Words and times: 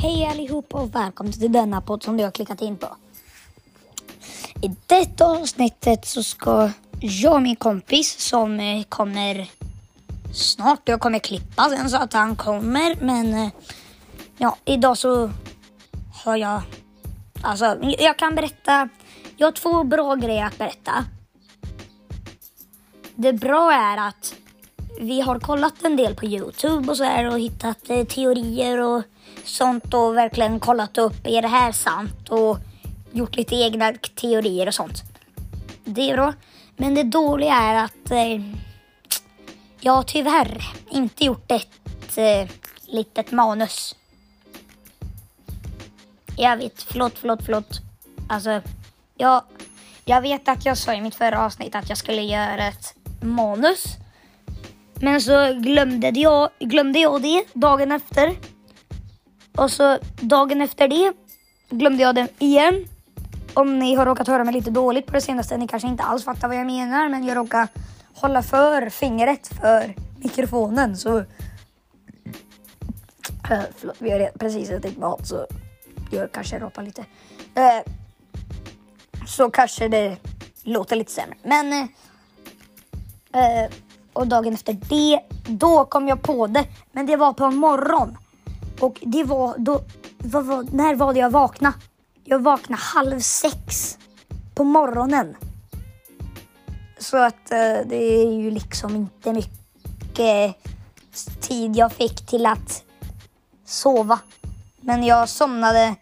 Hej 0.00 0.26
allihop 0.26 0.74
och 0.74 0.94
välkomna 0.94 1.32
till 1.32 1.52
denna 1.52 1.80
podd 1.80 2.02
som 2.02 2.16
du 2.16 2.24
har 2.24 2.30
klickat 2.30 2.62
in 2.62 2.76
på. 2.76 2.96
I 4.62 4.70
detta 4.86 5.24
avsnittet 5.24 6.06
så 6.06 6.22
ska 6.22 6.70
jag 7.00 7.34
och 7.34 7.42
min 7.42 7.56
kompis 7.56 8.20
som 8.20 8.60
eh, 8.60 8.82
kommer 8.82 9.50
snart, 10.34 10.80
jag 10.84 11.00
kommer 11.00 11.18
klippa 11.18 11.68
sen 11.70 11.90
så 11.90 11.96
att 11.96 12.12
han 12.12 12.36
kommer 12.36 12.96
men 13.00 13.34
eh, 13.34 13.48
ja, 14.36 14.56
idag 14.64 14.98
så 14.98 15.30
har 16.24 16.36
jag, 16.36 16.62
alltså 17.42 17.76
jag 17.98 18.18
kan 18.18 18.34
berätta, 18.34 18.88
jag 19.36 19.46
har 19.46 19.52
två 19.52 19.84
bra 19.84 20.14
grejer 20.14 20.44
att 20.44 20.58
berätta. 20.58 21.04
Det 23.14 23.32
bra 23.32 23.72
är 23.72 24.08
att 24.08 24.34
vi 25.00 25.20
har 25.20 25.38
kollat 25.38 25.82
en 25.82 25.96
del 25.96 26.14
på 26.14 26.26
Youtube 26.26 26.90
och 26.90 26.96
så 26.96 27.04
här 27.04 27.30
och 27.30 27.40
hittat 27.40 27.90
eh, 27.90 28.04
teorier 28.04 28.80
och 28.80 29.02
sånt 29.48 29.94
och 29.94 30.16
verkligen 30.16 30.60
kollat 30.60 30.98
upp, 30.98 31.26
är 31.26 31.42
det 31.42 31.48
här 31.48 31.72
sant? 31.72 32.28
Och 32.28 32.58
gjort 33.12 33.36
lite 33.36 33.54
egna 33.54 33.92
teorier 34.14 34.66
och 34.66 34.74
sånt. 34.74 35.02
Det 35.84 36.10
är 36.10 36.14
bra. 36.14 36.34
Men 36.76 36.94
det 36.94 37.02
dåliga 37.02 37.54
är 37.54 37.84
att 37.84 38.10
eh, 38.10 38.42
jag 39.80 40.06
tyvärr 40.06 40.64
inte 40.90 41.24
gjort 41.24 41.52
ett 41.52 42.18
eh, 42.18 42.48
litet 42.86 43.30
manus. 43.30 43.96
Jag 46.36 46.56
vet, 46.56 46.82
förlåt, 46.82 47.12
förlåt, 47.16 47.40
förlåt. 47.44 47.80
Alltså, 48.28 48.60
jag, 49.16 49.42
jag 50.04 50.20
vet 50.20 50.48
att 50.48 50.66
jag 50.66 50.78
sa 50.78 50.94
i 50.94 51.00
mitt 51.00 51.14
förra 51.14 51.44
avsnitt 51.44 51.74
att 51.74 51.88
jag 51.88 51.98
skulle 51.98 52.22
göra 52.22 52.68
ett 52.68 52.94
manus. 53.20 53.84
Men 54.94 55.20
så 55.20 55.52
glömde 55.52 56.08
jag, 56.08 56.50
glömde 56.58 56.98
jag 56.98 57.22
det 57.22 57.44
dagen 57.54 57.92
efter. 57.92 58.36
Och 59.58 59.70
så 59.70 59.98
dagen 60.20 60.60
efter 60.60 60.88
det 60.88 61.12
glömde 61.70 62.02
jag 62.02 62.14
den 62.14 62.28
igen. 62.38 62.84
Om 63.54 63.78
ni 63.78 63.94
har 63.94 64.06
råkat 64.06 64.28
höra 64.28 64.44
mig 64.44 64.54
lite 64.54 64.70
dåligt 64.70 65.06
på 65.06 65.12
det 65.12 65.20
senaste, 65.20 65.56
ni 65.56 65.68
kanske 65.68 65.88
inte 65.88 66.02
alls 66.02 66.24
fattar 66.24 66.48
vad 66.48 66.56
jag 66.56 66.66
menar, 66.66 67.08
men 67.08 67.26
jag 67.26 67.36
råkar 67.36 67.68
hålla 68.14 68.42
för 68.42 68.90
fingret 68.90 69.46
för 69.60 69.94
mikrofonen 70.16 70.96
så... 70.96 71.18
Äh, 71.18 71.24
förlåt, 73.76 73.96
vi 73.98 74.10
har 74.10 74.38
precis 74.38 74.70
ätit 74.70 74.98
mat 74.98 75.26
så 75.26 75.46
jag 76.10 76.32
kanske 76.32 76.58
rapar 76.58 76.82
lite. 76.82 77.04
Äh, 77.54 77.92
så 79.26 79.50
kanske 79.50 79.88
det 79.88 80.16
låter 80.62 80.96
lite 80.96 81.12
sämre. 81.12 81.36
Men... 81.42 81.72
Äh, 83.32 83.70
och 84.12 84.26
dagen 84.26 84.54
efter 84.54 84.72
det, 84.72 85.20
då 85.46 85.84
kom 85.84 86.08
jag 86.08 86.22
på 86.22 86.46
det. 86.46 86.64
Men 86.92 87.06
det 87.06 87.16
var 87.16 87.32
på 87.32 87.44
en 87.44 87.56
morgon. 87.56 88.16
Och 88.80 88.98
det 89.02 89.24
var 89.24 89.54
då, 89.58 89.80
vad 90.18 90.44
var, 90.44 90.66
när 90.72 90.94
var 90.94 91.14
det 91.14 91.20
jag 91.20 91.30
vaknade? 91.30 91.74
Jag 92.24 92.42
vaknade 92.42 92.82
halv 92.82 93.20
sex 93.20 93.98
på 94.54 94.64
morgonen. 94.64 95.36
Så 96.98 97.16
att 97.16 97.50
eh, 97.50 97.76
det 97.86 98.22
är 98.22 98.32
ju 98.32 98.50
liksom 98.50 98.96
inte 98.96 99.32
mycket 99.32 100.56
tid 101.40 101.76
jag 101.76 101.92
fick 101.92 102.26
till 102.26 102.46
att 102.46 102.84
sova. 103.64 104.18
Men 104.80 105.04
jag 105.04 105.28
somnade, 105.28 105.94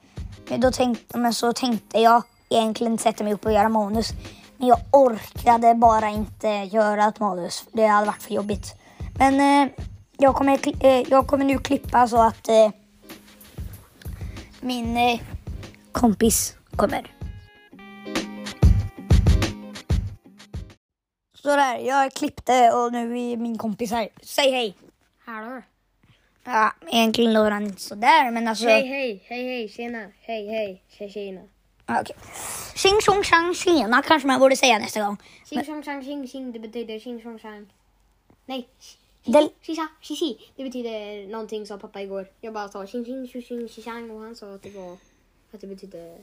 men, 0.49 0.61
då 0.61 0.71
tänkte, 0.71 1.19
men 1.19 1.35
så 1.35 1.53
tänkte 1.53 2.01
jag 2.01 2.23
egentligen 2.49 2.99
sätta 2.99 3.25
mig 3.25 3.33
upp 3.33 3.47
och 3.47 3.53
göra 3.53 3.69
manus. 3.69 4.13
Men 4.57 4.69
jag 4.69 4.79
orkade 4.93 5.75
bara 5.75 6.09
inte 6.09 6.49
göra 6.49 7.09
ett 7.09 7.21
manus. 7.21 7.65
Det 7.73 7.87
hade 7.87 8.07
varit 8.07 8.23
för 8.23 8.35
jobbigt. 8.35 8.75
Men 9.19 9.65
eh, 9.65 9.73
jag, 10.19 10.35
kommer, 10.35 10.85
eh, 10.85 11.09
jag 11.11 11.27
kommer 11.27 11.45
nu 11.45 11.59
klippa 11.59 12.09
så 12.09 12.23
att 12.23 12.49
eh, 12.49 12.71
min 14.61 14.97
eh, 14.97 15.21
kompis 15.93 16.57
kommer. 16.77 17.13
Sådär, 21.35 21.79
jag 21.79 22.13
klippte 22.13 22.73
och 22.73 22.93
nu 22.93 23.33
är 23.33 23.37
min 23.37 23.59
kompis 23.59 23.91
här. 23.91 24.09
Säg 24.23 24.51
hej! 24.51 24.75
Hallå? 25.25 25.63
Ja, 26.45 26.73
egentligen 26.93 27.33
låter 27.33 27.51
han 27.51 27.67
inte 27.67 27.83
sådär 27.83 28.31
men 28.31 28.49
alltså... 28.49 28.69
Hej, 28.69 28.87
hej, 28.87 29.25
hej, 29.27 29.45
hej, 29.45 29.69
tjena, 29.69 30.07
hej, 30.21 30.49
hej, 30.49 30.83
tjena. 31.11 31.41
Ja, 31.87 32.01
Okej. 32.01 32.17
Tjing 32.75 33.01
tjong 33.01 33.23
tjang 33.25 33.55
tjena 33.55 34.03
kanske 34.03 34.27
man 34.27 34.41
borde 34.41 34.57
säga 34.57 34.79
nästa 34.79 35.01
gång. 35.01 35.17
Xing 35.45 35.65
tjong 35.65 35.83
tjang 35.83 36.03
xing 36.03 36.27
xing, 36.27 36.53
det 36.53 36.59
betyder 36.59 36.99
xing 36.99 37.21
tjong 37.21 37.39
tjang. 37.39 37.67
Nej, 38.47 38.69
Det- 39.27 39.51
xisa, 39.63 39.89
xisi. 40.03 40.39
Det 40.57 40.65
betyder 40.65 41.27
någonting 41.29 41.67
sa 41.67 41.79
pappa 41.79 42.03
igår. 42.03 42.29
Jag 42.41 42.53
bara 42.53 42.69
sa 42.69 42.87
xing 42.87 43.05
xing 43.05 43.43
xing 43.43 43.69
xing 43.69 44.11
och 44.11 44.21
han 44.21 44.37
sa 44.37 44.55
att 44.55 44.63
det 44.63 44.71
var 44.71 44.93
att 45.53 45.61
det 45.61 45.67
betydde 45.67 46.19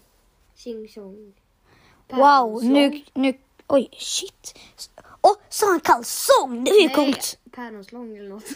xing 0.56 0.88
tjong. 0.88 1.34
Wow, 2.10 2.64
nu, 2.64 3.04
nu, 3.14 3.34
oj 3.68 3.90
shit. 3.98 4.60
Åh, 5.22 5.36
sa 5.50 5.66
han 5.68 5.80
kalsong? 5.80 6.64
Det 6.64 6.72
är 6.72 6.82
ju 6.84 6.90
coolt. 6.90 7.40
Päronslång 7.52 8.18
eller 8.18 8.30
något. 8.30 8.44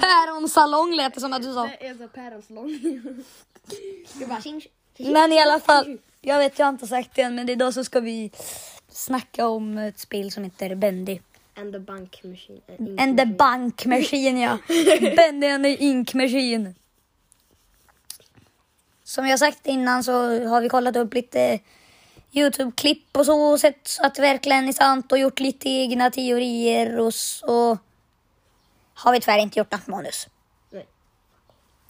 Päronsalong 0.00 0.94
lät 0.96 1.14
det 1.14 1.20
som 1.20 1.32
att 1.32 1.42
du 1.42 1.54
sa. 1.54 1.70
Jag 1.80 1.98
sa 1.98 2.08
päronslång. 2.08 2.78
Jag 4.20 4.28
bara. 4.28 4.42
Men 4.98 5.32
i 5.32 5.40
alla 5.40 5.60
fall, 5.60 5.98
jag 6.20 6.38
vet 6.38 6.58
jag 6.58 6.66
har 6.66 6.72
inte 6.72 6.86
sagt 6.86 7.14
det 7.14 7.22
än 7.22 7.34
men 7.34 7.48
idag 7.48 7.74
så 7.74 7.84
ska 7.84 8.00
vi 8.00 8.30
snacka 8.88 9.46
om 9.46 9.78
ett 9.78 9.98
spel 9.98 10.30
som 10.30 10.44
heter 10.44 10.74
Bendy. 10.74 11.20
And 11.60 11.72
the 11.72 11.78
bank 11.78 12.24
machine. 12.24 12.60
äh, 12.68 12.76
ink 12.80 13.00
And 13.00 13.18
the 13.18 13.24
machine. 13.26 13.36
bank 13.36 13.84
machine 13.86 14.40
ja. 14.40 14.58
Bendy 15.16 15.46
and 15.46 15.64
the 15.64 15.74
ink 15.84 16.14
machine. 16.14 16.74
Som 19.04 19.26
jag 19.26 19.38
sagt 19.38 19.66
innan 19.66 20.04
så 20.04 20.12
har 20.48 20.60
vi 20.60 20.68
kollat 20.68 20.96
upp 20.96 21.14
lite 21.14 21.58
Youtube-klipp 22.32 23.16
och 23.16 23.26
så 23.26 23.40
och 23.52 23.60
sett 23.60 23.88
så 23.88 24.02
att 24.06 24.14
det 24.14 24.22
verkligen 24.22 24.68
är 24.68 24.72
sant 24.72 25.12
och 25.12 25.18
gjort 25.18 25.40
lite 25.40 25.68
egna 25.68 26.10
teorier 26.10 26.98
och 26.98 27.14
så 27.14 27.78
har 28.94 29.12
vi 29.12 29.20
tyvärr 29.20 29.38
inte 29.38 29.58
gjort 29.58 29.72
något 29.72 29.86
manus. 29.86 30.28
Nej. 30.70 30.86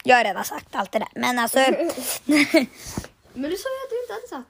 Jag 0.03 0.17
har 0.17 0.23
redan 0.23 0.45
sagt 0.45 0.75
allt 0.75 0.91
det 0.91 0.99
där 0.99 1.07
men 1.15 1.39
alltså 1.39 1.59
Men 3.33 3.49
du 3.49 3.57
sa 3.57 3.69
ju 3.69 3.83
att 3.83 3.89
du 3.89 4.01
inte 4.01 4.13
hade 4.13 4.27
sagt 4.27 4.49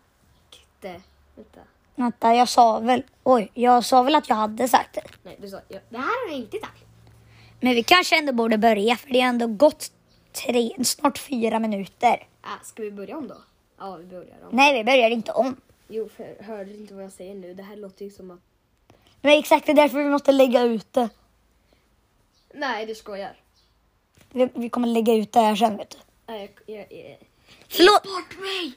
det. 0.79 1.01
Vänta. 1.35 1.59
Vänta 1.95 2.35
jag 2.35 2.49
sa 2.49 2.79
väl, 2.79 3.03
oj 3.23 3.51
jag 3.53 3.85
sa 3.85 4.03
väl 4.03 4.15
att 4.15 4.29
jag 4.29 4.35
hade 4.35 4.67
sagt 4.67 4.93
det. 4.93 5.03
Nej, 5.23 5.37
du 5.41 5.49
sa 5.49 5.59
ja, 5.67 5.79
det 5.89 5.97
här 5.97 6.27
har 6.27 6.31
jag 6.31 6.39
inte 6.39 6.57
sagt. 6.59 6.83
Men 7.59 7.75
vi 7.75 7.83
kanske 7.83 8.19
ändå 8.19 8.33
borde 8.33 8.57
börja 8.57 8.95
för 8.95 9.09
det 9.09 9.21
har 9.21 9.29
ändå 9.29 9.47
gått 9.47 9.91
tre, 10.45 10.71
snart 10.83 11.17
fyra 11.17 11.59
minuter. 11.59 12.27
Äh, 12.43 12.49
ska 12.63 12.83
vi 12.83 12.91
börja 12.91 13.17
om 13.17 13.27
då? 13.27 13.37
Ja, 13.77 13.95
vi 13.95 14.05
börjar 14.05 14.37
om. 14.41 14.49
Nej 14.55 14.73
vi 14.73 14.83
börjar 14.83 15.09
inte 15.09 15.31
om. 15.31 15.55
Jo, 15.87 16.09
för 16.17 16.43
hörde 16.43 16.71
du 16.71 16.77
inte 16.77 16.93
vad 16.93 17.03
jag 17.03 17.11
säger 17.11 17.35
nu? 17.35 17.53
Det 17.53 17.63
här 17.63 17.75
låter 17.75 18.05
ju 18.05 18.11
som 18.11 18.31
att... 18.31 18.39
Men 19.21 19.39
exakt 19.39 19.65
det 19.65 19.71
är 19.71 19.75
därför 19.75 19.97
vi 19.97 20.09
måste 20.09 20.31
lägga 20.31 20.63
ut 20.63 20.93
det. 20.93 21.09
Nej, 22.53 22.85
du 22.85 22.95
skojar. 22.95 23.35
Vi, 24.29 24.49
vi 24.53 24.69
kommer 24.69 24.87
lägga 24.87 25.13
ut 25.13 25.31
det 25.31 25.39
här 25.39 25.55
sen 25.55 25.77
vet 25.77 25.89
du. 25.89 25.97
Nej, 26.27 26.55
jag... 26.65 26.75
jag, 26.77 26.91
jag... 26.91 27.17
Förlåt! 27.67 28.03
Bort 28.03 28.39
mig! 28.39 28.73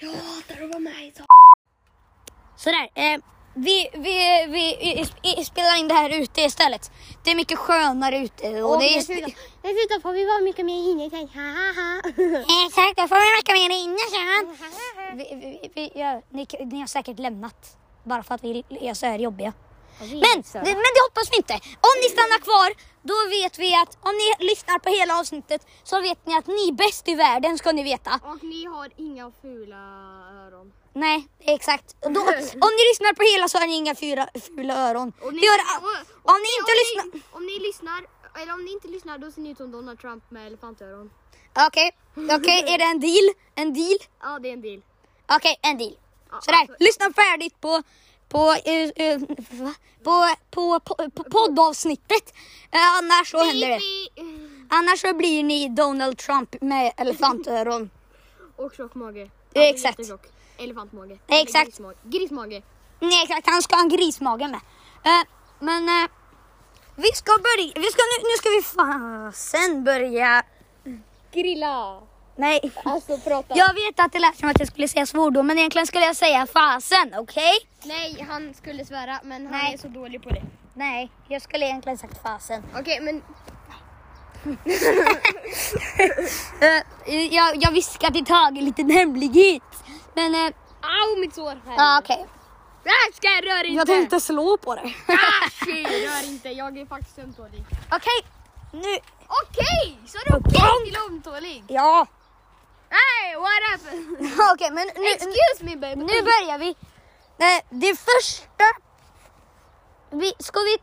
Jag 0.00 0.10
hatar 0.10 0.64
att 0.64 0.70
vara 0.70 0.78
med 0.78 1.06
i. 1.06 1.12
Sådär, 2.56 2.88
eh, 2.94 3.20
vi, 3.54 3.88
vi, 3.94 4.46
vi 5.22 5.44
spelar 5.44 5.78
in 5.78 5.88
det 5.88 5.94
här 5.94 6.10
ute 6.22 6.40
istället. 6.40 6.90
Det 7.24 7.30
är 7.30 7.34
mycket 7.34 7.58
skönare 7.58 8.18
ute 8.18 8.62
och 8.62 8.78
det 8.78 8.84
är... 8.84 8.98
Dessutom 9.62 10.02
får 10.02 10.12
vi 10.12 10.24
vara 10.24 10.40
mycket 10.40 10.66
mer 10.66 10.90
inne 10.90 11.10
sen. 11.10 11.28
Exakt, 12.66 12.96
då 12.96 13.08
får 13.08 13.20
vi 13.24 13.36
mycket 13.38 13.54
mer 13.54 13.70
inne 13.84 13.98
sen. 14.14 14.56
Vi, 15.18 15.24
vi, 15.34 15.70
vi, 15.74 16.00
ja, 16.00 16.22
ni, 16.30 16.46
ni 16.60 16.80
har 16.80 16.86
säkert 16.86 17.18
lämnat 17.18 17.76
bara 18.04 18.22
för 18.22 18.34
att 18.34 18.44
vi 18.44 18.64
är 18.80 18.94
så 18.94 19.06
här 19.06 19.18
jobbiga. 19.18 19.52
Men, 20.00 20.10
det, 20.10 20.60
men 20.62 20.92
det 20.96 21.02
hoppas 21.08 21.32
vi 21.32 21.36
inte. 21.36 21.54
Om 21.88 21.94
ni 22.02 22.08
stannar 22.08 22.40
kvar, 22.40 22.70
då 23.02 23.14
vet 23.30 23.58
vi 23.58 23.74
att 23.74 23.98
om 24.00 24.12
ni 24.12 24.46
lyssnar 24.48 24.78
på 24.78 24.88
hela 24.88 25.18
avsnittet 25.20 25.66
så 25.84 26.00
vet 26.00 26.26
ni 26.26 26.36
att 26.36 26.46
ni 26.46 26.68
är 26.68 26.72
bäst 26.72 27.08
i 27.08 27.14
världen 27.14 27.58
ska 27.58 27.72
ni 27.72 27.82
veta. 27.82 28.20
Och 28.22 28.44
ni 28.44 28.64
har 28.64 28.90
inga 28.96 29.32
fula 29.42 29.76
öron. 30.46 30.72
Nej, 31.04 31.28
exakt. 31.40 31.96
Då, 32.00 32.20
om 32.66 32.72
ni 32.78 32.82
lyssnar 32.90 33.14
på 33.14 33.22
hela 33.22 33.48
så 33.48 33.58
har 33.58 33.66
ni 33.66 33.74
inga 33.76 33.94
fyra, 33.94 34.28
fula 34.56 34.74
öron. 34.90 35.12
Och 35.20 35.34
ni, 35.34 35.46
har, 35.46 35.58
och- 35.78 36.32
om 36.32 36.38
ni 36.46 36.50
inte 36.58 36.72
om 36.72 36.78
lyssnar... 36.82 37.04
Ni, 37.14 37.22
om 37.32 37.46
ni 37.46 37.58
lyssnar, 37.58 38.06
eller 38.42 38.52
om 38.52 38.64
ni 38.64 38.72
inte 38.72 38.88
lyssnar 38.88 39.18
då 39.18 39.30
ser 39.30 39.40
ni 39.40 39.50
ut 39.50 39.56
som 39.56 39.70
Donald 39.70 40.00
Trump 40.00 40.30
med 40.30 40.46
elefantöron. 40.46 41.10
Okej, 41.66 41.90
okej, 42.14 42.64
är 42.74 42.78
det 42.78 42.84
en 42.84 43.00
deal? 43.00 43.26
En 43.54 43.74
deal? 43.74 43.98
Ja, 44.22 44.38
det 44.38 44.48
är 44.48 44.52
en 44.52 44.62
deal. 44.62 44.82
Okej, 45.28 45.56
en 45.62 45.78
deal. 45.78 45.96
Ja, 46.30 46.40
Sådär, 46.40 46.58
alltså- 46.58 46.74
lyssna 46.78 47.12
färdigt 47.12 47.60
på 47.60 47.82
på, 48.28 48.52
eh, 48.64 49.18
va? 49.50 49.74
på, 50.04 50.34
på, 50.50 50.80
på, 50.80 51.10
på 51.10 51.24
poddavsnittet. 51.24 52.34
Eh, 52.70 52.96
annars 52.98 53.30
så 53.30 53.44
händer 53.44 53.68
det. 53.68 53.80
Annars 54.70 55.00
så 55.00 55.14
blir 55.14 55.42
ni 55.44 55.68
Donald 55.68 56.18
Trump 56.18 56.56
med 56.62 56.92
elefantöron. 56.96 57.90
Och 58.56 58.74
tjock 58.74 58.94
mage. 58.94 59.30
Exakt. 59.54 60.00
Elefantmage. 60.58 61.18
Exakt. 61.28 61.66
Grismage. 61.66 61.96
grismage. 62.02 62.62
Nej 63.00 63.22
exakt, 63.22 63.46
han 63.46 63.62
ska 63.62 63.76
ha 63.76 63.82
en 63.82 63.88
grismage 63.88 64.48
med. 64.48 64.60
Eh, 65.04 65.22
men 65.58 65.88
eh, 65.88 66.08
vi 66.96 67.08
ska 67.14 67.32
börja, 67.32 67.72
vi 67.74 67.90
ska, 67.90 68.02
nu, 68.02 68.22
nu 68.22 68.36
ska 68.38 68.48
vi 68.48 68.62
fasen 68.62 69.84
börja 69.84 70.42
grilla. 71.32 72.00
Nej. 72.36 72.72
Alltså 72.84 73.18
prata. 73.18 73.56
Jag 73.56 73.74
vet 73.74 74.00
att 74.00 74.12
det 74.12 74.18
lät 74.18 74.38
som 74.38 74.48
att 74.48 74.58
jag 74.58 74.68
skulle 74.68 74.88
säga 74.88 75.06
svordom 75.06 75.46
men 75.46 75.58
egentligen 75.58 75.86
skulle 75.86 76.04
jag 76.04 76.16
säga 76.16 76.46
fasen, 76.46 77.14
okej? 77.16 77.52
Nej, 77.84 78.26
han 78.28 78.54
skulle 78.54 78.84
svära 78.84 79.20
men 79.24 79.46
han 79.46 79.58
Nej. 79.58 79.74
är 79.74 79.78
så 79.78 79.88
dålig 79.88 80.22
på 80.22 80.28
det. 80.28 80.42
Nej, 80.74 81.10
jag 81.28 81.42
skulle 81.42 81.66
egentligen 81.66 81.98
sagt 81.98 82.22
fasen. 82.22 82.62
Okej, 82.74 83.00
men 83.00 83.22
Eh, 87.06 87.34
jag, 87.34 87.56
jag 87.62 87.72
viskar 87.72 88.10
till 88.10 88.24
Tage 88.24 88.58
en 88.58 88.64
liten 88.64 88.90
hemlighet. 88.90 89.62
Men, 90.16 90.34
uh, 90.34 90.52
au 90.82 91.20
mitt 91.20 91.34
sår. 91.34 91.60
Här. 91.66 91.74
ja 91.76 91.98
okej. 92.02 92.26
Äsch, 92.84 93.16
ska 93.16 93.26
jag 93.28 93.44
rör 93.46 93.64
inte. 93.64 93.76
Jag 93.76 93.86
tänkte 93.86 94.20
slå 94.20 94.56
på 94.56 94.74
dig. 94.74 94.96
Äsch, 95.08 95.66
rör 95.66 96.28
inte. 96.28 96.48
Jag 96.48 96.78
är 96.78 96.86
faktiskt 96.86 97.18
ömtålig. 97.18 97.64
Okej, 97.90 98.20
nu. 98.72 98.98
Okej, 99.42 99.98
så 100.06 100.18
är 100.18 100.24
det 100.24 100.36
okej 100.38 100.84
till 100.84 100.96
ömtålig. 101.08 101.64
Ja. 101.68 102.06
Hey, 102.90 103.36
what 103.36 103.62
happened? 103.70 104.32
Okej, 104.54 104.70
men 104.70 104.86
nu, 104.96 105.06
Excuse 105.10 105.60
me 105.64 105.76
baby. 105.76 106.00
nu 106.00 106.22
börjar 106.22 106.58
vi. 106.58 106.68
Eh, 107.38 107.62
Det 107.70 107.96
första. 107.96 108.64
Vi, 110.10 110.32
ska 110.38 110.60
vi, 110.60 110.76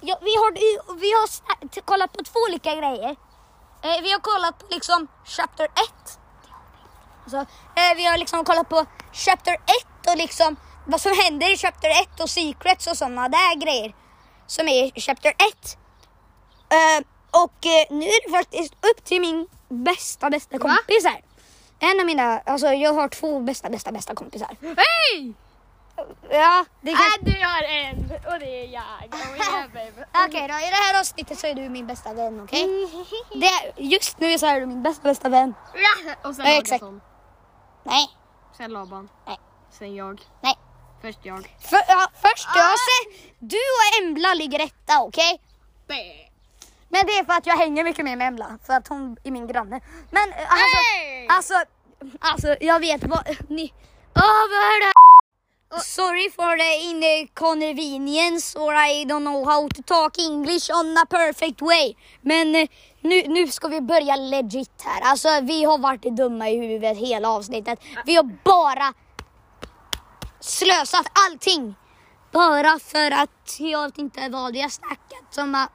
ja, 0.00 0.18
vi 0.22 0.36
har, 0.36 0.52
vi 1.00 1.12
har 1.12 1.80
kollat 1.84 2.12
på 2.12 2.24
två 2.24 2.38
olika 2.48 2.74
grejer. 2.74 3.10
Eh, 3.82 4.02
Vi 4.02 4.12
har 4.12 4.20
kollat 4.20 4.58
på 4.58 4.66
liksom 4.70 5.08
chapter 5.24 5.64
1. 5.64 5.72
Alltså, 7.22 7.36
eh, 7.76 7.96
vi 7.96 8.04
har 8.06 8.18
liksom 8.18 8.44
kollat 8.44 8.68
på 8.68 8.86
chapter 9.12 9.52
1 9.54 9.60
och 10.10 10.16
liksom 10.16 10.56
vad 10.86 11.00
som 11.00 11.12
händer 11.24 11.52
i 11.52 11.56
chapter 11.56 11.90
1 11.90 12.20
och 12.20 12.30
secrets 12.30 12.86
och 12.86 12.96
sådana 12.98 13.28
där 13.28 13.54
grejer. 13.60 13.94
Som 14.46 14.68
är 14.68 14.98
i 14.98 15.00
chapter 15.00 15.30
1. 15.30 15.36
Eh, 16.70 17.04
och 17.42 17.66
eh, 17.66 17.86
nu 17.90 18.06
är 18.06 18.26
det 18.30 18.36
faktiskt 18.38 18.72
upp 18.74 19.04
till 19.04 19.20
min 19.20 19.46
bästa, 19.68 20.30
bästa 20.30 20.58
kompis 20.58 21.04
här. 21.04 21.20
En 21.80 22.00
av 22.00 22.06
mina, 22.06 22.40
alltså 22.46 22.66
jag 22.66 22.94
har 22.94 23.08
två 23.08 23.40
bästa, 23.40 23.70
bästa, 23.70 23.92
bästa 23.92 24.14
kompisar. 24.14 24.56
Hej! 24.60 25.32
Ja, 26.30 26.64
det 26.80 26.90
kan... 26.92 27.00
Äh, 27.00 27.06
du 27.20 27.30
har 27.44 27.62
en 27.62 28.10
och 28.32 28.38
det 28.38 28.64
är 28.64 28.68
jag. 28.68 29.10
Baby. 29.74 30.02
Okej 30.26 30.48
då, 30.48 30.54
i 30.54 30.70
det 30.70 30.76
här 30.76 31.00
avsnittet 31.00 31.38
så 31.38 31.46
är 31.46 31.54
du 31.54 31.68
min 31.68 31.86
bästa 31.86 32.12
vän, 32.14 32.40
okej? 32.44 32.68
Det- 33.34 33.82
Just 33.82 34.18
nu 34.20 34.38
så 34.38 34.46
är 34.46 34.60
du 34.60 34.66
min 34.66 34.82
bästa, 34.82 35.02
bästa 35.02 35.28
vän. 35.28 35.54
Ja, 35.74 36.14
och 36.28 36.34
sen 36.36 36.46
Ja, 36.46 36.58
exakt. 36.58 36.84
Nej, 37.84 38.08
Sen 38.56 38.72
Laban. 38.72 39.08
Nej. 39.26 39.38
Sen 39.70 39.94
jag. 39.94 40.20
nej. 40.40 40.54
Först 41.02 41.18
jag. 41.22 41.56
För, 41.60 41.80
ja, 41.88 42.08
först 42.14 42.48
jag 42.54 42.78
se, 42.78 43.28
du 43.38 43.56
och 43.56 44.02
Embla 44.02 44.34
ligger 44.34 44.60
etta, 44.60 45.02
okej? 45.02 45.40
Bä. 45.88 46.32
Men 46.88 47.06
det 47.06 47.12
är 47.12 47.24
för 47.24 47.32
att 47.32 47.46
jag 47.46 47.56
hänger 47.56 47.84
mycket 47.84 48.04
mer 48.04 48.16
med 48.16 48.28
Embla, 48.28 48.58
för 48.66 48.72
att 48.72 48.88
hon 48.88 49.16
är 49.24 49.30
min 49.30 49.46
granne. 49.46 49.80
Men 50.10 50.32
eh, 50.32 50.36
alltså, 50.38 50.76
Hey! 50.96 51.26
alltså, 51.28 51.54
alltså 52.20 52.56
jag 52.60 52.80
vet 52.80 53.04
vad 53.04 53.26
ni... 53.48 53.72
Åh, 54.14 54.42
vad 54.50 54.64
är 54.74 54.80
det 54.80 54.86
här? 54.86 55.02
Sorry 55.80 56.30
for 56.30 56.56
the 56.56 56.72
inconvenience 56.90 58.58
or 58.58 58.74
I 58.74 59.04
don't 59.04 59.24
know 59.24 59.44
how 59.44 59.68
to 59.68 59.82
talk 59.82 60.18
English 60.18 60.70
on 60.70 60.96
a 60.96 61.06
perfect 61.10 61.62
way. 61.62 61.94
Men 62.20 62.54
eh, 62.54 62.68
nu, 63.02 63.28
nu 63.28 63.48
ska 63.48 63.68
vi 63.68 63.80
börja 63.80 64.16
legit 64.16 64.82
här. 64.84 65.00
Alltså 65.00 65.28
vi 65.42 65.64
har 65.64 65.78
varit 65.78 66.02
dumma 66.02 66.50
i 66.50 66.56
huvudet 66.56 66.98
hela 66.98 67.28
avsnittet. 67.28 67.78
Vi 68.06 68.16
har 68.16 68.24
bara 68.44 68.94
slösat 70.40 71.06
allting. 71.26 71.74
Bara 72.32 72.78
för 72.78 73.10
att 73.10 73.56
jag 73.58 73.84
vet 73.84 73.98
inte 73.98 74.28
vad 74.28 74.52
vi 74.52 74.62
har 74.62 74.68
snackat 74.68 75.24
som 75.30 75.54
att... 75.54 75.70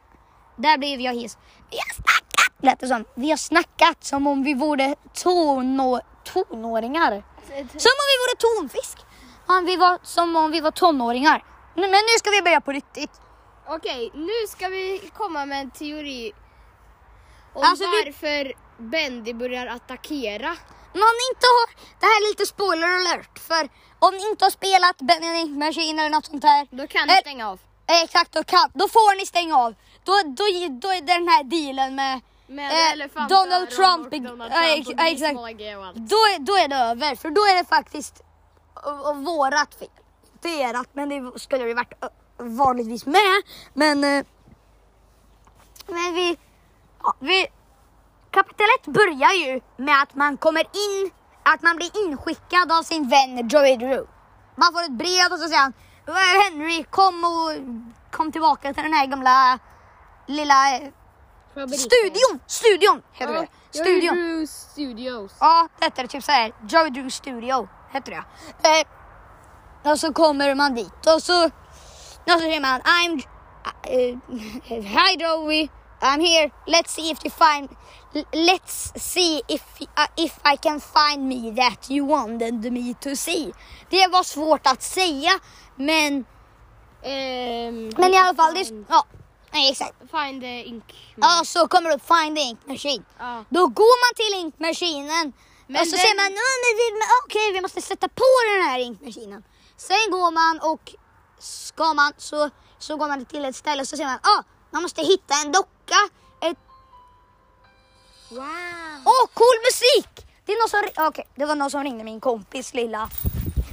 Där 0.56 0.78
blev 0.78 1.02
jag 1.02 1.14
hiss. 1.14 1.38
Vi 1.72 1.78
har 1.78 1.94
snackat, 1.94 2.64
lät 2.64 2.80
det 2.80 2.88
som. 2.88 3.06
Vi 3.16 3.30
har 3.30 3.38
snackat 3.38 4.04
som 4.04 4.28
om 4.28 4.44
vi 4.44 4.54
vore 4.54 4.96
tono, 5.14 6.00
tonåringar. 6.24 7.12
Som 7.58 7.94
om 8.02 8.08
vi 8.12 8.18
vore 8.24 8.38
tonfisk. 8.38 8.98
Om 9.48 9.66
vi 9.66 9.76
var, 9.76 10.00
som 10.04 10.36
om 10.36 10.52
vi 10.52 10.62
var 10.62 10.72
tonåringar. 10.72 11.44
Men 11.76 11.92
men 11.92 11.92
nu 11.92 12.18
ska 12.20 12.30
vi 12.30 12.42
börja 12.42 12.62
på 12.62 12.72
riktigt. 12.72 13.12
Okej, 13.68 14.12
nu 14.14 14.48
ska 14.48 14.68
vi 14.68 15.12
komma 15.14 15.46
med 15.46 15.62
en 15.62 15.72
teori 15.72 16.34
om 17.58 17.64
Alltså, 17.64 17.84
vi- 17.86 18.04
varför 18.06 18.54
Bendy 18.78 19.34
börjar 19.34 19.68
attackera. 19.68 20.50
Om 20.94 21.14
ni 21.20 21.26
inte 21.34 21.48
har, 21.56 21.68
det 22.00 22.06
här 22.06 22.18
är 22.22 22.30
lite 22.32 22.46
spoiler 22.46 22.88
alert. 22.88 23.40
För 23.40 23.70
om 24.00 24.14
ni 24.16 24.30
inte 24.30 24.46
har 24.46 24.50
spelat 24.52 24.98
Benedict 24.98 25.58
Machine 25.58 26.00
eller 26.00 26.10
något 26.10 26.26
sånt 26.26 26.44
här. 26.44 26.68
Då 26.72 26.88
kan 26.88 27.10
Eh, 27.10 27.16
du 27.16 27.22
stänga 27.22 27.50
av. 27.50 27.60
eh, 27.88 28.04
Exakt, 28.04 28.32
då, 28.32 28.44
kan, 28.44 28.72
då 28.74 28.88
får 28.88 29.18
ni 29.18 29.26
stänga 29.26 29.58
av. 29.58 29.76
Då, 30.04 30.14
då, 30.26 30.44
då 30.82 30.88
är 30.94 31.02
det 31.02 31.14
den 31.14 31.28
här 31.28 31.44
dealen 31.44 31.96
med 31.96 32.20
Med 32.48 33.00
eh, 33.02 33.28
Donald 33.28 33.70
Trump. 33.70 34.06
och 34.14 34.22
Donald 34.22 34.52
ja, 34.56 34.84
Trump 34.84 35.00
och 35.00 35.06
exakt. 35.08 35.36
Då, 35.96 36.18
då 36.40 36.54
är 36.58 36.68
det 36.68 36.76
över, 36.76 37.16
för 37.16 37.30
då 37.30 37.42
är 37.42 37.56
det 37.56 37.66
faktiskt 37.70 38.22
vårat 39.16 39.76
fel. 39.80 39.90
Det 40.42 40.62
är 40.64 40.82
ert, 40.82 40.88
men 40.94 41.10
det 41.10 41.40
skulle 41.40 41.64
det 41.66 41.74
varit 41.74 41.94
vanligtvis 42.38 43.06
med. 43.06 43.42
Men, 43.74 44.00
men 45.88 46.14
vi, 46.14 46.38
vi... 47.20 47.48
Kapitel 48.32 48.66
1 48.82 48.86
börjar 48.88 49.34
ju 49.34 49.62
med 49.78 50.02
att 50.02 50.16
man 50.16 50.38
kommer 50.38 50.62
in, 50.62 51.12
att 51.44 51.62
man 51.62 51.76
blir 51.76 52.06
inskickad 52.06 52.72
av 52.72 52.84
sin 52.84 53.10
vän 53.10 53.48
Joey 53.50 53.78
Drew. 53.78 54.08
Man 54.56 54.74
får 54.74 54.82
ett 54.84 54.92
brev 54.92 55.32
och 55.32 55.40
så 55.40 55.48
säger 55.48 55.62
han 55.62 55.74
"Eh, 56.08 56.14
Henry 56.44 56.84
kom 56.84 57.24
och 57.24 57.52
kom 58.12 58.32
tillbaka 58.32 58.74
till 58.74 58.84
den 58.84 58.94
här 58.94 59.06
gamla 59.06 59.60
lilla 60.28 60.76
eh, 60.76 60.90
Fabriken. 61.54 61.80
studion. 61.80 62.40
Studion 62.48 63.02
heter 63.14 63.34
Ja, 63.34 63.42
det. 63.42 63.48
Studion. 63.78 64.16
Drew 64.16 64.46
Studios. 64.48 65.32
Ja, 65.40 65.68
det 65.80 65.86
heter 65.86 66.08
typ 66.08 66.24
såhär. 66.24 66.52
Joey 66.70 66.90
Drew 66.90 67.10
Studio 67.10 67.68
heter 67.92 68.12
det. 68.12 68.24
Eh, 68.70 69.92
och 69.92 70.00
så 70.00 70.14
kommer 70.14 70.56
man 70.56 70.76
dit 70.76 71.06
och 71.16 71.24
så, 71.24 71.46
och 71.46 71.52
så 72.28 72.40
säger 72.40 72.62
man 72.62 72.82
I'm, 72.82 73.24
uh, 73.90 74.20
hi 74.70 75.16
Joey, 75.20 75.70
I'm 76.02 76.20
here. 76.20 76.52
Let's 76.68 76.92
see 76.94 77.12
if 77.12 77.18
you 77.26 77.32
find, 77.32 77.70
let's 78.34 78.92
see 78.96 79.42
if, 79.48 79.62
uh, 79.82 80.08
if 80.18 80.34
I 80.54 80.58
can 80.58 80.80
find 80.82 81.28
me 81.28 81.52
that 81.56 81.90
you 81.90 82.06
wanted 82.06 82.72
me 82.74 82.94
to 83.02 83.16
see. 83.16 83.54
Det 83.90 84.08
var 84.08 84.24
svårt 84.24 84.68
att 84.68 84.84
säga, 84.84 85.32
men, 85.76 86.26
Ehm, 87.04 87.90
men 87.98 88.14
i 88.14 88.18
alla 88.18 88.36
fall, 88.36 88.54
det, 88.54 88.86
ja, 88.90 89.06
nej, 89.52 89.72
exakt. 89.72 89.94
find 90.12 90.42
the 90.42 90.64
ink. 90.64 90.84
Ja, 91.16 91.42
så 91.46 91.68
kommer 91.68 91.90
det 91.90 91.96
upp 91.96 92.08
Find 92.08 92.36
the 92.38 92.42
Ink 92.44 92.60
Machine. 92.66 93.04
Ja. 93.20 93.44
Då 93.50 93.68
går 93.68 93.96
man 94.04 94.14
till 94.16 94.40
inkmaskinen 94.46 95.34
Men 95.68 95.82
och 95.82 95.88
så 95.88 95.92
den- 95.92 96.00
säger 96.00 96.16
man 96.16 96.26
"Ja, 96.42 96.50
men 96.64 96.74
vi- 96.80 96.94
men 97.00 97.08
okej 97.26 97.54
vi 97.54 97.62
måste 97.62 97.82
sätta 97.82 98.08
på 98.08 98.24
den 98.56 98.64
här 98.70 98.80
inkmaskinen. 98.80 99.44
Sen 99.78 100.12
går 100.12 100.32
man 100.32 100.72
och 100.72 100.96
ska 101.40 101.94
man 101.94 102.14
så, 102.18 102.50
så 102.80 102.98
går 102.98 103.08
man 103.08 103.26
till 103.26 103.46
ett 103.46 103.56
ställe 103.56 103.82
och 103.82 103.88
så 103.88 103.98
säger 103.98 104.10
man 104.10 104.20
ah, 104.24 104.44
man 104.72 104.82
måste 104.82 105.02
hitta 105.02 105.34
en 105.46 105.52
docka. 105.52 105.70
Ett, 106.42 106.58
Wow. 108.30 108.40
åh 109.06 109.28
cool 109.34 109.58
musik! 109.68 110.28
Det, 110.46 110.52
är 110.52 110.58
någon 110.62 110.70
som, 110.70 111.06
okej, 111.08 111.26
det 111.36 111.46
var 111.46 111.56
någon 111.56 111.72
som 111.72 111.84
ringde 111.84 112.04
min 112.04 112.20
kompis 112.20 112.74
lilla, 112.74 113.10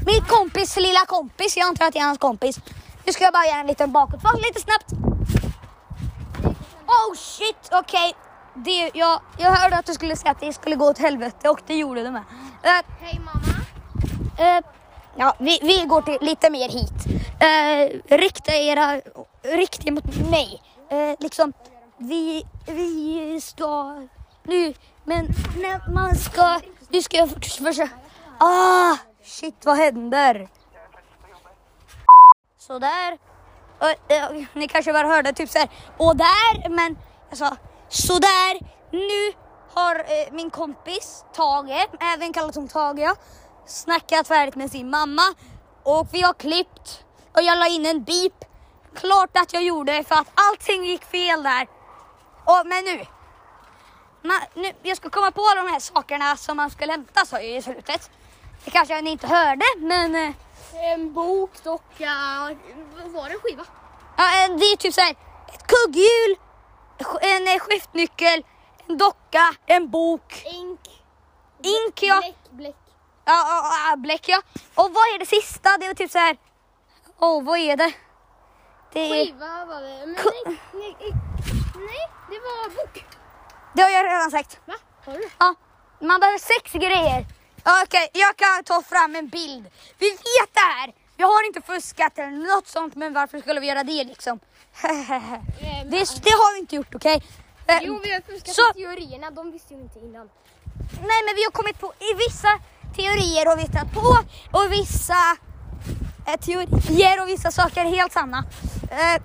min 0.07 0.25
kompis 0.25 0.77
lilla 0.77 1.07
kompis. 1.07 1.57
Jag 1.57 1.69
antar 1.69 1.87
att 1.87 1.93
det 1.93 1.99
är 1.99 2.05
hans 2.05 2.19
kompis. 2.19 2.59
Nu 3.05 3.13
ska 3.13 3.25
jag 3.25 3.33
bara 3.33 3.47
göra 3.47 3.61
en 3.61 3.67
liten 3.67 3.93
bakåtfart 3.93 4.37
lite 4.37 4.61
snabbt. 4.61 4.93
Oh 6.87 7.15
shit, 7.17 7.69
okej. 7.73 8.15
Det, 8.55 8.91
jag, 8.95 9.21
jag 9.39 9.51
hörde 9.51 9.77
att 9.77 9.87
du 9.87 9.95
skulle 9.95 10.17
säga 10.17 10.31
att 10.31 10.41
det 10.41 10.53
skulle 10.53 10.77
gå 10.77 10.87
åt 10.91 10.99
helvete 10.99 11.49
och 11.49 11.61
det 11.67 11.75
gjorde 11.75 12.03
det 12.03 12.11
med. 12.11 12.25
Eh, 12.63 12.85
Hej 13.01 13.21
mamma. 13.25 13.57
eh, 14.39 14.65
ja, 15.17 15.37
vi, 15.39 15.59
vi 15.63 15.85
går 15.85 16.03
till 16.03 16.19
lite 16.21 16.51
mer 16.51 16.69
hit. 16.69 17.07
Uh, 17.43 18.17
rikta 18.19 18.53
era, 18.53 19.01
rikta 19.43 19.91
mot 19.91 20.17
mig. 20.31 20.63
Eh, 20.91 21.17
liksom, 21.21 21.53
vi, 21.99 22.47
vi 22.67 23.41
ska 23.41 24.03
nu, 24.43 24.75
men 25.05 25.29
när 25.57 25.93
man 25.95 26.15
ska, 26.15 26.61
nu 26.89 27.03
ska 27.03 27.17
jag 27.17 27.31
försöka. 27.31 27.89
Ah, 28.39 28.97
shit 29.25 29.65
vad 29.65 29.77
händer? 29.77 30.49
Sådär. 32.59 33.19
Och, 33.79 33.95
ni 34.53 34.69
kanske 34.69 34.93
bara 34.93 35.09
hörde 35.09 35.33
typ 35.33 35.51
såhär, 35.51 35.69
och 35.97 36.17
där, 36.17 36.69
men 36.69 36.99
jag 37.29 37.39
sa 37.39 37.57
sådär. 37.89 38.75
Nu 38.91 39.37
har 39.75 39.97
eh, 39.97 40.33
min 40.33 40.51
kompis 40.51 41.25
Tage, 41.33 41.89
även 42.01 42.33
kallad 42.33 42.55
som 42.55 42.69
Tage, 42.69 42.99
ja, 42.99 43.15
snackat 43.67 44.29
färdigt 44.29 44.55
med 44.55 44.71
sin 44.71 44.91
mamma 44.91 45.23
och 45.83 46.09
vi 46.13 46.23
har 46.23 46.33
klippt 46.33 47.05
och 47.33 47.43
jag 47.43 47.59
la 47.59 47.69
in 47.69 47.87
en 47.87 48.05
beep. 48.05 48.45
Klart 48.95 49.37
att 49.37 49.53
jag 49.53 49.63
gjorde 49.63 50.05
för 50.05 50.15
att 50.15 50.31
allting 50.35 50.85
gick 50.85 51.05
fel 51.05 51.43
där. 51.43 51.67
Och, 52.45 52.67
men 52.67 52.85
nu, 52.85 53.07
man, 54.23 54.41
nu, 54.55 54.73
jag 54.83 54.97
ska 54.97 55.11
komma 55.11 55.31
på 55.31 55.55
de 55.57 55.67
här 55.73 55.81
sakerna 55.81 56.37
som 56.37 56.57
man 56.57 56.71
skulle 56.71 56.93
hämta 56.93 57.27
sa 57.27 57.37
jag 57.41 57.57
i 57.57 57.63
slutet. 57.63 58.11
Det 58.65 58.71
kanske 58.71 59.01
ni 59.01 59.11
inte 59.11 59.27
hörde 59.27 59.65
men 59.79 60.15
eh, 60.15 60.35
En 60.93 61.13
bok, 61.13 61.51
docka, 61.65 62.11
var 63.07 63.29
det 63.29 63.35
en 63.35 63.41
skiva? 63.41 63.65
Ja, 64.17 64.45
eh, 64.45 64.57
det 64.57 64.65
är 64.65 64.77
typ 64.77 64.95
såhär 64.95 65.11
ett 65.55 65.67
kugghjul, 65.67 66.37
en 67.21 67.49
eh, 67.49 67.59
skiftnyckel, 67.59 68.45
en 68.89 68.99
docka, 68.99 69.55
en 69.67 69.91
bok, 69.91 70.43
Ink. 70.45 70.81
ink 71.63 72.03
ja. 72.03 72.21
Bläck, 72.21 72.37
bläck. 72.51 72.77
Ja, 73.25 73.95
bläck 73.97 74.29
ja. 74.29 74.43
Och 74.75 74.91
vad 74.95 75.05
är 75.15 75.19
det 75.19 75.27
sista? 75.27 75.79
Det 75.79 75.87
var 75.87 75.95
typ 75.95 76.11
så 76.11 76.19
här. 76.19 76.37
Åh, 77.19 77.43
vad 77.45 77.59
är 77.59 77.77
det? 77.77 77.93
Det 78.93 79.01
är... 79.01 79.25
Skiva 79.27 79.65
var 79.65 79.81
det. 79.83 80.07
Men 80.07 80.17
Ku- 80.17 80.31
nej, 80.45 80.59
nej, 80.73 80.97
nej, 81.01 81.13
nej, 81.75 82.09
det 82.31 82.39
var 82.39 82.69
bok. 82.77 83.05
Det 83.75 83.83
har 83.83 83.91
jag 83.91 84.05
redan 84.07 84.31
sagt. 84.31 84.59
Va? 84.67 84.75
Har 85.07 85.13
du? 85.13 85.29
Ja, 85.39 85.55
man 86.01 86.21
behöver 86.21 86.39
sex 86.39 86.73
grejer. 86.73 87.27
Ja, 87.65 87.83
Okej, 87.87 88.09
jag 88.13 88.37
kan 88.37 88.65
ta 88.65 88.83
fram 88.83 89.17
en 89.17 89.29
bild. 89.29 89.67
Vi 89.99 90.11
vet 90.11 90.51
det 90.55 90.61
här. 90.61 90.93
Vi 91.17 91.25
har 91.25 91.47
inte 91.47 91.61
fuskat 91.63 92.19
eller 92.19 92.55
något 92.57 92.67
sånt, 92.69 92.95
men 92.95 93.13
varför 93.15 93.39
skulle 93.41 93.61
vi 93.61 93.67
göra 93.67 93.85
det 93.85 94.05
liksom? 94.05 94.41
det, 95.91 95.99
det 96.25 96.31
har 96.31 96.55
vi 96.55 96.59
inte 96.61 96.77
gjort, 96.77 96.95
okej? 96.95 97.23
Eh, 97.67 97.79
Jo, 97.83 98.01
vi 98.03 98.13
har 98.13 98.21
fuskat 98.21 98.55
Så- 98.55 98.73
teorierna. 98.73 99.31
De 99.31 99.53
visste 99.53 99.75
ju 99.75 99.81
inte 99.81 99.99
innan. 99.99 100.29
Nej, 101.01 101.21
men 101.27 101.35
vi 101.37 101.45
har 101.45 101.51
kommit 101.51 101.79
på 101.81 101.93
i 101.99 102.15
vissa 102.29 102.49
teorier 102.97 103.53
och 103.53 103.59
vi 103.59 103.63
hittat 103.63 103.93
på 103.93 104.19
och 104.59 104.73
vissa 104.73 105.37
eh, 106.27 106.41
teorier 106.41 107.23
och 107.23 107.29
vissa 107.29 107.51
saker 107.51 107.81
är 107.85 107.91
helt 107.91 108.13
sanna. 108.13 108.39
Eh, 108.91 109.23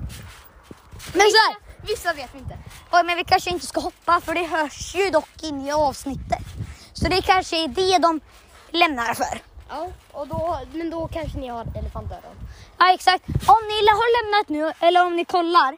men 1.13 1.27
så 1.32 1.38
här, 1.46 1.56
Vissa 1.89 2.13
vet 2.13 2.29
vi 2.34 2.39
inte. 2.39 2.58
men 3.05 3.17
vi 3.17 3.24
kanske 3.24 3.50
inte 3.50 3.65
ska 3.65 3.79
hoppa 3.79 4.22
för 4.22 4.34
det 4.34 4.43
hörs 4.43 4.96
ju 4.96 5.10
dock 5.10 5.43
in 5.43 5.67
i 5.67 5.72
avsnittet. 5.72 6.46
Så 6.93 7.08
det 7.08 7.22
kanske 7.22 7.63
är 7.63 7.67
det 7.67 7.98
de 7.98 8.22
lämnar 8.69 9.13
för. 9.13 9.41
Ja, 9.69 9.88
och 10.12 10.27
då, 10.27 10.60
men 10.74 10.89
då 10.89 11.08
kanske 11.08 11.38
ni 11.38 11.48
har 11.48 11.65
elefantöron. 11.75 12.36
Ja 12.77 12.93
exakt. 12.93 13.25
Om 13.27 13.62
ni 13.67 13.88
har 13.88 14.24
lämnat 14.24 14.50
nu 14.50 14.74
eller 14.79 15.05
om 15.05 15.15
ni 15.15 15.25
kollar. 15.25 15.77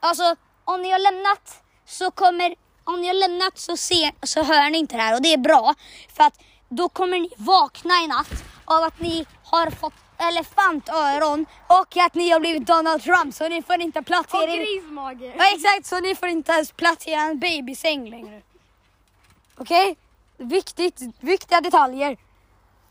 Alltså 0.00 0.36
om 0.64 0.82
ni 0.82 0.90
har 0.90 0.98
lämnat 0.98 1.62
så 1.86 2.10
kommer, 2.10 2.54
om 2.84 3.00
ni 3.00 3.06
har 3.06 3.14
lämnat 3.14 3.58
så, 3.58 3.76
se, 3.76 4.12
så 4.22 4.42
hör 4.42 4.70
ni 4.70 4.78
inte 4.78 4.96
det 4.96 5.02
här 5.02 5.14
och 5.14 5.22
det 5.22 5.32
är 5.32 5.38
bra. 5.38 5.74
För 6.16 6.24
att 6.24 6.38
då 6.68 6.88
kommer 6.88 7.18
ni 7.18 7.30
vakna 7.36 7.94
i 7.94 8.06
natt 8.06 8.44
av 8.64 8.82
att 8.82 9.00
ni 9.00 9.26
har 9.44 9.70
fått 9.70 9.94
elefantöron 10.18 11.46
och 11.66 11.96
att 11.96 12.14
ni 12.14 12.30
har 12.30 12.40
blivit 12.40 12.66
Donald 12.66 13.02
Trump 13.02 13.34
så 13.34 13.48
ni 13.48 13.62
får 13.62 13.80
inte 13.80 14.02
plats 14.02 14.34
i 14.34 14.36
Och 14.36 14.42
er... 14.42 14.56
grismage. 14.56 15.34
Ja 15.38 15.44
exakt, 15.54 15.86
så 15.86 16.00
ni 16.00 16.14
får 16.14 16.28
inte 16.28 16.52
ens 16.52 16.72
plats 16.72 17.06
i 17.06 17.12
en 17.12 17.38
babysäng 17.38 18.10
längre. 18.10 18.42
Okej? 19.58 19.96
Viktigt, 20.38 21.00
viktiga 21.20 21.60
detaljer. 21.60 22.16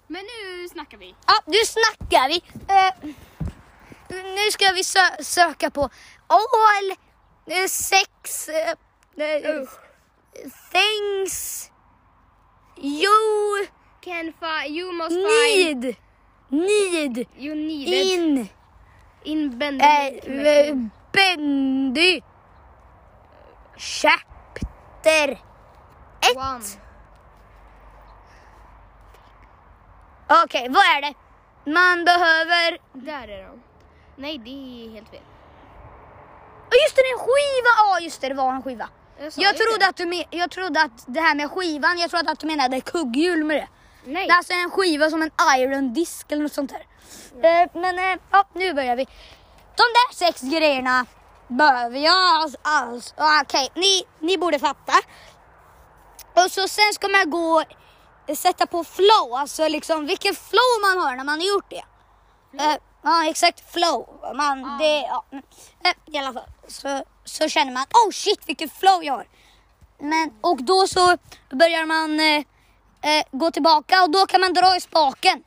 Men 0.08 0.22
nu 0.26 0.70
snackar 0.70 0.98
vi. 0.98 1.16
Ja, 1.28 1.34
nu 1.46 1.58
snackar 1.66 2.28
vi. 2.30 2.44
Eh, 2.68 3.10
nu 4.24 4.52
ska 4.52 4.72
vi 4.72 4.82
sö- 4.82 5.24
söka 5.24 5.70
på 5.72 5.82
all 6.50 6.92
eh, 7.58 7.68
sex 7.68 8.50
eh, 8.50 8.70
eh, 9.26 9.68
things 10.72 11.72
you 12.78 13.68
Can 14.02 14.34
fi- 14.40 14.68
you 14.70 14.92
must 14.92 15.10
find 15.16 15.84
need 15.84 15.96
need 16.56 17.28
you 17.38 17.56
needed 17.56 18.06
in 18.06 18.50
in 19.24 19.58
Bendy. 19.60 19.84
eh, 19.86 20.76
Bendy 21.12 22.22
chapter 23.78 25.40
One. 26.36 26.60
1. 26.60 26.80
Okej, 30.44 30.68
vad 30.70 30.84
är 30.84 31.02
det? 31.02 31.14
Man 31.72 32.06
behöver 32.06 32.78
Där 32.94 33.28
är 33.28 33.44
de. 33.48 33.62
Nej, 34.16 34.38
det 34.38 34.50
är 34.50 34.92
helt 34.94 35.10
fel. 35.10 35.22
Ja 36.70 36.78
just 36.84 36.96
det, 36.96 37.02
det 37.02 37.08
är 37.08 37.14
en 37.14 37.20
skiva! 37.20 37.70
Ja 37.78 38.00
just 38.00 38.22
det, 38.22 38.28
det 38.28 38.34
var 38.34 38.54
en 38.54 38.64
skiva. 38.64 38.90
Jag 39.18 39.32
ju 39.36 39.44
trodde, 39.44 39.80
det. 39.80 39.88
att 39.88 39.98
du 39.98 40.38
jag 40.38 40.52
trodde 40.52 40.82
att 40.82 41.04
det 41.08 41.20
här 41.20 41.36
med 41.36 41.52
skivan, 41.52 41.98
jag 42.00 42.10
trodde 42.10 42.32
att 42.32 42.40
du 42.40 42.48
menade 42.48 42.82
kugghjul 42.82 43.44
med 43.44 43.58
det. 43.58 43.68
Nej. 44.06 44.28
Det 44.28 44.34
är 44.34 44.38
alltså 44.38 44.54
en 44.54 44.72
skiva 44.72 45.10
som 45.10 45.22
en 45.22 45.32
iron 45.58 45.94
disk 45.94 46.32
eller 46.32 46.44
något 46.44 46.54
sånt 46.54 46.72
där. 46.72 46.86
Eh, 47.44 47.70
men 47.74 48.00
eh, 48.00 48.20
ja, 48.32 48.48
nu 48.54 48.74
börjar 48.74 48.96
vi. 48.96 49.06
De 49.76 49.84
där 49.84 50.16
sex 50.16 50.42
grejerna 50.42 51.06
behöver 51.48 52.00
jag 52.00 52.42
alls. 52.42 52.56
alls. 52.62 53.14
Ja, 53.18 53.42
Okej, 53.44 53.70
ni, 53.76 54.04
ni 54.20 54.38
borde 54.38 54.60
fatta. 54.60 54.94
Och 56.34 56.52
så 56.52 56.68
sen 56.68 56.94
ska 56.94 57.08
man 57.08 57.30
gå 57.30 57.64
och 58.28 58.38
sätta 58.38 58.68
på 58.68 58.84
flow, 58.84 59.34
alltså 59.34 59.68
liksom 59.68 60.06
vilken 60.06 60.36
flow 60.36 60.82
man 60.82 61.06
har 61.06 61.16
när 61.16 61.24
man 61.24 61.40
har 61.40 61.48
gjort 61.48 61.70
det. 61.70 61.84
Eh, 62.64 62.78
ja 63.04 63.30
exakt, 63.30 63.74
flow. 63.74 64.20
Man, 64.36 64.78
det, 64.78 65.00
ja. 65.00 65.26
mm. 65.32 65.44
Eh, 65.84 66.14
I 66.16 66.18
alla 66.18 66.34
fall 66.34 66.50
så, 66.68 67.04
så 67.26 67.50
känner 67.50 67.72
man, 67.72 67.84
oh 67.84 68.12
shit 68.12 68.50
vilken 68.50 68.70
flow 68.70 69.04
jag 69.04 69.14
har. 69.14 69.28
Men, 70.00 70.34
och 70.42 70.64
då 70.64 70.88
så 70.88 71.18
börjar 71.50 71.86
man 71.86 72.20
eh, 72.20 72.44
eh, 73.06 73.24
gå 73.32 73.52
tillbaka 73.52 74.04
och 74.04 74.12
då 74.12 74.26
kan 74.26 74.42
man 74.42 74.54
dra 74.54 74.76
i 74.76 74.82
spaken. 74.82 75.44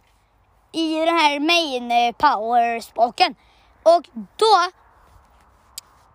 I 0.72 0.94
den 0.94 1.18
här 1.18 1.40
main 1.40 1.90
eh, 1.90 2.12
power 2.16 2.80
spaken. 2.80 3.34
Och 3.82 4.08
då, 4.14 4.70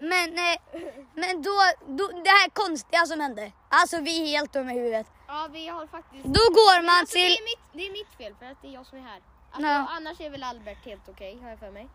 Men, 0.00 0.38
eh, 0.38 0.56
men 1.14 1.42
då, 1.42 1.56
då, 1.86 2.08
det 2.24 2.30
här 2.30 2.50
konstiga 2.50 3.06
som 3.06 3.20
hände. 3.20 3.52
Alltså 3.68 4.00
vi 4.00 4.22
är 4.22 4.26
helt 4.38 4.52
dumma 4.52 4.72
i 4.72 4.78
huvudet. 4.78 5.06
Ja, 5.28 5.48
vi 5.52 5.68
har 5.68 5.86
faktiskt... 5.86 6.24
Då 6.24 6.40
går 6.58 6.82
man 6.82 6.94
Alltså, 7.00 7.18
det, 7.18 7.24
till... 7.24 7.32
är 7.32 7.44
mitt, 7.44 7.64
det 7.72 7.86
är 7.86 7.92
mitt 7.92 8.16
fel 8.18 8.34
för 8.38 8.46
att 8.46 8.62
det 8.62 8.68
är 8.68 8.72
jag 8.72 8.86
som 8.86 8.98
är 8.98 9.02
här. 9.02 9.20
Alltså, 9.52 9.68
Ja. 9.68 9.86
Annars 9.90 10.20
är 10.20 10.30
väl 10.30 10.42
Albert 10.42 10.84
helt 10.84 11.08
okej, 11.08 11.38
har 11.42 11.50
jag 11.50 11.58
för 11.58 11.70
mig. 11.70 11.88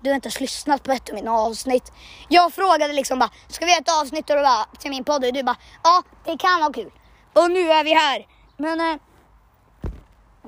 Du 0.00 0.10
har 0.10 0.14
inte 0.14 0.26
ens 0.26 0.40
lyssnat 0.40 0.82
på 0.82 0.92
ett 0.92 1.08
av 1.08 1.14
mina 1.14 1.32
avsnitt. 1.32 1.92
Jag 2.28 2.52
frågade 2.52 2.92
liksom 2.92 3.18
bara, 3.18 3.30
ska 3.48 3.64
vi 3.64 3.70
göra 3.70 3.80
ett 3.80 4.00
avsnitt 4.02 4.30
och 4.30 4.36
du 4.36 4.42
bara, 4.42 4.64
till 4.78 4.90
min 4.90 5.04
podd? 5.04 5.24
Och 5.24 5.32
du 5.32 5.42
bara, 5.42 5.56
ja 5.82 6.02
det 6.24 6.36
kan 6.38 6.60
vara 6.60 6.72
kul. 6.72 6.92
Och 7.32 7.50
nu 7.50 7.70
är 7.72 7.84
vi 7.84 7.94
här. 7.94 8.26
Men, 8.56 8.80
eh, 8.80 8.92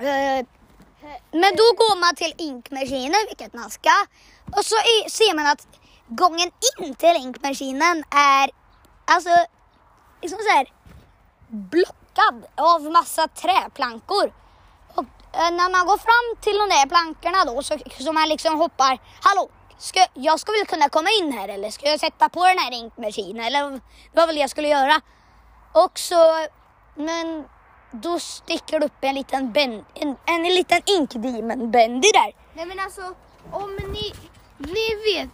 eh, 0.07 0.45
men 1.31 1.51
då 1.55 1.63
går 1.81 1.99
man 1.99 2.15
till 2.15 2.33
inkmaskinen, 2.37 3.19
vilket 3.27 3.53
man 3.53 3.69
ska. 3.69 3.91
Och 4.51 4.65
så 4.65 4.75
är, 4.75 5.09
ser 5.09 5.35
man 5.35 5.47
att 5.47 5.67
gången 6.07 6.51
in 6.79 6.95
till 6.95 7.15
inkmaskinen 7.15 8.03
är 8.09 8.49
alltså 9.05 9.29
liksom 10.21 10.39
så 10.39 10.57
här, 10.57 10.67
blockad 11.47 12.45
av 12.55 12.81
massa 12.81 13.27
träplankor. 13.27 14.33
Och 14.95 15.05
eh, 15.33 15.51
när 15.51 15.71
man 15.71 15.85
går 15.85 15.97
fram 15.97 16.41
till 16.41 16.57
de 16.57 16.69
där 16.69 16.87
plankorna 16.87 17.45
då 17.45 17.63
så, 17.63 17.77
så 17.99 18.13
man 18.13 18.29
liksom 18.29 18.57
hoppar, 18.57 18.99
hallå, 19.21 19.49
ska, 19.77 20.05
jag 20.13 20.39
ska 20.39 20.51
väl 20.51 20.65
kunna 20.65 20.89
komma 20.89 21.09
in 21.21 21.31
här 21.33 21.47
eller 21.47 21.69
ska 21.69 21.89
jag 21.89 21.99
sätta 21.99 22.29
på 22.29 22.45
den 22.45 22.59
här 22.59 22.71
inkmaskinen 22.71 23.45
eller 23.45 23.71
det 23.71 23.81
var 24.13 24.27
väl 24.27 24.35
det 24.35 24.41
jag 24.41 24.49
skulle 24.49 24.67
göra. 24.67 25.01
Och 25.73 25.99
så, 25.99 26.47
men 26.95 27.45
då 27.91 28.19
sticker 28.19 28.79
det 28.79 28.85
upp 28.85 28.97
en 29.01 29.15
liten, 29.15 29.51
ben, 29.51 29.85
en, 29.93 30.15
en 30.25 30.43
liten 30.43 30.81
inkdemon 30.85 31.71
Bendy 31.71 32.11
där. 32.13 32.35
Nej 32.53 32.65
men 32.65 32.79
alltså, 32.79 33.01
om 33.51 33.75
ni, 33.75 34.13
ni 34.65 35.13
vet 35.13 35.29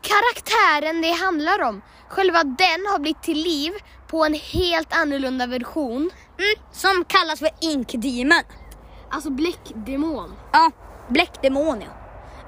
karaktären 0.00 1.02
det 1.02 1.12
handlar 1.12 1.62
om. 1.62 1.82
Själva 2.08 2.44
den 2.44 2.86
har 2.90 2.98
blivit 2.98 3.22
till 3.22 3.42
liv 3.42 3.72
på 4.08 4.24
en 4.24 4.34
helt 4.34 4.92
annorlunda 4.92 5.46
version. 5.46 6.10
Mm, 6.38 6.70
som 6.72 7.04
kallas 7.04 7.38
för 7.38 7.50
inkdemon. 7.60 8.42
Alltså 9.10 9.30
bläckdemon. 9.30 10.36
Ja, 10.52 10.70
bläckdemon 11.08 11.80
ja. 11.80 11.88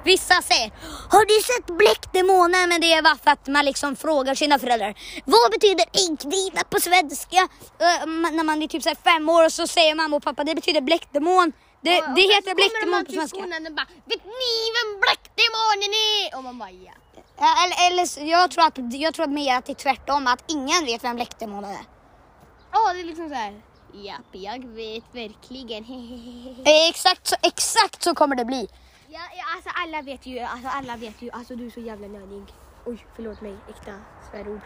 Vissa 0.05 0.43
säger, 0.43 0.73
har 1.11 1.25
du 1.25 1.43
sett 1.43 1.79
bläckdemonen? 1.79 2.69
Men 2.69 2.81
det 2.81 2.93
är 2.93 3.03
bara 3.03 3.17
för 3.17 3.31
att 3.31 3.47
man 3.47 3.65
liksom 3.65 3.97
frågar 3.97 4.35
sina 4.35 4.59
föräldrar. 4.59 4.95
Vad 5.25 5.51
betyder 5.51 5.85
inkdemon 6.09 6.65
på 6.71 6.81
svenska? 6.81 7.37
Uh, 7.37 8.33
när 8.33 8.45
man 8.45 8.63
är 8.63 8.67
typ 8.67 8.83
så 8.83 8.89
här 8.89 8.97
fem 9.05 9.29
år 9.29 9.45
och 9.45 9.53
så 9.53 9.67
säger 9.67 9.95
mamma 9.95 10.17
och 10.17 10.23
pappa, 10.23 10.45
det 10.45 10.55
betyder 10.55 10.81
bläckdemon. 10.81 11.53
Det, 11.83 11.99
Och- 12.03 12.15
det 12.17 12.25
och 12.27 12.33
heter 12.35 12.55
bläckdemon 12.55 13.05
på 13.07 13.13
svenska. 13.13 13.39
och 13.39 13.75
bara, 13.79 13.87
vet 14.11 14.25
ni 14.25 14.55
vem 14.77 14.91
bläckdemonen 15.05 15.93
är? 16.09 16.37
Och 16.37 16.45
man 16.45 16.59
bara 16.59 16.71
ja. 16.71 16.93
Ja, 17.39 17.55
Eller, 17.65 17.87
eller 17.87 18.31
jag, 18.31 18.51
tror 18.51 18.65
att, 18.65 18.79
jag 18.93 19.15
tror 19.15 19.27
mer 19.27 19.57
att 19.59 19.67
det 19.67 19.73
är 19.73 19.75
tvärtom, 19.75 20.27
att 20.27 20.45
ingen 20.51 20.85
vet 20.85 21.05
vem 21.05 21.17
bläckdemonen 21.17 21.71
är. 21.71 21.85
Ja 22.73 22.93
det 22.93 23.01
är 23.01 23.05
liksom 23.05 23.29
så 23.29 23.35
här. 23.35 23.63
Japp, 23.95 24.31
jag 24.33 24.65
vet 24.67 25.05
verkligen. 25.13 25.85
Eh, 26.67 26.89
Exakt 26.89 27.27
så, 27.27 27.37
exakt 27.43 28.03
så 28.03 28.15
kommer 28.15 28.37
det 28.37 28.45
bli. 28.45 28.69
Ja, 29.09 29.21
ja, 29.37 29.45
alltså 29.57 29.71
alla 29.75 30.03
vet 30.03 30.27
ju, 30.27 30.39
alltså 30.41 30.69
alla 30.69 30.97
vet 30.97 31.23
ju, 31.23 31.31
alltså 31.31 31.57
du 31.57 31.67
är 31.67 31.71
så 31.71 31.81
jävla 31.81 32.09
nördig. 32.09 32.43
Oj, 32.87 33.07
förlåt 33.17 33.41
mig, 33.41 33.57
äkta 33.69 33.93
svärord. 34.31 34.61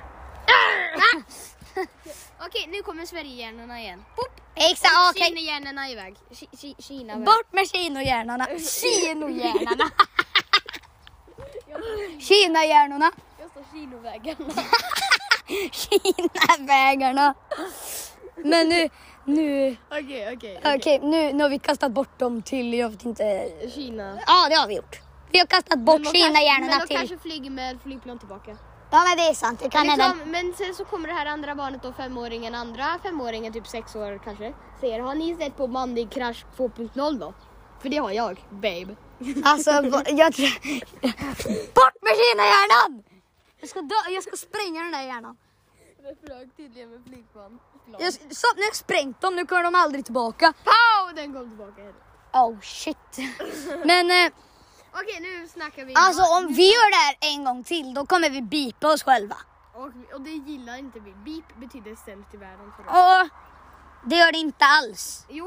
Okej, 2.47 2.67
nu 2.69 2.83
kommer 2.83 3.07
Sverigehjärnorna 3.07 3.81
igen. 3.81 4.05
Pop! 4.17 4.41
Exakt, 4.57 4.95
Ah, 4.97 5.11
okej. 5.11 5.27
Kinahjärnorna 5.29 5.89
iväg. 5.91 6.15
Ki- 6.31 6.49
ki- 6.57 6.83
Kina. 6.83 7.17
Bort 7.17 7.53
med 7.53 7.71
kinohjärnorna. 7.73 8.47
Kinohjärnorna. 8.81 9.91
Kinahjärnorna. 12.21 13.11
Jag 13.41 13.51
står 13.51 13.65
Kinovägen. 13.73 14.37
Kinavägarna. 15.73 17.35
Men 18.37 18.69
nu, 18.69 18.89
nu, 19.25 19.77
Okej, 19.91 20.35
okej. 20.37 20.61
okej, 20.77 20.99
nu, 21.03 21.33
nu 21.33 21.43
har 21.43 21.51
vi 21.51 21.59
kastat 21.59 21.93
bort 21.93 22.19
dem 22.19 22.43
till, 22.43 22.75
jag 22.75 22.89
vet 22.91 23.05
inte. 23.05 23.49
Kina. 23.75 24.19
Ja, 24.27 24.49
det 24.49 24.55
har 24.55 24.69
vi 24.69 24.75
gjort. 24.77 25.01
Vi 25.33 25.39
har 25.39 25.47
kastat 25.47 25.77
Men 25.77 25.85
bort 25.85 25.97
de 25.99 26.05
kanske- 26.05 26.19
Kinahjärnorna 26.19 26.71
Men 26.71 26.81
de 26.81 26.87
till. 26.87 26.97
kanske 26.97 27.19
flyger 27.19 27.51
med 27.51 27.79
flygplan 27.83 28.19
tillbaka. 28.19 28.57
Ja, 28.95 29.05
men 29.05 29.17
det 29.17 29.23
är 29.23 29.35
sant. 29.35 29.61
Det 29.61 29.71
kan. 29.71 29.87
Liksom, 29.87 30.21
men 30.27 30.55
sen 30.55 30.75
så 30.75 30.85
kommer 30.85 31.09
det 31.09 31.15
här 31.15 31.27
andra 31.27 31.55
barnet 31.55 31.83
då, 31.83 31.93
femåringen, 31.93 32.55
andra 32.55 32.99
femåringen, 33.03 33.53
typ 33.53 33.67
sex 33.67 33.97
år 33.97 34.21
kanske. 34.25 34.55
Säger, 34.81 35.01
har 35.01 35.15
ni 35.15 35.37
sett 35.37 35.57
på 35.57 35.67
Mandig 35.67 36.11
Crash 36.11 36.45
2.0 36.57 37.19
då? 37.19 37.35
För 37.81 37.89
det 37.89 37.97
har 37.97 38.11
jag, 38.11 38.45
babe. 38.51 38.97
Alltså, 39.45 39.71
jag 40.07 40.33
tror... 40.33 40.49
Bort 41.75 42.03
med 42.03 42.13
Kinahjärnan! 42.21 43.03
Jag 43.61 43.69
ska, 43.71 43.83
dö, 43.83 43.95
jag 44.11 44.23
ska 44.23 44.37
spränga 44.37 44.83
den 44.83 44.93
där 44.93 45.03
hjärnan. 45.03 45.37
Det 46.03 46.27
flög 46.27 46.57
tydligen 46.57 46.91
med 46.91 47.05
flygplan. 47.07 47.59
Jag, 47.99 48.13
så, 48.13 48.47
nu 48.57 48.63
har 48.63 48.69
jag 48.69 48.77
sprängt 48.77 49.21
dem, 49.21 49.37
nu 49.37 49.47
kommer 49.47 49.63
de 49.63 49.75
aldrig 49.75 50.05
tillbaka. 50.05 50.53
Pow! 50.65 51.15
Den 51.15 51.33
kom 51.33 51.49
tillbaka. 51.49 51.83
Oh 52.33 52.61
shit. 52.61 53.19
Men 53.85 54.11
eh, 54.11 54.33
Okej, 55.01 55.21
nu 55.21 55.49
snackar 55.49 55.85
vi. 55.85 55.93
alltså 55.97 56.23
om 56.23 56.53
vi 56.55 56.67
gör 56.67 56.91
det 56.91 56.97
här 57.07 57.17
en 57.35 57.45
gång 57.45 57.65
till, 57.65 57.95
då 57.95 58.07
kommer 58.07 58.31
vi 58.31 58.43
bipa 58.43 58.93
oss 58.93 59.03
själva. 59.03 59.37
Och, 59.75 60.15
och 60.15 60.21
det 60.21 60.31
gillar 60.31 60.77
inte 60.79 61.01
vi. 61.01 61.13
Beep 61.13 61.57
betyder 61.61 61.97
sämst 61.97 62.35
i 62.35 62.37
världen 62.37 62.73
för 62.77 62.83
oss. 62.83 62.91
Och 62.91 63.31
det 64.11 64.17
gör 64.17 64.33
det 64.33 64.39
inte 64.39 64.65
alls. 64.65 65.27
Jo, 65.29 65.47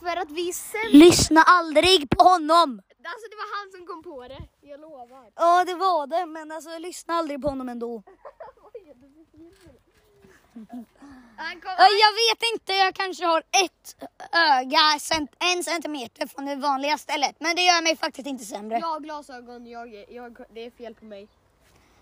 för 0.00 0.16
att 0.16 0.30
vi 0.30 0.48
är 0.48 0.52
sämst. 0.52 0.92
Lyssna 0.94 1.42
aldrig 1.42 2.10
på 2.10 2.24
honom. 2.24 2.82
Alltså 3.06 3.28
det 3.30 3.36
var 3.36 3.58
han 3.58 3.72
som 3.72 3.86
kom 3.86 4.02
på 4.02 4.28
det. 4.28 4.48
Jag 4.60 4.80
lovar. 4.80 5.30
Ja, 5.34 5.64
det 5.64 5.74
var 5.74 6.06
det, 6.06 6.26
men 6.26 6.52
alltså 6.52 6.78
lyssna 6.78 7.14
aldrig 7.14 7.42
på 7.42 7.48
honom 7.48 7.68
ändå. 7.68 8.02
Jag 11.36 12.12
vet 12.12 12.42
inte, 12.54 12.72
jag 12.72 12.94
kanske 12.94 13.24
har 13.26 13.38
ett 13.40 13.96
öga 14.32 14.98
cent, 15.00 15.30
en 15.54 15.64
centimeter 15.64 16.26
från 16.26 16.44
det 16.44 16.56
vanliga 16.56 16.98
stället. 16.98 17.36
Men 17.38 17.56
det 17.56 17.62
gör 17.62 17.82
mig 17.82 17.96
faktiskt 17.96 18.26
inte 18.26 18.44
sämre. 18.44 18.78
jag 18.78 18.86
har 18.86 19.00
glasögon, 19.00 19.66
jag, 19.66 20.04
jag, 20.08 20.38
det 20.54 20.66
är 20.66 20.70
fel 20.70 20.94
på 20.94 21.04
mig. 21.04 21.28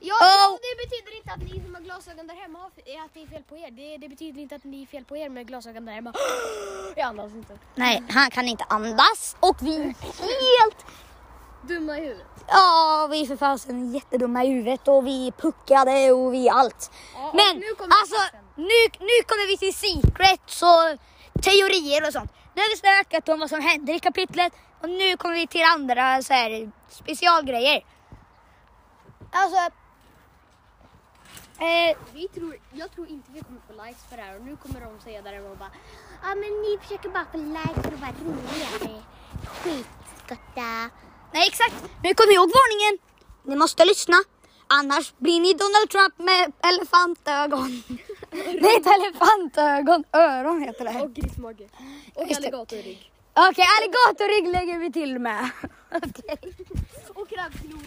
Ja, 0.05 0.14
Oh. 0.14 0.59
det 0.66 0.77
betyder 0.85 1.16
inte 1.16 1.33
att 1.33 1.53
ni 1.53 1.64
som 1.64 1.75
har 1.75 1.83
glasögon 1.83 2.27
där 2.27 2.35
hemma 2.35 2.59
har, 2.59 2.66
att 2.66 3.14
det 3.14 3.23
är 3.23 3.27
fel 3.27 3.42
på 3.42 3.57
er. 3.57 3.71
Det, 3.71 3.97
det 3.97 4.09
betyder 4.09 4.40
inte 4.40 4.55
att 4.55 4.64
ni 4.64 4.83
är 4.83 4.87
fel 4.87 5.05
på 5.05 5.16
er 5.16 5.29
med 5.29 5.47
glasögon 5.47 5.85
där 5.85 5.92
hemma. 5.92 6.12
Jag 6.97 7.07
andas 7.07 7.33
inte. 7.33 7.59
Nej, 7.75 8.03
han 8.11 8.31
kan 8.31 8.49
inte 8.49 8.64
andas 8.68 9.37
och 9.40 9.57
vi 9.61 9.77
är 9.77 9.85
helt... 9.85 10.87
Dumma 11.62 11.98
i 11.98 12.01
huvudet. 12.01 12.27
Ja, 12.48 13.09
vi 13.11 13.22
är 13.22 13.27
för 13.27 13.37
fasen 13.37 13.92
jättedumma 13.92 14.44
i 14.44 14.48
huvudet 14.48 14.88
och 14.88 15.07
vi 15.07 15.33
puckade 15.38 16.12
och 16.12 16.35
vi 16.35 16.48
allt. 16.48 16.90
Ja, 17.14 17.29
och 17.29 17.35
Men 17.35 17.57
nu 17.57 17.75
kommer 17.75 17.94
alltså, 18.01 18.37
nu, 18.55 18.81
nu 18.98 19.16
kommer 19.29 19.46
vi 19.46 19.59
till 19.59 19.75
secrets 19.75 20.62
och 20.62 20.98
teorier 21.42 22.07
och 22.07 22.12
sånt. 22.12 22.33
Nu 22.55 22.62
har 22.62 22.70
vi 22.70 22.77
snackat 22.77 23.29
om 23.29 23.40
vad 23.40 23.51
som 23.51 23.61
händer 23.61 23.94
i 23.94 23.98
kapitlet 24.01 24.53
och 24.81 24.88
nu 24.88 25.16
kommer 25.16 25.35
vi 25.35 25.46
till 25.46 25.64
andra 25.75 26.22
så 26.22 26.33
här, 26.33 26.70
specialgrejer. 26.88 27.85
Alltså... 29.33 29.59
Eh, 31.59 31.96
Vi 32.12 32.29
tror, 32.29 32.57
jag 32.72 32.92
tror 32.94 33.09
inte 33.09 33.33
vi 33.33 33.40
kommer 33.40 33.61
få 33.66 33.85
likes 33.85 34.05
för 34.05 34.16
det 34.16 34.22
här 34.22 34.37
och 34.37 34.42
nu 34.42 34.57
kommer 34.57 34.81
de 34.81 35.01
säga 35.01 35.22
där 35.22 35.51
och 35.51 35.57
bara 35.57 35.70
Ja 36.22 36.33
ah, 36.33 36.35
men 36.35 36.51
ni 36.62 36.79
försöker 36.83 37.09
bara 37.09 37.27
få 37.33 37.38
likes 37.38 37.83
för 37.83 37.92
att 37.94 38.01
vara 38.01 38.12
roliga. 38.20 39.03
Skitskotta. 39.46 40.90
Nej 41.33 41.49
exakt, 41.49 41.75
nu 42.03 42.14
kommer 42.14 42.33
ihåg 42.35 42.51
varningen. 42.61 42.99
Ni 43.45 43.57
måste 43.57 43.85
lyssna. 43.85 44.16
Annars 44.66 45.12
blir 45.18 45.40
ni 45.40 45.53
Donald 45.55 45.90
Trump 45.90 46.18
med 46.18 46.53
elefantögon. 46.71 47.83
Nej, 48.61 48.77
inte 48.77 48.90
elefantögon, 48.90 50.05
öron 50.12 50.62
heter 50.62 50.85
det. 50.85 51.01
Och 51.01 51.14
grismage. 51.14 51.68
Och 52.14 52.37
alligatorrygg. 52.37 53.12
Okej, 53.35 53.66
alligatorrygg 53.79 54.53
lägger 54.53 54.79
vi 54.79 54.92
till 54.92 55.18
med. 55.18 55.51
Okej, 55.95 56.38
Och 57.14 57.29
krabbklor. 57.29 57.81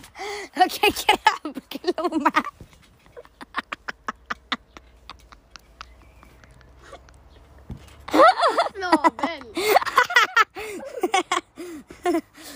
Okej, 0.58 0.92
krabbklor 0.92 2.20
med. 2.20 2.44
Snabel. 8.76 9.44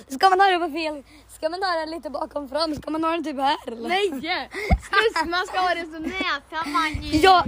Ska 0.07 0.29
man 0.29 0.39
ha 0.39 0.47
det 0.47 0.59
på 0.59 0.69
fel? 0.73 1.03
Ska 1.39 1.49
man 1.49 1.63
ha 1.63 1.79
den 1.79 1.89
lite 1.91 2.09
bakom 2.09 2.49
fram? 2.49 2.75
Ska 2.75 2.91
man 2.91 3.03
ha 3.03 3.11
den 3.11 3.23
typ 3.23 3.37
här 3.37 3.57
eller? 3.67 3.89
Nej! 3.89 4.09
Sluss, 4.09 5.25
man 5.25 5.47
ska 5.47 5.59
ha 5.59 5.73
det 5.75 5.81
som 5.81 6.01
näsa 6.01 6.69
man. 6.69 6.97
Ja, 7.01 7.45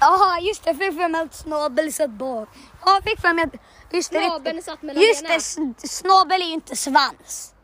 jaha 0.00 0.40
just 0.40 0.64
det, 0.64 0.70
jag 0.70 0.78
fick 0.78 0.92
för 1.00 1.08
mig 1.08 1.20
att 1.20 1.34
snabel 1.34 1.92
satt 1.92 2.10
bak. 2.10 2.48
Ja, 2.84 2.94
jag 2.94 3.04
fick 3.04 3.20
för 3.20 3.34
mig 3.34 3.44
att... 3.44 3.54
Just 3.92 4.12
det, 4.12 4.20
Snabeln 4.20 4.62
satt 4.62 4.82
mellan 4.82 5.02
just 5.02 5.22
benen. 5.22 5.74
det, 5.80 5.88
snabel 5.88 6.42
är 6.42 6.46
ju 6.46 6.52
inte 6.52 6.76
svans. 6.76 7.54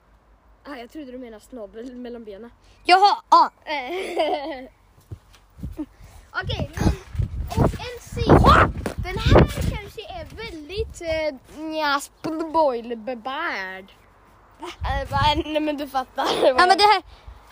Ah, 0.65 0.77
jag 0.77 0.91
trodde 0.91 1.13
du 1.13 1.19
menade 1.19 1.45
snabel 1.45 1.95
mellan 1.97 2.25
benen. 2.25 2.51
Jaha, 2.85 3.23
ja. 3.31 3.51
Okej, 6.43 6.71
men 6.75 6.89
och 7.57 7.73
en 7.73 7.99
scen. 8.01 8.73
Den 8.97 9.19
här 9.19 9.41
kanske 9.71 10.01
är 10.01 10.27
väldigt 10.37 11.01
eh, 11.01 11.35
nja, 11.63 12.01
spoilbärd. 12.01 13.93
Va- 15.11 15.35
Nej 15.45 15.61
men 15.61 15.77
du 15.77 15.89
fattar. 15.89 16.25
Ja 16.47 16.55
men 16.67 16.79
det 16.79 16.85
här, 16.85 17.03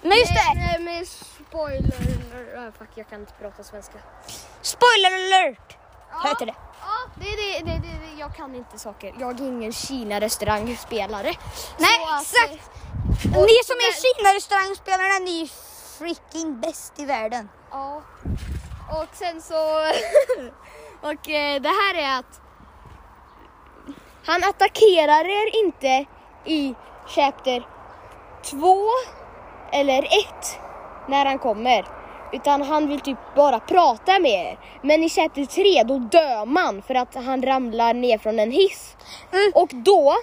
men 0.03 0.19
just 0.19 0.33
det, 0.35 0.53
Nej 0.55 0.77
men 0.81 1.07
spoiler. 1.07 1.95
Ah, 2.59 2.73
fuck 2.79 2.89
jag 2.95 3.09
kan 3.11 3.21
inte 3.21 3.33
prata 3.33 3.65
svenska. 3.65 3.99
spoiler 4.63 5.11
alert 5.15 5.77
Ja. 6.11 6.29
heter 6.29 6.47
det. 6.47 6.55
Ja, 6.81 7.11
det, 7.15 7.25
det, 7.25 7.59
det, 7.59 7.79
det, 7.79 7.89
det, 7.89 8.21
jag 8.21 8.37
kan 8.37 8.55
inte 8.55 8.79
saker. 8.79 9.15
Jag 9.21 9.41
är 9.41 9.45
ingen 9.47 9.73
Kina-restaurangspelare. 9.73 11.35
Nej, 11.79 11.99
Så 12.07 12.15
att, 12.15 12.23
exakt. 12.23 12.71
eh, 13.25 13.31
Ni 13.31 13.59
som 13.65 13.77
är 13.77 13.93
Kina-restaurangspelarna, 14.03 15.19
ni 15.25 15.43
är 15.43 15.47
freaking 15.99 16.61
bäst 16.61 16.93
i 16.97 17.05
världen. 17.05 17.49
Ja. 17.71 18.03
Och 18.91 19.07
sen 19.13 19.43
så... 19.43 19.55
och 21.01 21.29
eh, 21.29 21.61
det 21.61 21.69
här 21.69 21.95
är 21.95 22.19
att 22.19 22.41
han 24.27 24.45
attackerar 24.45 25.25
er 25.25 25.65
inte 25.65 26.05
i 26.45 26.75
chapter 27.09 27.67
2 28.51 28.67
eller 29.73 30.03
1 30.03 30.09
när 31.09 31.25
han 31.25 31.39
kommer. 31.39 31.85
Utan 32.33 32.63
han 32.63 32.89
vill 32.89 33.01
typ 33.01 33.19
bara 33.37 33.61
prata 33.61 34.19
med 34.19 34.31
er. 34.31 34.59
Men 34.83 35.05
i 35.05 35.09
chapter 35.09 35.45
3 35.45 35.83
då 35.83 35.99
dör 35.99 36.47
man 36.47 36.83
för 36.83 36.95
att 36.95 37.15
han 37.15 37.43
ramlar 37.43 37.95
ner 37.95 38.19
från 38.19 38.39
en 38.39 38.51
hiss. 38.51 38.97
Mm. 39.33 39.53
Och 39.55 39.69
då 39.73 40.15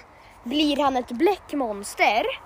blir 0.44 0.76
han 0.76 0.96
ett 0.96 1.10
bläckmonster. 1.10 2.45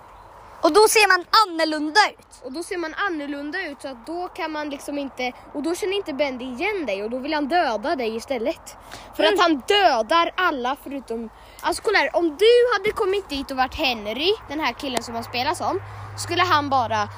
Och 0.62 0.72
då 0.72 0.88
ser 0.88 1.08
man 1.08 1.24
annorlunda 1.46 2.00
ut. 2.10 2.42
Och 2.44 2.52
då 2.52 2.62
ser 2.62 2.78
man 2.78 2.94
annorlunda 2.94 3.58
ut 3.66 3.82
så 3.82 3.88
att 3.88 4.06
då 4.06 4.28
kan 4.28 4.52
man 4.52 4.70
liksom 4.70 4.98
inte, 4.98 5.32
och 5.54 5.62
då 5.62 5.74
känner 5.74 5.96
inte 5.96 6.12
Bendy 6.12 6.44
igen 6.44 6.86
dig 6.86 7.02
och 7.04 7.10
då 7.10 7.18
vill 7.18 7.34
han 7.34 7.48
döda 7.48 7.96
dig 7.96 8.16
istället. 8.16 8.76
För 9.16 9.22
Mm. 9.22 9.34
att 9.34 9.40
han 9.40 9.62
dödar 9.68 10.32
alla 10.36 10.76
förutom, 10.84 11.30
alltså 11.60 11.82
kolla 11.82 11.98
här, 11.98 12.16
om 12.16 12.24
du 12.36 12.52
hade 12.78 12.92
kommit 12.92 13.28
dit 13.28 13.50
och 13.50 13.56
varit 13.56 13.74
Henry, 13.74 14.32
den 14.48 14.60
här 14.60 14.72
killen 14.72 15.02
som 15.02 15.14
han 15.14 15.24
spelar 15.24 15.54
som, 15.54 15.80
skulle 16.18 16.42
han 16.42 16.70
bara 16.70 17.08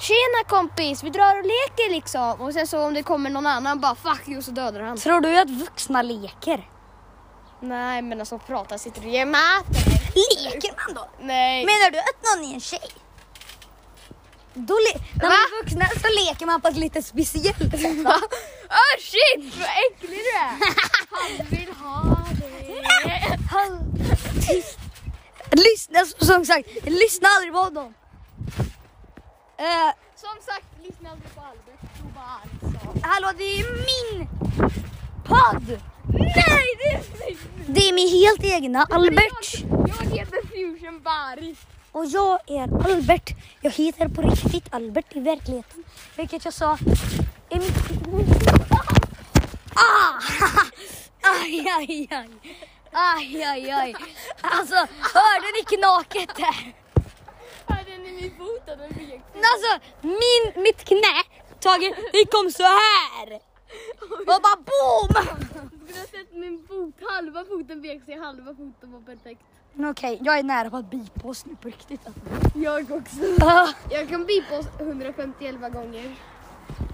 Tjena 0.00 0.44
kompis, 0.48 1.02
vi 1.04 1.10
drar 1.10 1.38
och 1.38 1.44
leker 1.44 1.90
liksom. 1.90 2.40
Och 2.40 2.52
sen 2.52 2.66
så 2.66 2.84
om 2.86 2.94
det 2.94 3.02
kommer 3.02 3.30
någon 3.30 3.46
annan 3.46 3.80
bara 3.80 3.94
fuck 3.94 4.28
you 4.28 4.42
så 4.42 4.50
dödar 4.50 4.80
han. 4.80 4.96
Tror 4.96 5.20
du 5.20 5.38
att 5.38 5.50
vuxna 5.50 6.02
leker? 6.02 6.68
Nej 7.60 8.02
men 8.02 8.20
alltså 8.20 8.38
prata 8.38 8.78
sitter 8.78 9.00
du 9.00 9.06
och 9.06 9.12
ger 9.12 9.26
mat 9.26 9.66
Leker 10.14 10.74
man 10.86 10.94
då? 10.94 11.08
Nej. 11.20 11.64
Menar 11.66 11.90
du 11.90 11.98
att 11.98 12.36
någon 12.36 12.50
är 12.50 12.54
en 12.54 12.60
tjej? 12.60 12.88
Då 14.54 14.74
när 15.14 15.22
man 15.22 15.32
är 15.32 15.62
vuxna 15.62 15.86
så 16.02 16.08
leker 16.26 16.46
man 16.46 16.60
på 16.60 16.68
ett 16.68 16.76
lite 16.76 17.02
speciellt 17.02 17.58
sätt. 17.58 18.04
Va? 18.04 18.20
Oh 18.68 18.98
shit 19.00 19.54
vad 19.58 19.68
äcklig 19.86 20.10
du 20.18 20.28
är! 20.30 20.56
Han 21.10 21.46
vill 21.50 21.72
ha 21.72 22.26
dig. 22.40 22.84
Han-. 23.50 23.98
Lyssna 25.50 26.04
som 26.18 26.44
sagt, 26.44 26.68
lyssna 26.84 27.28
aldrig 27.36 27.52
på 27.52 27.58
honom. 27.58 27.94
Eh, 29.58 29.90
Som 30.16 30.36
sagt, 30.46 30.66
lyssna 30.82 31.10
aldrig 31.10 31.34
på 31.34 31.40
Albert. 31.40 33.04
Hallå 33.04 33.32
det 33.38 33.44
är 33.60 33.64
min 33.72 34.28
podd! 35.24 35.80
Nej, 36.08 36.66
det 36.78 36.88
är 36.88 37.30
inte 37.30 37.42
Det 37.66 37.88
är 37.88 37.92
min 37.92 38.08
helt 38.08 38.44
egna 38.44 38.86
Albert. 38.90 39.64
Jag, 39.70 39.88
jag 39.88 40.10
heter 40.10 40.46
Fusion 40.48 41.02
Barry. 41.02 41.54
Och 41.92 42.06
jag 42.06 42.38
är 42.50 42.90
Albert. 42.90 43.30
Jag 43.60 43.70
heter 43.70 44.08
på 44.08 44.22
riktigt 44.22 44.74
Albert 44.74 45.16
i 45.16 45.20
verkligheten. 45.20 45.84
Vilket 46.16 46.44
jag 46.44 46.54
sa 46.54 46.78
i 47.50 47.58
mitt... 47.58 47.76
Ah! 49.74 50.20
Aj, 51.24 51.68
aj, 51.78 52.08
aj. 52.10 52.28
Aj, 52.92 53.42
aj, 53.44 53.70
aj. 53.70 53.94
Alltså, 54.40 54.74
hörde 55.14 55.48
ni 55.56 55.76
knaket 55.76 56.36
där? 56.36 56.74
Hade 57.66 57.98
ni 57.98 58.12
min 58.12 58.30
fot? 58.38 58.68
Alltså, 58.68 59.88
min, 60.00 60.62
mitt 60.62 60.84
knä, 60.84 61.22
Tage, 61.60 61.94
det 62.12 62.24
kom 62.30 62.50
så 62.50 62.62
här. 62.62 63.51
Och 64.00 64.26
bara 64.26 64.56
boom! 64.56 65.08
Du 65.70 65.76
skulle 65.86 66.00
ha 66.00 66.06
sett 66.06 66.32
min 66.32 66.64
fot. 66.68 66.94
Halva 67.10 67.44
foten 67.44 67.82
vek 67.82 68.04
sig, 68.04 68.18
halva 68.18 68.54
foten 68.54 68.92
var 68.92 69.00
perfekt. 69.00 69.40
Okej, 69.90 70.18
jag 70.22 70.38
är 70.38 70.42
nära 70.42 70.70
på 70.70 70.76
att 70.76 70.90
bipa 70.90 71.28
oss 71.28 71.46
nu 71.46 71.56
på 71.56 71.68
riktigt. 71.68 72.00
Alltså. 72.06 72.20
Jag 72.58 72.90
också. 72.92 73.16
Ah, 73.40 73.68
Jag 73.90 74.08
kan 74.08 74.24
bipa 74.26 74.58
oss 74.58 74.66
151 74.78 75.72
gånger. 75.72 76.16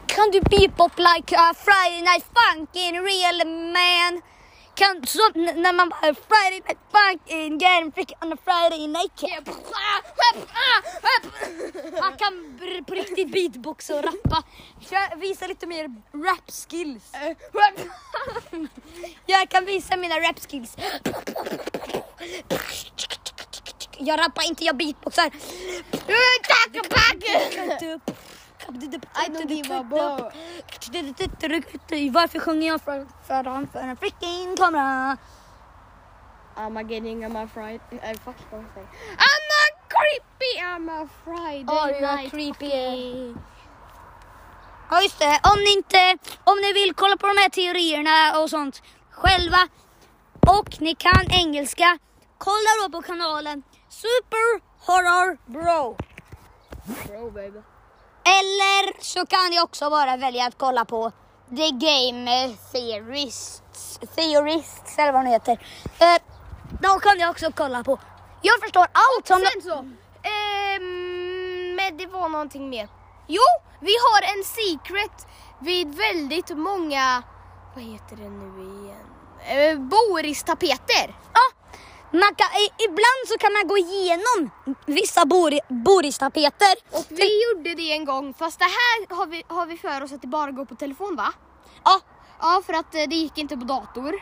kan 0.07 0.31
du 0.31 0.41
beep 0.41 0.81
up 0.81 0.99
like 0.99 1.37
a 1.37 1.55
Friday 1.55 2.03
night 2.03 2.25
funk 2.37 2.71
in 2.77 2.95
real 2.95 3.39
man? 3.73 4.23
Kan, 4.79 5.07
så, 5.07 5.19
när 5.35 5.73
man 5.73 5.89
bara 5.89 6.15
Friday 6.15 6.61
night 6.67 6.79
funk 6.93 7.23
in 7.27 7.59
getting 7.59 7.93
freaky 7.93 8.15
on 8.23 8.33
a 8.33 8.37
Friday 8.45 8.87
night 8.87 9.13
camp. 9.17 9.49
Man 12.01 12.17
kan 12.17 12.61
på 12.87 12.95
riktigt 12.95 13.33
beatboxa 13.33 13.95
och 13.97 14.05
rappa. 14.05 14.43
Jag 14.91 15.17
visar 15.17 15.49
lite 15.49 15.67
mer 15.67 15.85
rap 16.15 16.51
skills. 16.51 17.13
Jag 19.27 19.49
kan 19.49 19.65
visa 19.65 19.97
mina 19.97 20.15
rap 20.15 20.39
skills. 20.51 20.77
Jag 23.99 24.21
rappar 24.21 24.49
inte, 24.49 24.65
jag 24.65 24.77
beatboxar. 24.77 25.31
I 28.69 29.29
don't 29.29 29.49
give 29.49 29.71
a 29.71 29.85
fuck. 29.91 30.35
Varför 32.13 32.39
sjunger 32.39 32.69
jag 32.69 32.81
för, 32.81 33.07
framför 33.27 33.79
en 33.79 33.97
freaking 33.97 34.57
kamera? 34.57 35.17
I'm 36.57 36.77
a 36.77 36.83
getting 36.83 37.25
I'm 37.25 37.37
a 37.37 37.47
fried. 37.47 37.81
I 37.93 37.97
I'm 37.97 38.19
a 38.27 38.35
creepy. 39.89 40.61
I'm 40.61 40.89
a 40.89 41.09
Friday 41.25 41.65
Oh, 41.69 41.89
you're 41.89 42.17
night. 42.17 42.31
creepy. 42.31 43.35
Ja 44.91 45.03
just 45.03 45.19
det, 45.19 45.41
om 45.53 45.59
ni 45.59 45.73
inte, 45.73 46.19
om 46.45 46.61
ni 46.61 46.73
vill 46.73 46.95
kolla 46.95 47.17
på 47.17 47.27
de 47.27 47.37
här 47.39 47.49
teorierna 47.49 48.41
och 48.41 48.51
sånt 48.51 48.83
själva 49.11 49.69
och 50.41 50.81
ni 50.81 50.95
kan 50.95 51.31
engelska, 51.31 51.99
kolla 52.39 52.71
då 52.83 52.89
på 52.93 53.03
kanalen 53.03 53.63
Super 53.89 54.61
Horror 54.87 55.39
Bro. 55.47 55.97
Bro 57.07 57.31
baby. 57.31 57.61
Eller 58.37 59.03
så 59.03 59.27
kan 59.27 59.51
ni 59.51 59.61
också 59.61 59.91
bara 59.91 60.17
välja 60.17 60.47
att 60.47 60.59
kolla 60.59 60.85
på 60.85 61.13
The 61.57 61.71
Game 61.71 62.55
Theorists, 62.73 64.01
Theorists 64.17 64.99
eller 64.99 65.13
vad 65.13 65.25
de 65.25 65.31
heter. 65.31 65.53
Eh, 65.99 66.23
de 66.83 67.01
kan 67.01 67.19
ni 67.19 67.27
också 67.27 67.47
kolla 67.57 67.85
på. 67.85 67.99
Jag 68.43 68.61
förstår 68.61 68.83
allt 68.93 69.27
som... 69.27 69.41
Sen 69.53 69.63
så. 69.63 69.79
Ehm, 70.29 71.75
men 71.77 71.97
det 71.97 72.07
var 72.07 72.29
någonting 72.29 72.71
mer. 72.71 72.89
Jo, 73.27 73.43
vi 73.81 73.93
har 73.93 74.23
en 74.23 74.45
secret 74.45 75.27
vid 75.61 75.95
väldigt 75.95 76.57
många, 76.57 77.23
vad 77.75 77.85
heter 77.85 78.17
det 78.17 78.29
nu 78.31 78.63
igen? 78.63 79.07
Eh, 79.49 79.79
Boris-tapeter. 79.79 81.17
Ja, 81.33 81.68
man 82.11 82.35
kan, 82.35 82.49
ibland 82.89 83.23
så 83.29 83.39
kan 83.39 83.53
man 83.53 83.69
gå 83.69 83.79
igenom 83.79 84.51
vissa 84.87 85.27
bori, 85.27 85.61
boristapeter. 85.69 86.75
Och 86.93 87.05
vi 87.09 87.29
gjorde 87.45 87.75
det 87.75 87.93
en 87.93 88.05
gång, 88.05 88.35
fast 88.35 88.59
det 88.59 88.65
här 88.65 89.17
har 89.17 89.27
vi, 89.27 89.43
har 89.49 89.67
vi 89.67 89.77
för 89.77 90.03
oss 90.03 90.13
att 90.13 90.23
det 90.23 90.29
bara 90.29 90.51
går 90.51 90.65
på 90.65 90.75
telefon 90.75 91.17
va? 91.17 91.33
Ja, 91.85 92.01
Ja, 92.41 92.63
för 92.67 92.73
att 92.73 92.95
eh, 92.95 93.03
det 93.09 93.17
gick 93.17 93.39
inte 93.39 93.57
på 93.57 93.65
dator. 93.65 94.15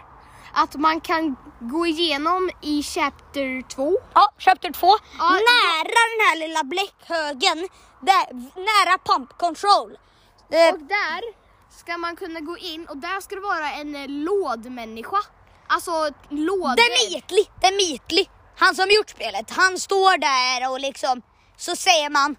Att 0.55 0.75
man 0.75 1.01
kan 1.01 1.37
gå 1.61 1.87
igenom 1.87 2.51
i 2.63 2.83
chapter 2.83 3.69
2. 3.69 3.99
ja, 4.15 4.29
chapter 4.39 4.71
2. 4.73 4.87
Ja, 5.19 5.31
nära 5.31 5.85
den 6.13 6.27
här 6.27 6.37
lilla 6.39 6.65
bläckhögen, 6.65 7.69
där, 8.01 8.33
nära 8.55 8.99
pump 9.05 9.39
control. 9.39 9.99
Eh, 10.51 10.75
Och 10.75 10.79
där 10.81 11.21
ska 11.81 11.99
man 11.99 12.17
kunna 12.17 12.41
gå 12.41 12.59
in 12.59 12.87
och 12.87 12.97
där 12.97 13.21
ska 13.21 13.35
det 13.35 13.41
vara 13.41 13.71
en 13.73 13.95
eh, 13.97 14.09
lådmänniska. 14.09 15.19
Alltså 15.69 16.11
lådor. 16.29 16.77
Demitli, 16.77 17.49
Demitli, 17.61 18.29
han 18.57 18.75
som 18.75 18.87
gjort 18.91 19.11
spelet, 19.11 19.51
han 19.51 19.79
står 19.79 20.19
där 20.19 20.71
och 20.71 20.81
liksom 20.81 21.23
så 21.57 21.77
säger 21.77 22.11
man 22.11 22.37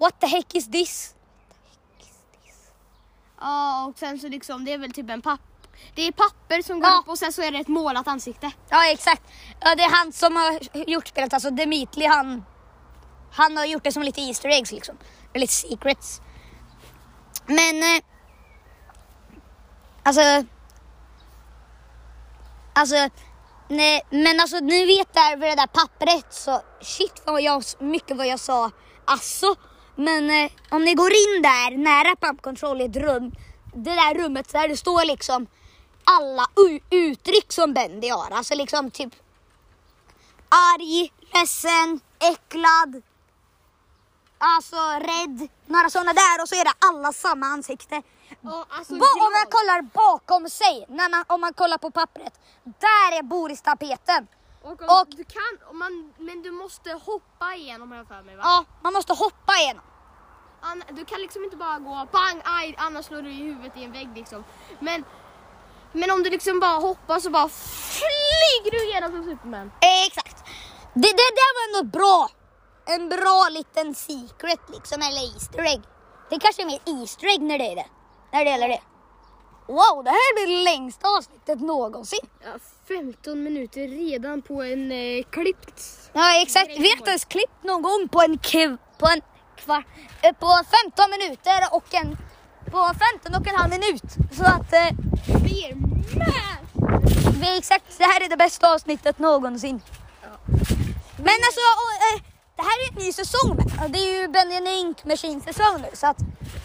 What 0.00 0.20
the 0.20 0.26
heck 0.26 0.54
is 0.54 0.70
this? 0.70 1.14
Ja, 3.40 3.84
och 3.86 3.98
sen 3.98 4.18
så 4.18 4.28
liksom, 4.28 4.64
det 4.64 4.72
är 4.72 4.78
väl 4.78 4.92
typ 4.92 5.10
en 5.10 5.22
papp. 5.22 5.40
Det 5.94 6.02
är 6.06 6.12
papper 6.12 6.62
som 6.62 6.80
går 6.80 6.90
Ja. 6.90 6.98
upp 6.98 7.08
och 7.08 7.18
sen 7.18 7.32
så 7.32 7.42
är 7.42 7.50
det 7.50 7.58
ett 7.58 7.68
målat 7.68 8.08
ansikte. 8.08 8.50
Ja 8.68 8.90
exakt, 8.90 9.22
ja, 9.60 9.74
det 9.74 9.82
är 9.82 9.90
han 9.90 10.12
som 10.12 10.36
har 10.36 10.58
gjort 10.88 11.08
spelet, 11.08 11.32
alltså 11.34 11.50
Demitli 11.50 12.06
han 12.06 12.44
Han 13.32 13.56
har 13.56 13.64
gjort 13.64 13.84
det 13.84 13.92
som 13.92 14.02
lite 14.02 14.20
Easter 14.20 14.48
eggs 14.48 14.72
liksom, 14.72 14.96
eller 15.32 15.40
lite 15.40 15.52
secrets. 15.52 16.20
Men 17.46 17.82
eh, 17.82 18.02
Alltså 20.02 20.20
Alltså 22.72 23.08
nej, 23.68 24.02
men 24.10 24.40
alltså 24.40 24.58
ni 24.58 24.86
vet 24.86 25.14
där 25.14 25.36
vid 25.36 25.48
det 25.50 25.54
där 25.54 25.66
pappret 25.66 26.34
så 26.34 26.60
shit 26.80 27.22
vad 27.24 27.42
jag, 27.42 27.62
mycket 27.78 28.16
vad 28.16 28.26
jag 28.26 28.40
sa 28.40 28.70
alltså. 29.04 29.54
Men 29.96 30.30
eh, 30.30 30.50
om 30.70 30.84
ni 30.84 30.94
går 30.94 31.10
in 31.10 31.42
där 31.42 31.76
nära 31.76 32.16
pump 32.16 32.42
control 32.42 32.80
i 32.80 32.84
ett 32.84 32.96
rum, 32.96 33.32
det 33.74 33.94
där 33.94 34.14
rummet 34.14 34.52
där 34.52 34.68
det 34.68 34.76
står 34.76 35.04
liksom 35.04 35.46
alla 36.04 36.46
uttryck 36.90 37.52
som 37.52 37.74
Bendy 37.74 38.08
har. 38.08 38.30
Alltså 38.30 38.54
liksom 38.54 38.90
typ 38.90 39.12
arg, 40.48 41.12
ledsen, 41.34 42.00
äcklad, 42.20 43.02
alltså 44.38 44.76
rädd, 45.00 45.48
några 45.66 45.90
sådana 45.90 46.12
där 46.12 46.42
och 46.42 46.48
så 46.48 46.54
är 46.54 46.64
det 46.64 46.72
alla 46.78 47.12
samma 47.12 47.46
ansikte. 47.46 48.02
Ja, 48.44 48.66
alltså, 48.70 48.92
Ba- 48.94 49.24
om 49.26 49.32
man 49.38 49.46
kollar 49.50 49.82
bakom 49.82 50.48
sig, 50.50 50.86
när 50.88 51.08
man, 51.10 51.24
om 51.28 51.40
man 51.40 51.54
kollar 51.54 51.78
på 51.78 51.90
pappret, 51.90 52.40
där 52.64 53.18
är 53.18 53.22
Boris-tapeten. 53.22 54.26
och, 54.62 54.82
om 54.82 54.88
och- 55.00 55.06
du 55.08 55.24
kan, 55.24 55.58
om 55.70 55.78
man, 55.78 56.12
men 56.18 56.42
du 56.42 56.50
måste 56.50 56.92
hoppa 56.92 57.54
igenom 57.54 57.92
jag 57.92 58.06
för 58.08 58.22
mig 58.22 58.36
va? 58.36 58.42
Ja, 58.44 58.64
man 58.82 58.92
måste 58.92 59.12
hoppa 59.12 59.52
igenom. 59.58 59.82
An, 60.60 60.82
du 60.90 61.04
kan 61.04 61.20
liksom 61.20 61.44
inte 61.44 61.56
bara 61.56 61.78
gå 61.78 62.06
pang, 62.12 62.42
aj, 62.44 62.74
annars 62.78 63.04
slår 63.06 63.22
du 63.22 63.30
i 63.30 63.34
huvudet 63.42 63.76
i 63.76 63.84
en 63.84 63.92
vägg 63.92 64.08
liksom. 64.14 64.44
Men, 64.80 65.04
men 65.92 66.10
om 66.10 66.22
du 66.22 66.30
liksom 66.30 66.60
bara 66.60 66.76
hoppar 66.80 67.20
så 67.20 67.30
bara 67.30 67.48
flyger 67.48 68.70
du 68.70 68.84
igenom 68.88 69.10
som 69.10 69.24
Superman. 69.24 69.72
Exakt. 70.06 70.36
Det, 70.94 71.00
det 71.10 71.30
där 71.40 71.52
var 71.56 71.78
ändå 71.78 71.98
bra. 71.98 72.28
En 72.86 73.08
bra 73.08 73.48
liten 73.50 73.94
secret 73.94 74.60
liksom, 74.68 75.02
eller 75.02 75.34
Easter 75.34 75.58
egg. 75.64 75.82
Det 76.30 76.38
kanske 76.38 76.62
är 76.62 76.66
mer 76.66 76.80
Easter 77.00 77.26
egg 77.26 77.40
när 77.42 77.58
det 77.58 77.72
är 77.72 77.76
det. 77.76 77.86
När 78.32 78.44
det 78.44 78.50
gäller 78.50 78.68
det. 78.68 78.80
Wow, 79.66 80.04
det 80.04 80.10
här 80.10 80.34
blir 80.34 80.56
det 80.56 80.62
längsta 80.62 81.08
avsnittet 81.08 81.60
någonsin. 81.60 82.26
Ja, 82.44 82.50
15 82.88 83.42
minuter 83.42 83.80
redan 83.88 84.42
på 84.42 84.62
en 84.62 84.92
eh, 84.92 85.24
klippt. 85.30 86.10
Ja 86.12 86.42
exakt, 86.42 86.68
vi 86.68 86.88
har 86.88 86.96
inte 86.96 87.10
ens 87.10 87.24
klippt 87.24 87.62
någon 87.62 87.82
gång 87.82 88.08
på 88.08 88.22
en, 88.22 88.38
kv, 88.38 88.76
på 88.98 89.06
en 89.06 89.20
kvart, 89.56 89.86
eh, 90.22 90.32
på 90.32 90.60
15 90.84 91.10
minuter 91.10 91.58
och 91.72 91.94
en, 91.94 92.16
på 92.70 92.90
15 93.14 93.40
och 93.40 93.46
en 93.46 93.56
halv 93.56 93.70
minut. 93.70 94.02
Så 94.32 94.44
att 94.44 94.72
eh, 94.72 94.88
Vi 95.44 95.64
är 95.64 95.74
med! 95.74 96.62
vi 97.40 97.58
exakt, 97.58 97.98
det 97.98 98.04
här 98.04 98.24
är 98.24 98.28
det 98.28 98.36
bästa 98.36 98.74
avsnittet 98.74 99.18
någonsin. 99.18 99.80
Men 101.16 101.38
alltså, 101.46 101.64
och, 101.82 101.94
eh, 102.08 102.22
det 102.56 102.62
här 102.62 102.76
är 102.84 102.88
en 102.92 103.04
ny 103.04 103.12
säsong 103.12 103.56
Det 103.88 103.98
är 103.98 104.20
ju 104.20 104.28
Benjamin 104.28 104.72
Ink 104.72 105.04
Machine 105.04 105.40
säsong 105.40 105.80
nu. 105.82 105.88
Så 105.92 106.06
att, 106.06 106.18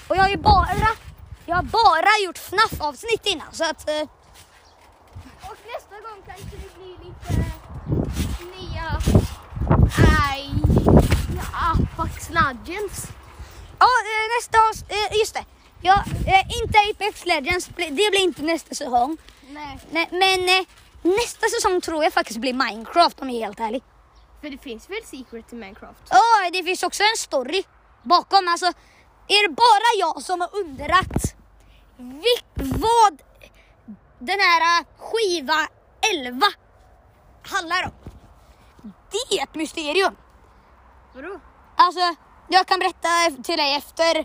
och 0.07 0.15
jag 0.15 0.21
har 0.21 0.29
ju 0.29 0.37
bara, 0.37 0.67
jag 1.47 1.55
har 1.55 1.63
bara 1.63 2.25
gjort 2.25 2.37
FNAF-avsnitt 2.37 3.25
innan. 3.25 3.53
Så 3.53 3.63
att, 3.63 3.89
eh, 3.89 4.01
Och 5.49 5.57
nästa 5.73 5.95
gång 6.09 6.21
kanske 6.27 6.43
det 6.57 6.75
blir 6.79 6.97
lite 7.05 7.51
nya... 8.57 8.99
Nej. 9.97 10.51
Ja, 11.51 11.75
Apex 11.97 12.29
Legends. 12.29 13.07
ja, 13.79 13.85
eh, 13.85 14.25
nästa 14.37 14.57
avs- 14.57 14.91
eh, 14.91 15.17
just 15.19 15.33
det. 15.33 15.45
Ja, 15.81 16.03
eh, 16.27 16.61
inte 16.63 16.79
Apex 16.91 17.25
Legends, 17.25 17.65
det 17.75 17.91
blir 17.91 18.19
inte 18.19 18.41
nästa 18.41 18.75
säsong. 18.75 19.17
Nej. 19.49 19.79
Nej, 19.91 20.07
men 20.11 20.49
eh, 20.59 20.65
nästa 21.01 21.47
säsong 21.47 21.81
tror 21.81 22.03
jag 22.03 22.13
faktiskt 22.13 22.39
blir 22.39 22.53
Minecraft 22.53 23.19
om 23.19 23.29
jag 23.29 23.41
är 23.41 23.45
helt 23.45 23.59
ärlig. 23.59 23.83
För 24.41 24.49
det 24.49 24.57
finns 24.57 24.89
väl 24.89 25.03
secret 25.05 25.47
till 25.49 25.57
Minecraft? 25.57 25.99
Ja, 26.09 26.49
det 26.53 26.63
finns 26.63 26.83
också 26.83 27.03
en 27.03 27.17
story 27.17 27.63
bakom. 28.03 28.47
Alltså, 28.47 28.71
är 29.27 29.47
det 29.47 29.55
bara 29.55 29.89
jag 29.99 30.23
som 30.23 30.41
har 30.41 30.55
undrat 30.55 31.35
vad 32.55 33.21
den 34.19 34.39
här 34.39 34.85
skiva 34.97 35.67
11 36.15 36.47
handlar 37.43 37.83
om? 37.85 37.91
Det 39.11 39.37
är 39.37 39.43
ett 39.43 39.55
mysterium. 39.55 40.15
Vadå? 41.15 41.39
Alltså, 41.75 42.15
jag 42.47 42.67
kan 42.67 42.79
berätta 42.79 43.43
till 43.43 43.57
dig 43.57 43.75
efter 43.75 44.15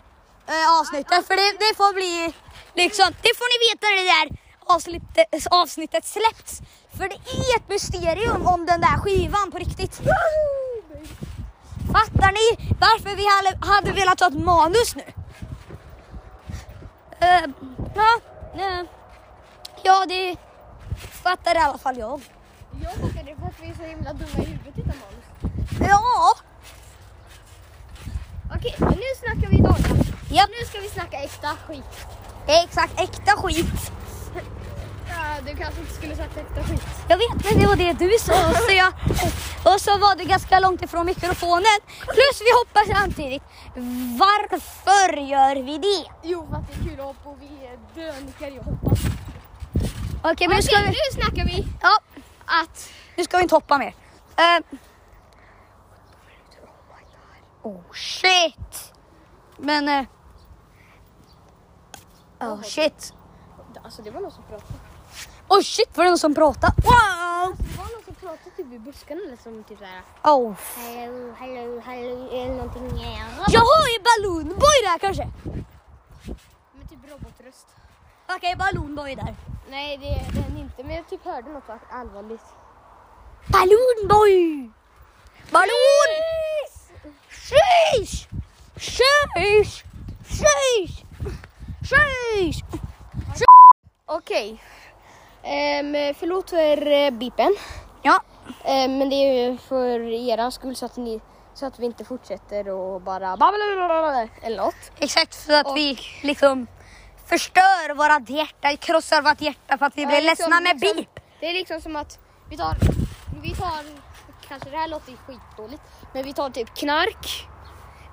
eh, 0.47 0.79
avsnittet 0.79 1.27
för 1.27 1.35
det, 1.35 1.57
det 1.59 1.75
får 1.77 1.93
bli 1.93 2.33
liksom, 2.73 3.05
det 3.21 3.37
får 3.37 3.47
ni 3.51 3.57
veta 3.67 3.87
när 3.87 3.95
det 3.97 4.09
där 4.13 4.37
avsnittet, 4.65 5.47
avsnittet 5.51 6.05
släpps. 6.05 6.61
För 6.97 7.09
det 7.09 7.15
är 7.15 7.57
ett 7.57 7.69
mysterium 7.69 8.47
om 8.47 8.65
den 8.65 8.81
där 8.81 8.97
skivan 8.97 9.51
på 9.51 9.57
riktigt. 9.57 10.01
Fattar 11.93 12.31
ni 12.31 12.73
varför 12.79 13.15
vi 13.15 13.25
hade, 13.35 13.73
hade 13.73 13.91
velat 13.91 14.19
ha 14.19 14.27
ett 14.27 14.43
manus 14.45 14.95
nu? 14.95 15.03
Eh, 17.19 17.45
ja, 17.95 18.19
eh, 18.55 18.85
ja, 19.83 20.05
det 20.07 20.35
fattar 21.11 21.55
i 21.55 21.57
alla 21.57 21.77
fall 21.77 21.97
jag. 21.97 22.21
Jag 22.83 22.93
fattar 22.93 23.23
det 23.23 23.35
för 23.35 23.47
att 23.47 23.59
vi 23.61 23.69
är 23.69 23.75
så 23.75 23.83
himla 23.83 24.13
dumma 24.13 24.43
i 24.43 24.45
huvudet 24.45 24.77
utan 24.77 24.95
manus. 24.99 25.89
Ja, 25.89 26.33
Okej, 28.55 28.75
men 28.77 28.89
nu 28.89 29.09
snackar 29.19 29.49
vi 29.49 29.57
data. 29.57 29.89
Japp. 30.29 30.49
Nu 30.59 30.65
ska 30.65 30.79
vi 30.79 30.89
snacka 30.89 31.17
äkta 31.17 31.47
skit. 31.67 32.07
exakt 32.47 32.99
äkta 32.99 33.31
skit. 33.31 33.91
Du 35.45 35.55
kanske 35.55 35.81
inte 35.81 35.93
skulle 35.93 36.15
sagt 36.15 36.37
äkta 36.37 36.63
skit. 36.63 36.81
Jag 37.07 37.17
vet, 37.17 37.43
men 37.43 37.59
det 37.61 37.67
var 37.67 37.75
det 37.75 37.93
du 37.93 38.17
sa. 38.19 38.53
Så 38.53 38.71
jag, 38.83 38.93
och 39.73 39.81
så 39.81 39.97
var 39.97 40.15
du 40.15 40.23
ganska 40.23 40.59
långt 40.59 40.81
ifrån 40.81 41.05
mikrofonen. 41.05 41.79
Plus 41.99 42.41
vi 42.41 42.51
hoppar 42.59 42.93
samtidigt. 42.95 43.43
Varför 44.19 45.17
gör 45.17 45.55
vi 45.55 45.77
det? 45.77 46.11
Jo, 46.23 46.47
för 46.49 46.55
att 46.57 46.67
det 46.67 46.73
är 46.73 46.89
kul 46.89 46.99
att 46.99 47.05
hoppa 47.05 47.29
och 47.29 47.37
vi 47.41 47.65
är 47.65 47.77
dönickar 47.95 48.47
i 48.47 48.59
att 48.59 48.65
hoppa. 48.65 48.95
Okej, 50.23 50.47
men 50.47 50.57
nu 50.57 50.63
ska 50.63 50.77
vi... 50.79 50.87
nu 50.87 51.21
snackar 51.21 51.45
vi 51.45 51.67
Ja, 51.81 51.97
att... 52.45 52.89
nu 53.15 53.23
ska 53.23 53.37
vi 53.37 53.43
inte 53.43 53.55
hoppa 53.55 53.77
mer. 53.77 53.95
Uh, 54.39 54.77
oh 57.61 57.93
shit. 57.93 58.93
Men... 59.57 59.89
Uh, 59.89 60.05
oh 62.39 62.61
shit. 62.61 63.13
Alltså 63.83 64.01
det 64.01 64.11
var 64.11 64.21
någon 64.21 64.31
som 64.31 64.43
pratade. 64.43 64.73
Oh 65.47 65.61
shit, 65.61 65.97
var 65.97 66.03
det 66.03 66.09
någon 66.09 66.17
som 66.19 66.35
pratade? 66.35 66.73
Wow! 66.83 67.55
Det 67.57 67.77
var 67.77 67.83
någon 67.93 68.03
som 68.05 68.15
pratade 68.15 68.49
typ 68.57 68.73
i 68.73 68.79
buskarna 68.79 69.21
eller 69.27 69.37
som 69.37 69.63
typ 69.63 69.79
såhär... 69.79 70.01
Oh. 70.23 70.53
Hallå, 70.75 71.33
hallå, 71.39 71.81
hallå, 71.85 72.29
eller 72.31 72.53
någonting. 72.55 73.01
Jag 73.47 73.61
har 73.61 73.87
ju 73.93 73.99
Balloon 74.09 74.47
Boy 74.47 74.77
där 74.83 74.97
kanske. 74.99 75.29
Med 76.73 76.89
typ 76.89 76.99
robotröst. 77.11 77.67
Okej, 78.35 78.55
Balloon 78.55 78.95
Boy 78.95 79.15
där. 79.15 79.35
Nej, 79.69 79.97
det 79.97 80.07
är 80.07 80.31
den 80.31 80.57
inte. 80.57 80.83
Men 80.83 80.95
jag 80.95 81.09
typ 81.09 81.25
hörde 81.25 81.49
något 81.49 81.69
allvarligt. 81.91 82.45
Balloon 83.47 84.07
Boy! 84.07 84.69
Balloon! 85.51 86.11
Sheesh! 87.29 88.27
Sheesh! 88.75 89.83
Sheesh! 90.27 91.03
Sheesh! 91.89 92.63
Okej. 94.05 94.61
Um, 95.43 96.13
förlåt 96.19 96.49
för 96.49 96.87
uh, 96.87 97.09
bipen. 97.11 97.55
Ja, 98.01 98.21
Ehm, 98.65 98.97
men 98.97 99.09
det 99.09 99.15
är 99.15 99.49
ju 99.49 99.57
för 99.57 99.99
er 100.29 100.49
skull 100.49 100.75
så 100.75 100.85
att, 100.85 100.97
ni, 100.97 101.21
så 101.53 101.65
att 101.65 101.79
vi 101.79 101.85
inte 101.85 102.05
fortsätter 102.05 102.69
och 102.69 103.01
bara 103.01 103.37
blablabla 103.37 104.27
eller 104.41 104.57
något. 104.57 104.75
exakt 104.99 105.33
så 105.33 105.53
att 105.55 105.67
Och- 105.67 105.77
vi 105.77 105.97
liksom 106.23 106.67
förstör 107.29 107.93
vårat 107.95 108.29
hjärta, 108.29 108.77
krossar 108.77 109.21
vårt 109.21 109.41
hjärta 109.41 109.77
för 109.77 109.85
att 109.85 109.97
vi 109.97 110.01
Ja, 110.01 110.07
blir 110.07 110.21
liksom- 110.21 110.49
ledsna 110.51 110.61
med 110.61 110.79
liksom- 110.81 110.97
bip. 110.97 111.19
Det 111.39 111.49
är 111.49 111.53
liksom 111.53 111.81
som 111.81 111.95
att 111.95 112.19
vi 112.49 112.57
tar, 112.57 112.77
vi 113.43 113.55
tar, 113.55 113.83
kanske 114.47 114.69
det 114.69 114.77
här 114.77 114.87
låter 114.87 115.13
skitdåligt, 115.27 115.81
men 116.13 116.23
vi 116.23 116.33
tar 116.33 116.49
typ 116.49 116.75
knark. 116.75 117.47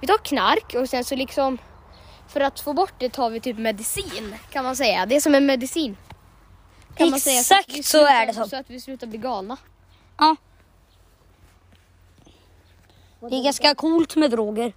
Vi 0.01 0.07
tar 0.07 0.19
knark 0.19 0.75
och 0.75 0.89
sen 0.89 1.05
så 1.05 1.15
liksom 1.17 1.59
för 2.29 2.41
att 2.41 2.61
få 2.61 2.73
bort 2.73 2.93
det 2.99 3.09
tar 3.09 3.31
vi 3.31 3.41
typ 3.41 3.59
medicin 3.59 4.35
kan 4.51 4.65
man 4.65 4.77
säga. 4.77 5.07
Det 5.07 5.17
är 5.17 5.21
som 5.21 5.35
en 5.35 5.47
medicin. 5.47 5.97
Kan 7.01 7.11
man 7.11 7.21
säga, 7.21 7.41
Exakt 7.41 7.69
att 7.69 7.75
vi 7.77 7.83
så 7.83 7.89
slutar- 7.99 8.15
är 8.15 8.27
det 8.27 8.35
så. 8.35 8.45
Så 8.49 8.57
att 8.57 8.71
vi 8.71 8.81
slutar 8.81 9.07
bli 9.07 9.19
galna. 9.19 9.57
Ja. 10.19 10.37
Det 13.21 13.37
är 13.37 13.45
ganska 13.45 13.75
coolt 13.75 14.17
med 14.17 14.31
droger. 14.31 14.73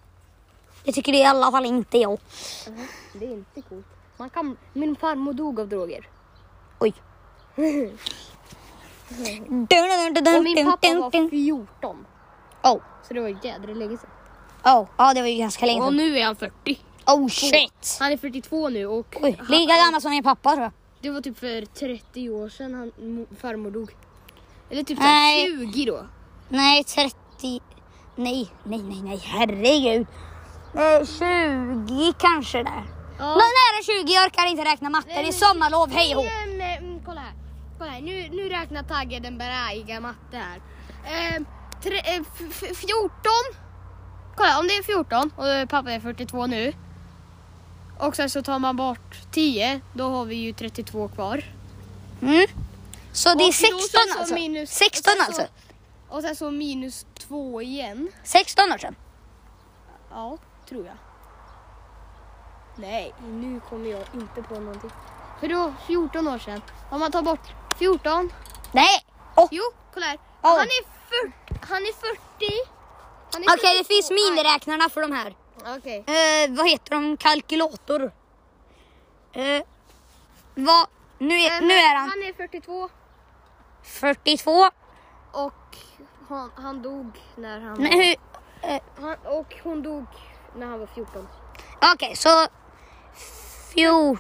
Det 0.84 0.92
tycker 0.92 1.12
det 1.12 1.18
i 1.18 1.26
alla 1.26 1.52
fall 1.52 1.66
inte 1.66 1.98
jag. 1.98 2.20
Det 3.14 3.26
är 3.26 3.32
inte 3.34 3.62
coolt. 3.62 3.86
Man 4.18 4.30
kan, 4.30 4.58
min 4.74 4.96
farmor 4.96 5.34
dog 5.34 5.60
av 5.60 5.68
droger. 5.68 6.08
Oj. 6.80 6.94
Och 10.38 10.44
min 10.44 10.66
pappa 10.72 10.88
var 11.00 11.30
14. 11.30 12.06
Oh. 12.64 12.82
Så 13.08 13.14
det 13.14 13.20
var 13.22 13.46
jädra 13.46 13.74
länge 13.74 13.98
sedan. 13.98 14.10
Oh. 14.66 14.88
Ja, 14.98 15.14
det 15.14 15.22
var 15.22 15.28
ju 15.28 15.38
ganska 15.38 15.66
länge 15.66 15.80
Och 15.82 15.86
sedan. 15.88 15.98
nu 15.98 16.18
är 16.20 16.26
han 16.26 16.36
40. 16.36 16.80
Oh 17.06 17.28
shit! 17.28 17.98
Han 18.00 18.12
är 18.12 18.18
42 18.18 18.70
nu 18.70 18.86
och 18.86 19.16
Oj, 19.22 19.40
lika 19.50 19.76
gammal 19.76 20.02
som 20.02 20.12
min 20.12 20.24
pappa 20.24 20.52
tror 20.52 20.64
jag. 20.64 20.72
Det 21.04 21.10
var 21.10 21.22
typ 21.22 21.40
för 21.40 21.66
30 21.66 22.30
år 22.30 22.50
sedan 22.50 22.74
han, 22.74 22.92
mo- 22.92 23.36
farmor 23.42 23.72
dog. 23.72 23.92
Eller 24.70 24.84
typ 24.84 25.00
Nej. 25.00 25.48
såhär 25.52 25.66
20 25.74 25.86
då. 25.86 26.06
Nej, 26.50 26.84
30... 26.84 27.16
Nej, 28.16 28.50
nej, 28.64 28.82
nej, 28.84 29.02
nej, 29.04 29.22
herregud. 29.26 30.08
Eh, 30.76 31.06
20 31.06 32.14
kanske 32.18 32.64
där. 32.64 32.84
Ja. 33.20 33.26
Någon 33.26 33.36
nära 33.38 33.84
20, 34.04 34.14
jag 34.14 34.26
orkar 34.26 34.46
inte 34.46 34.64
räkna 34.66 34.90
matte. 34.90 35.08
Det 35.10 35.28
är 35.28 35.32
sommarlov, 35.32 35.90
hej 35.92 36.16
och 36.16 36.22
hå. 36.24 36.28
Nej, 36.48 36.58
men, 36.58 36.90
mm, 36.90 37.06
kolla 37.06 37.22
här. 37.22 37.34
Kolla 37.80 37.92
här. 37.92 38.02
Nu, 38.02 38.30
nu 38.30 38.50
räknar 38.50 38.84
Tagge 38.84 39.20
den 39.20 39.38
bräiga 39.38 40.00
matte 40.00 40.38
här. 40.38 40.62
Ehm, 41.06 41.46
tre, 41.84 41.98
eh, 41.98 42.22
f- 42.22 42.62
f- 42.64 42.78
14. 42.78 43.10
Kolla 44.36 44.60
om 44.60 44.68
det 44.68 44.74
är 44.74 44.84
14 44.84 45.32
och 45.36 45.70
pappa 45.70 45.92
är 45.92 46.00
42 46.00 46.48
nu. 46.48 46.74
Och 48.00 48.16
sen 48.16 48.30
så 48.30 48.42
tar 48.44 48.60
man 48.60 48.76
bort 48.76 49.18
10. 49.32 49.82
Då 49.94 50.10
har 50.10 50.26
vi 50.26 50.36
ju 50.36 50.54
32 50.54 51.08
kvar. 51.08 51.44
Mm. 52.22 52.48
Så 53.14 53.30
det 53.30 53.44
är 53.44 53.48
Och 53.48 53.48
då 53.48 53.52
16 53.52 53.80
sen 53.80 54.14
så 54.14 54.20
alltså? 54.20 54.36
minus- 54.36 54.70
16 54.72 55.14
och 55.20 55.34
så- 55.36 55.42
alltså? 55.42 55.48
Och 56.10 56.22
sen 56.22 56.36
så 56.36 56.52
minus 56.52 57.06
2 57.20 57.62
igen. 57.62 58.12
16 58.24 58.72
år 58.72 58.78
sedan? 58.78 58.96
Ja, 60.12 60.38
tror 60.70 60.86
jag. 60.86 60.96
Nej, 62.76 63.14
nu 63.28 63.60
kommer 63.70 63.90
jag 63.90 64.02
inte 64.14 64.42
på 64.42 64.60
någonting. 64.60 64.92
För 65.40 65.48
det 65.48 65.56
var 65.56 65.74
14 65.88 66.28
år 66.28 66.40
sedan. 66.40 66.62
Om 66.92 67.00
man 67.00 67.12
tar 67.12 67.22
bort 67.22 67.48
14. 67.80 68.30
Nej! 68.72 69.06
Oh. 69.36 69.48
Jo, 69.52 69.64
kolla 69.94 70.06
här. 70.06 70.16
Oh. 70.42 70.50
Han 70.50 70.60
är 70.62 70.84
40. 71.10 71.66
Han 71.70 71.78
är 71.82 71.94
40. 71.94 72.20
Han 73.34 73.44
är 73.44 73.48
Okej, 73.48 73.78
det 73.78 73.84
42. 73.84 73.88
finns 73.88 74.10
miniräknarna 74.12 74.90
för 74.90 75.02
de 75.02 75.12
här. 75.12 75.36
Okej. 75.66 75.98
Eh, 76.08 76.52
vad 76.58 76.70
heter 76.70 76.92
de? 76.92 77.18
Kalkylator. 77.18 78.12
Eh, 79.34 79.64
vad? 80.56 80.88
Nu 81.18 81.36
är, 81.40 81.62
Eh, 81.62 81.68
nu 81.68 81.74
är 81.74 81.96
han 81.96 82.10
Han 82.10 82.24
är 82.24 82.34
42 82.34 82.90
42. 83.84 84.52
och 85.32 85.54
han, 86.30 86.52
han 86.56 86.82
dog 86.82 87.22
när 87.36 87.60
han 87.60 87.82
Nej, 87.82 87.92
hur? 87.92 88.16
var... 88.72 88.80
Han, 89.02 89.16
och 89.38 89.56
hon 89.64 89.84
dog 89.84 90.06
när 90.56 90.68
han 90.68 90.80
var 90.80 90.88
14. 90.88 91.28
Okej, 91.94 92.16
så 92.16 92.48
14. 93.74 94.18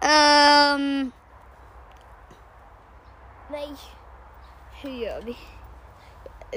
Um, 0.00 1.12
Nej. 3.50 3.76
Hur 4.82 4.90
gör 4.90 5.22
vi? 5.22 5.36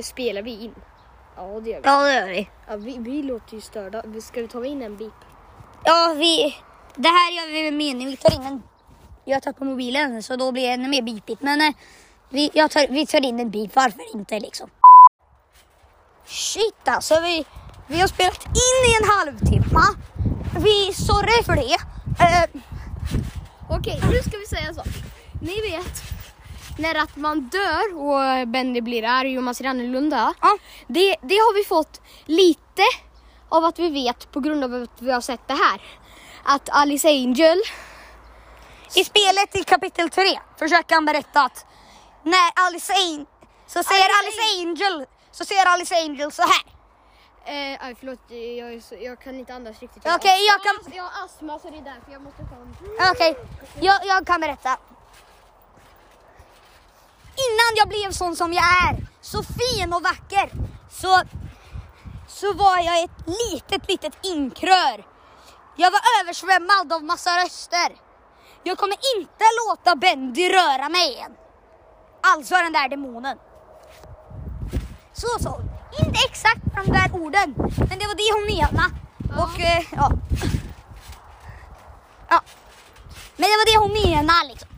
Spelar 0.04 0.42
vi 0.42 0.64
in? 0.64 0.76
Ja, 1.40 1.60
det 1.60 1.70
gör 1.70 1.82
vi. 1.82 1.88
Ja, 1.88 2.04
det 2.04 2.14
gör 2.14 2.28
vi. 2.28 2.50
Ja, 2.68 2.76
vi, 2.76 2.98
vi 2.98 3.22
låter 3.24 3.56
ju 3.56 3.62
störda. 3.62 4.04
Ska 4.22 4.42
vi 4.42 4.48
ta 4.48 4.66
in 4.66 4.82
en 4.82 4.98
beep? 4.98 5.14
Ja, 5.84 6.14
vi... 6.18 6.56
Det 6.96 7.08
här 7.08 7.32
gör 7.32 7.54
vi 7.54 7.64
med 7.64 7.74
mening. 7.74 8.08
Vi 8.08 8.18
tar 8.18 8.36
in 8.36 8.42
en... 8.42 8.64
Jag 9.26 9.44
tar 9.44 9.54
på 9.54 9.66
mobilen 9.66 10.24
så 10.24 10.36
då 10.36 10.52
blir 10.52 10.64
det 10.64 10.74
ännu 10.74 10.88
mer 10.88 11.02
beepigt. 11.02 11.42
Men 11.42 11.62
eh, 11.62 11.74
vi, 12.30 12.52
jag 12.54 12.72
tar, 12.72 12.88
vi 12.88 13.06
tar 13.06 13.26
in 13.26 13.40
en 13.40 13.52
beep. 13.52 13.76
Varför 13.76 14.16
inte 14.16 14.40
liksom? 14.40 14.70
Shit 16.26 16.88
alltså. 16.88 17.20
Vi, 17.22 17.46
vi 17.88 18.00
har 18.00 18.08
spelat 18.08 18.46
in 18.46 18.92
i 18.92 18.96
en 19.02 19.10
halvtimme. 19.10 19.82
Vi 20.64 20.94
sorry 20.94 21.44
för 21.44 21.56
det. 21.56 21.78
Eh, 22.24 22.62
Okej, 23.70 24.02
nu 24.12 24.20
ska 24.20 24.38
vi 24.38 24.46
säga 24.46 24.74
så. 24.74 24.84
Ni 25.42 25.62
vet 25.62 26.19
när 26.80 26.96
att 26.96 27.16
man 27.16 27.42
dör 27.42 27.98
och 27.98 28.48
Benny 28.48 28.82
blir 28.82 29.04
arg 29.04 29.38
och 29.38 29.44
man 29.44 29.56
ser 29.56 29.66
annorlunda. 29.66 30.34
ja. 30.42 30.58
Det, 30.88 31.16
det 31.22 31.36
har 31.36 31.54
vi 31.54 31.64
fått 31.66 32.02
lite 32.26 32.82
av 33.50 33.66
att 33.66 33.80
vi 33.80 33.90
vet 33.90 34.32
på 34.32 34.40
grund 34.40 34.64
av 34.64 34.74
att 34.84 35.02
vi 35.02 35.12
har 35.12 35.22
sett 35.22 35.48
det 35.48 35.54
här. 35.54 35.82
Att 36.44 36.70
Alice 36.70 37.08
Angel, 37.08 37.62
I 38.96 39.04
spelet 39.04 39.56
i 39.56 39.64
kapitel 39.64 40.10
3 40.10 40.40
försöker 40.60 40.96
han 40.96 41.06
berätta 41.06 41.42
att 41.42 41.66
när 42.24 42.52
Alice, 42.68 42.94
An- 42.94 43.26
så 43.68 43.84
säger 43.84 44.04
Alice 44.20 44.42
Alice 44.42 44.60
Angel 44.86 45.06
så 45.32 45.46
säger 45.46 45.66
Alice 45.66 45.96
Angel 45.96 46.32
så 46.32 46.42
här. 46.42 46.64
eh, 47.46 47.86
aj, 47.86 47.96
förlåt 48.00 48.20
jag, 48.30 49.02
jag 49.04 49.22
kan 49.22 49.36
inte 49.40 49.54
andas 49.54 49.80
riktigt. 49.80 50.04
Okej, 50.16 50.32
har- 50.32 50.48
jag 50.48 50.64
kan- 50.64 50.94
jag 50.96 51.04
har 51.04 51.26
astma 51.26 51.60
så 51.60 51.70
det 51.70 51.78
är 51.78 51.82
därför 51.82 52.12
jag 52.12 52.22
måste 52.22 52.38
ta 52.44 52.56
en... 52.56 53.12
Okej, 53.12 53.38
jag, 53.82 53.96
jag 54.06 54.28
kan 54.28 54.42
berätta. 54.42 54.78
Innan 57.70 57.78
jag 57.78 57.90
blev 57.90 58.12
sån 58.12 58.36
som 58.36 58.54
jag 58.54 58.64
är, 58.64 59.08
så 59.22 59.44
fin 59.44 59.94
och 59.94 60.04
vacker, 60.04 60.52
så, 60.92 61.22
så 62.28 62.54
var 62.54 62.78
jag 62.78 63.04
ett 63.04 63.28
litet, 63.28 63.90
litet 63.90 64.26
inkrör. 64.26 65.06
Jag 65.76 65.92
var 65.92 66.02
översvämmad 66.22 66.94
av 66.94 67.04
massa 67.04 67.30
röster. 67.30 67.90
Jag 68.64 68.78
kommer 68.78 68.98
inte 69.18 69.46
låta 69.68 69.96
Bendy 69.96 70.50
röra 70.50 70.90
mig 70.90 71.14
igen. 71.14 71.32
Alltså 72.22 72.56
den 72.56 72.74
där 72.74 72.90
demonen. 72.90 73.38
Så 75.14 75.50
hon. 75.50 75.70
Inte 76.00 76.20
exakt 76.30 76.62
de 76.76 76.92
där 76.92 77.22
orden, 77.22 77.54
men 77.90 78.00
det 78.00 78.08
var 78.08 78.16
det 78.16 78.34
hon 78.34 78.46
menade. 78.58 78.96
Ja. 79.30 79.44
Och 79.44 79.60
eh, 79.60 79.84
ja. 79.92 80.12
Ja. 82.30 82.42
Men 83.38 83.50
det 83.50 83.58
var 83.58 83.74
det 83.74 83.80
hon 83.80 84.12
menade 84.12 84.48
liksom. 84.48 84.69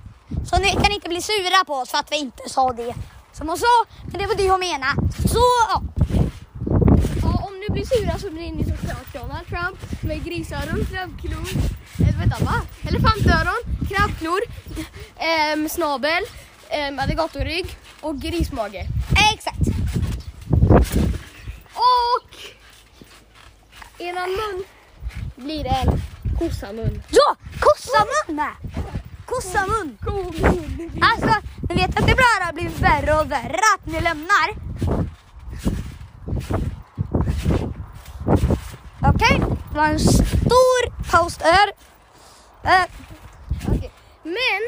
Så 0.51 0.59
ni 0.59 0.71
kan 0.71 0.91
inte 0.91 1.09
bli 1.09 1.21
sura 1.21 1.65
på 1.65 1.73
oss 1.73 1.89
för 1.89 1.97
att 1.97 2.11
vi 2.11 2.17
inte 2.17 2.49
sa 2.49 2.73
det 2.73 2.93
som 3.33 3.47
hon 3.47 3.57
sa. 3.57 3.85
Men 4.05 4.21
det 4.21 4.27
var 4.27 4.35
det 4.35 4.49
hon 4.49 4.59
menade. 4.59 4.95
Så 5.27 5.43
ja. 5.69 5.81
Ja, 7.21 7.47
om 7.47 7.59
ni 7.59 7.69
blir 7.69 7.85
sura 7.85 8.19
så 8.19 8.29
blir 8.29 8.51
ni 8.51 8.63
såklart 8.63 9.13
Donald 9.13 9.47
Trump 9.47 10.03
med 10.03 10.23
grisöron, 10.25 10.85
krabbklor, 10.91 11.47
eh, 11.99 12.19
vänta 12.19 12.43
va? 12.43 12.61
Elefantöron, 12.87 13.61
krabbklor, 13.89 14.39
ehm, 15.17 15.69
snabel, 15.69 16.23
ehm, 16.69 16.99
alligatorrygg 16.99 17.77
och 18.01 18.21
grismage. 18.21 18.87
Exakt. 19.33 19.67
Och 21.73 22.35
eran 23.97 24.29
mun 24.29 24.63
blir 25.35 25.65
en 25.65 26.01
kossamun. 26.39 27.03
Ja, 27.09 27.35
kossamun. 27.59 28.41
Kossamun. 29.31 29.97
Alltså, 31.01 31.41
ni 31.69 31.75
vet 31.75 31.99
att 31.99 32.07
det 32.07 32.15
bara 32.15 32.45
har 32.45 32.53
blivit 32.53 32.79
värre 32.79 33.21
och 33.21 33.31
värre 33.31 33.61
att 33.75 33.85
ni 33.85 34.01
lämnar. 34.01 34.47
Okej, 39.09 39.39
det 39.71 39.77
var 39.77 39.85
en 39.85 39.99
stor 39.99 41.11
paus 41.11 41.37
där. 41.37 41.67
Eh, 42.63 42.85
Okej. 43.67 43.91
Men 44.23 44.61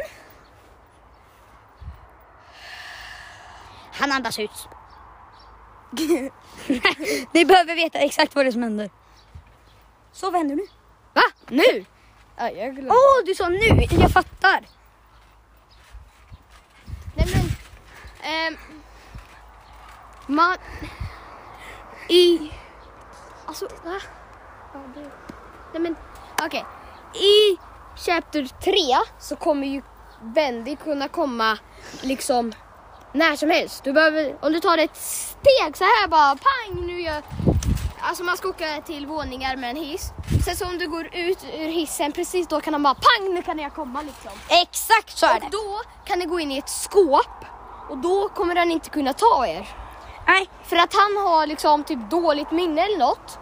han 3.91 4.12
andas 4.12 4.39
ut. 4.39 4.67
ni 7.34 7.45
behöver 7.45 7.76
veta 7.76 7.99
exakt 7.99 8.36
vad 8.36 8.45
det 8.45 8.49
är 8.49 8.52
som 8.52 8.63
händer. 8.63 8.89
Så 10.12 10.32
vad 10.32 10.39
händer 10.39 10.56
nu? 10.56 10.65
va? 11.13 11.21
Nu? 11.49 11.86
Ja, 12.38 12.50
jag 12.50 12.76
glömde. 12.76 12.91
Åh, 12.91 13.26
du 13.26 13.36
sa 13.36 13.50
nu. 13.50 13.88
Jag 13.91 14.12
fattar. 14.12 14.65
Nej 17.15 17.28
men, 17.34 17.52
ehm, 18.22 18.58
man, 20.28 20.58
i, 22.10 22.52
alltså 23.46 23.65
va? 23.65 24.00
Ja, 24.74 24.80
det, 24.96 25.10
nej 25.74 25.82
men, 25.82 25.96
okej. 26.46 26.65
I 27.13 27.58
chapter 27.96 28.48
3 28.62 28.74
så 29.19 29.36
kommer 29.36 29.67
ju 29.67 29.82
Bendy 30.22 30.76
kunna 30.76 31.08
komma 31.08 31.58
liksom 32.02 32.54
när 33.12 33.36
som 33.36 33.50
helst. 33.50 33.84
Du 33.84 33.93
behöver, 33.93 34.36
om 34.41 34.54
du 34.54 34.60
tar 34.60 34.78
ett 34.78 34.96
steg 34.96 35.78
så 35.78 35.84
här 35.84 36.08
bara 36.08 36.36
pang 36.36 36.86
nu 36.86 37.02
gör 37.02 37.22
Alltså 38.05 38.23
man 38.23 38.37
ska 38.37 38.47
åka 38.49 38.81
till 38.85 39.05
våningar 39.07 39.55
med 39.55 39.69
en 39.69 39.75
hiss. 39.75 40.11
Sen 40.45 40.55
så 40.55 40.65
om 40.65 40.77
du 40.77 40.87
går 40.87 41.05
ut 41.15 41.43
ur 41.53 41.67
hissen 41.67 42.11
precis 42.11 42.47
då 42.47 42.61
kan 42.61 42.73
han 42.73 42.83
bara 42.83 42.93
pang 42.93 43.33
nu 43.33 43.41
kan 43.41 43.59
jag 43.59 43.73
komma 43.75 44.01
liksom. 44.01 44.31
Exakt 44.49 45.17
så 45.17 45.25
är 45.25 45.35
Och 45.35 45.41
det. 45.41 45.47
då 45.51 45.81
kan 46.05 46.19
ni 46.19 46.25
gå 46.25 46.39
in 46.39 46.51
i 46.51 46.57
ett 46.57 46.69
skåp 46.69 47.45
och 47.89 47.97
då 47.97 48.29
kommer 48.29 48.55
han 48.55 48.71
inte 48.71 48.89
kunna 48.89 49.13
ta 49.13 49.47
er. 49.47 49.67
Nej, 50.27 50.49
För 50.63 50.75
att 50.75 50.93
han 50.93 51.17
har 51.27 51.47
liksom 51.47 51.83
typ 51.83 52.09
dåligt 52.09 52.51
minne 52.51 52.81
eller 52.85 52.97
något. 52.97 53.39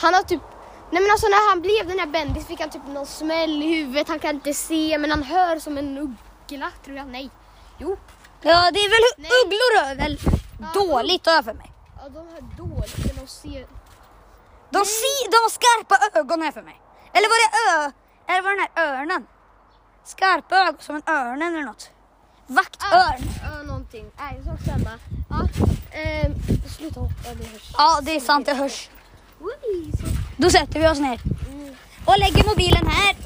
Han 0.00 0.14
har 0.14 0.22
typ, 0.22 0.42
nej 0.90 1.02
men 1.02 1.10
alltså 1.10 1.26
när 1.28 1.50
han 1.50 1.60
blev 1.60 1.88
den 1.88 1.98
här 1.98 2.06
bändis 2.06 2.46
fick 2.46 2.60
han 2.60 2.70
typ 2.70 2.86
någon 2.88 3.06
smäll 3.06 3.62
i 3.62 3.74
huvudet, 3.74 4.08
han 4.08 4.18
kan 4.18 4.34
inte 4.34 4.54
se 4.54 4.98
men 4.98 5.10
han 5.10 5.22
hör 5.22 5.58
som 5.58 5.78
en 5.78 5.98
uggla 5.98 6.70
tror 6.84 6.96
jag. 6.96 7.06
Nej. 7.06 7.30
Jo. 7.78 7.96
Ja, 8.42 8.70
det 8.72 8.78
är 8.80 8.88
väl 8.90 9.08
Nej. 9.16 9.30
ugglor 9.44 9.90
är 9.90 9.94
väl 9.94 10.18
Ja, 10.60 10.80
dåligt 10.80 11.26
över 11.26 11.54
mig. 11.54 11.72
Ja 12.02 12.08
de 12.08 12.16
hör 12.18 12.40
dåligt 12.68 12.98
men 13.06 13.16
de 13.24 13.26
ser. 13.26 13.66
De, 14.76 14.84
ser, 14.84 15.30
de 15.36 15.50
skarpa 15.50 16.18
ögon 16.20 16.42
här 16.42 16.52
för 16.52 16.62
mig. 16.62 16.80
Eller 17.12 17.28
var 17.28 17.38
det 17.44 17.50
ö? 17.66 17.92
Eller 18.28 18.42
var 18.42 18.50
det 18.50 18.56
den 18.56 18.68
här 18.74 19.00
örnen? 19.00 19.26
Skarpa 20.04 20.56
ögon 20.56 20.80
som 20.80 20.96
en 20.96 21.02
örn 21.06 21.42
eller 21.42 21.62
något. 21.62 21.90
Vaktörn. 22.46 23.22
Ja, 23.42 23.62
någonting. 23.62 24.10
Nej, 24.18 24.42
sak 24.44 24.60
samma. 24.66 24.90
Ja, 25.30 25.48
ehm, 25.92 26.32
sluta 26.76 27.00
hoppa, 27.00 27.34
det 27.38 27.44
hörs. 27.44 27.72
Ja, 27.78 28.00
det 28.02 28.16
är 28.16 28.20
sant, 28.20 28.46
det 28.46 28.54
hörs. 28.54 28.90
Då 30.36 30.50
sätter 30.50 30.80
vi 30.80 30.88
oss 30.88 30.98
ner. 30.98 31.20
Och 32.04 32.18
lägger 32.18 32.48
mobilen 32.48 32.86
här. 32.86 33.16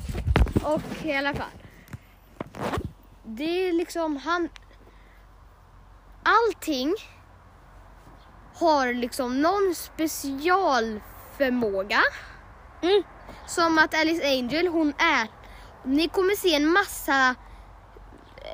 Och 0.65 1.05
i 1.05 1.17
alla 1.17 1.35
fall. 1.35 1.57
Det 3.25 3.69
är 3.69 3.73
liksom 3.73 4.17
han... 4.17 4.49
Allting 6.23 6.95
har 8.55 8.95
liksom 8.95 9.43
någon 9.43 9.75
specialförmåga. 11.41 12.01
Mm. 12.83 13.03
Som 13.47 13.79
att 13.79 13.95
Alice 13.95 14.27
Angel, 14.27 14.67
hon 14.67 14.89
är... 14.99 15.29
Ni 15.85 16.09
kommer 16.09 16.37
se 16.37 16.55
en 16.55 16.67
massa 16.67 17.35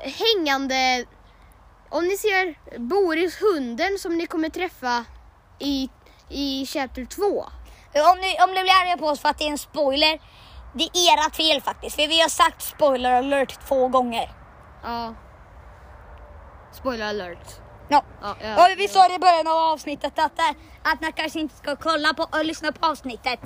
hängande... 0.03 1.05
Om 1.89 2.03
ni 2.03 2.17
ser 2.17 2.55
Boris 2.79 3.41
hunden 3.41 3.99
som 3.99 4.17
ni 4.17 4.27
kommer 4.27 4.49
träffa 4.49 5.05
i, 5.59 5.89
i 6.29 6.65
chapter 6.65 7.05
2. 7.05 7.25
Om 8.11 8.19
ni, 8.19 8.43
om 8.43 8.53
ni 8.53 8.61
blir 8.61 8.81
arga 8.83 8.97
på 8.97 9.05
oss 9.05 9.19
för 9.19 9.29
att 9.29 9.37
det 9.37 9.43
är 9.43 9.51
en 9.51 9.57
spoiler. 9.57 10.21
Det 10.73 10.83
är 10.83 11.27
ert 11.27 11.35
fel 11.35 11.61
faktiskt. 11.61 11.95
För 11.95 12.07
vi 12.07 12.21
har 12.21 12.29
sagt 12.29 12.61
spoiler 12.61 13.11
alert 13.11 13.67
två 13.67 13.87
gånger. 13.87 14.31
Ja. 14.83 15.13
Spoiler 16.71 17.05
alert. 17.05 17.66
Ja. 17.89 18.03
Ja, 18.21 18.35
ja. 18.41 18.55
Och 18.55 18.79
vi 18.79 18.87
sa 18.87 19.07
det 19.07 19.15
i 19.15 19.19
början 19.19 19.47
av 19.47 19.57
avsnittet 19.73 20.19
att, 20.19 20.39
eh, 20.39 20.49
att 20.83 21.01
man 21.01 21.11
kanske 21.13 21.39
inte 21.39 21.55
ska 21.55 21.75
kolla 21.75 22.13
på 22.13 22.23
och 22.23 22.45
lyssna 22.45 22.71
på 22.71 22.87
avsnittet. 22.87 23.39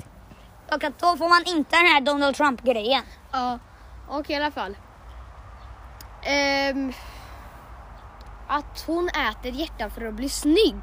Och 0.72 0.84
att 0.84 0.98
då 0.98 1.16
får 1.16 1.28
man 1.28 1.42
inte 1.46 1.76
den 1.76 1.86
här 1.86 2.00
Donald 2.00 2.36
Trump-grejen. 2.36 3.02
Ja, 3.32 3.58
och 4.08 4.30
i 4.30 4.34
alla 4.34 4.50
fall. 4.50 4.76
Ehm, 6.22 6.92
att 8.48 8.84
hon 8.86 9.08
äter 9.08 9.52
hjärtan 9.52 9.90
för 9.90 10.04
att 10.06 10.14
bli 10.14 10.28
snygg. 10.28 10.82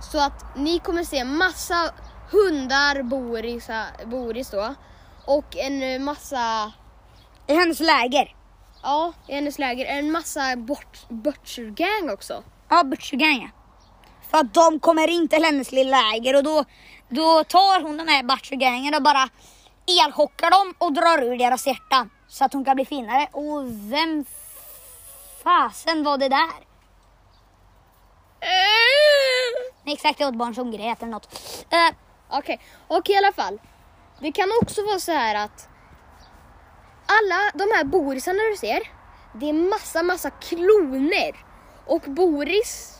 Så 0.00 0.20
att 0.20 0.56
ni 0.56 0.78
kommer 0.78 1.04
se 1.04 1.24
massa 1.24 1.90
hundar, 2.30 3.02
Boris, 3.02 3.70
Boris 4.04 4.50
då. 4.50 4.74
Och 5.24 5.56
en 5.56 6.04
massa, 6.04 6.72
I 7.46 7.54
hennes 7.54 7.80
läger. 7.80 8.37
Ja 8.82 9.12
i 9.26 9.34
hennes 9.34 9.58
läger, 9.58 9.86
en 9.86 10.12
massa 10.12 10.56
bort, 10.56 11.08
butcher 11.08 11.70
gang 11.70 12.10
också. 12.10 12.42
Ja, 12.68 12.84
Butchergangen. 12.84 13.50
För 14.30 14.38
att 14.38 14.54
de 14.54 14.80
kommer 14.80 15.08
in 15.08 15.28
till 15.28 15.44
hennes 15.44 15.72
lilla 15.72 16.00
läger 16.00 16.36
och 16.36 16.44
då, 16.44 16.64
då 17.08 17.44
tar 17.44 17.82
hon 17.82 17.96
de 17.96 18.08
här 18.08 18.22
Butchergangen 18.22 18.94
och 18.94 19.02
bara 19.02 19.28
elchockar 19.86 20.50
dem 20.50 20.74
och 20.78 20.92
drar 20.92 21.22
ur 21.22 21.38
deras 21.38 21.66
hjärtan. 21.66 22.10
Så 22.28 22.44
att 22.44 22.52
hon 22.52 22.64
kan 22.64 22.76
bli 22.76 22.84
finare. 22.84 23.28
Och 23.32 23.64
vem 23.92 24.24
fasen 25.42 26.04
var 26.04 26.18
det 26.18 26.28
där? 26.28 26.68
Nej, 29.84 29.94
exakt, 29.94 30.18
det 30.18 30.24
var 30.24 30.32
ett 30.32 30.38
barn 30.38 30.54
som 30.54 30.70
grät 30.70 31.02
eller 31.02 31.12
något. 31.12 31.34
Eh, 31.70 31.94
Okej, 32.30 32.60
och 32.88 33.10
i 33.10 33.16
alla 33.16 33.32
fall. 33.32 33.60
Det 34.20 34.32
kan 34.32 34.48
också 34.62 34.82
vara 34.82 34.98
så 34.98 35.12
här 35.12 35.34
att 35.44 35.67
alla 37.16 37.50
de 37.54 37.76
här 37.76 37.84
borisarna 37.84 38.38
du 38.50 38.56
ser, 38.56 38.80
det 39.34 39.48
är 39.48 39.52
massa, 39.52 40.02
massa 40.02 40.30
kloner. 40.30 41.44
Och 41.86 42.00
Boris 42.00 42.98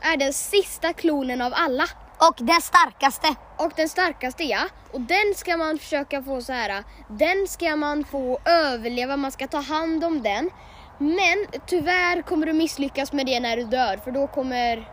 är 0.00 0.16
den 0.16 0.32
sista 0.32 0.92
klonen 0.92 1.42
av 1.42 1.52
alla. 1.56 1.84
och 2.28 2.36
den 2.38 2.60
starkaste. 2.60 3.34
Och 3.56 3.72
den 3.76 3.88
starkaste 3.88 4.44
ja. 4.44 4.68
Och 4.92 5.00
den 5.00 5.34
ska 5.36 5.56
man 5.56 5.78
försöka 5.78 6.22
få 6.22 6.40
så 6.42 6.52
här. 6.52 6.84
Den 7.08 7.48
ska 7.48 7.76
man 7.76 8.04
få 8.04 8.40
överleva, 8.44 9.16
man 9.16 9.32
ska 9.32 9.46
ta 9.46 9.60
hand 9.60 10.04
om 10.04 10.22
den. 10.22 10.50
Men 10.98 11.46
tyvärr 11.66 12.22
kommer 12.22 12.46
du 12.46 12.52
misslyckas 12.52 13.12
med 13.12 13.26
det 13.26 13.40
när 13.40 13.56
du 13.56 13.64
dör 13.64 13.96
för 13.96 14.10
då 14.10 14.26
kommer... 14.26 14.88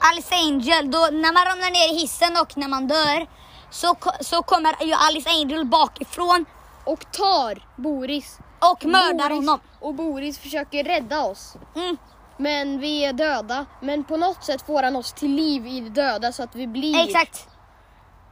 Alice 0.00 0.34
Angel, 0.34 0.90
då, 0.90 0.98
när 0.98 1.32
man 1.32 1.44
ramlar 1.44 1.70
ner 1.70 1.94
i 1.94 1.98
hissen 2.00 2.36
och 2.40 2.56
när 2.56 2.68
man 2.68 2.88
dör 2.88 3.26
så, 3.70 3.94
så 4.20 4.42
kommer 4.42 4.84
ju 4.84 4.92
Alice 4.92 5.30
Angel 5.30 5.64
bakifrån 5.64 6.44
Och 6.88 7.12
tar 7.12 7.66
Boris. 7.76 8.38
och 8.72 8.84
mördar 8.84 9.28
Boris, 9.28 9.30
honom. 9.48 9.60
Och 9.80 9.94
Boris 9.94 10.38
försöker 10.38 10.84
rädda 10.84 11.20
oss. 11.24 11.56
Mm. 11.76 11.96
Men 12.36 12.80
vi 12.80 13.04
är 13.04 13.12
döda. 13.12 13.66
Men 13.82 14.04
på 14.04 14.16
något 14.16 14.44
sätt 14.44 14.62
får 14.66 14.82
han 14.82 14.96
oss 14.96 15.12
till 15.12 15.30
liv 15.34 15.66
i 15.66 15.80
det 15.80 15.90
döda 15.90 16.32
så 16.32 16.42
att 16.42 16.54
vi 16.54 16.66
blir... 16.66 17.04
Exakt, 17.06 17.48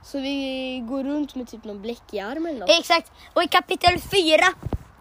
Så 0.03 0.19
vi 0.19 0.79
går 0.89 1.05
runt 1.05 1.35
med 1.35 1.49
typ 1.49 1.65
någon 1.65 1.83
bläck 1.83 2.03
i 2.15 2.21
armen 2.21 2.47
eller 2.47 2.61
något. 2.61 2.71
exakt. 2.71 3.13
Och 3.35 3.43
i 3.43 3.49
kapitel 3.49 4.01
4 4.01 4.45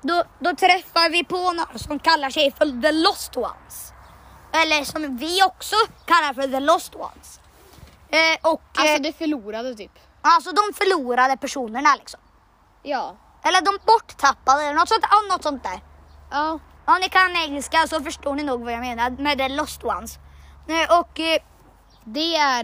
då, 0.01 0.23
då 0.39 0.55
träffar 0.55 1.09
vi 1.09 1.23
på 1.23 1.51
några 1.51 1.77
som 1.79 1.99
kallar 1.99 2.29
sig 2.29 2.51
för 2.51 2.81
The 2.81 2.91
Lost 2.91 3.37
Ones. 3.37 3.91
Eller 4.53 4.83
som 4.83 5.17
vi 5.17 5.43
också 5.43 5.75
kallar 6.05 6.33
för 6.33 6.47
The 6.47 6.59
Lost 6.59 6.95
Ones. 6.95 7.39
Eh, 8.09 8.51
och 8.51 8.61
Alltså 8.77 8.95
eh, 8.95 9.01
det 9.01 9.13
förlorade 9.17 9.75
typ. 9.75 9.91
alltså 10.21 10.51
de 10.51 10.61
förlorade 10.73 11.37
personerna 11.37 11.95
liksom. 11.95 12.19
Ja. 12.83 13.15
Eller 13.47 13.61
de 13.61 13.77
borttappade 13.85 14.63
eller 14.63 14.73
något 14.79 14.89
sånt, 14.89 15.05
något 15.31 15.43
sånt 15.43 15.63
där. 15.63 15.79
Ja. 16.31 16.59
Om 16.87 16.97
ni 17.01 17.09
kan 17.09 17.35
engelska 17.35 17.87
så 17.87 18.01
förstår 18.01 18.35
ni 18.35 18.43
nog 18.43 18.63
vad 18.63 18.73
jag 18.73 18.79
menar 18.79 19.09
med 19.09 19.37
The 19.37 19.49
Lost 19.49 19.83
Ones. 19.83 20.17
Och 20.99 21.19
eh, 21.19 21.39
Det 22.03 22.35
är, 22.35 22.63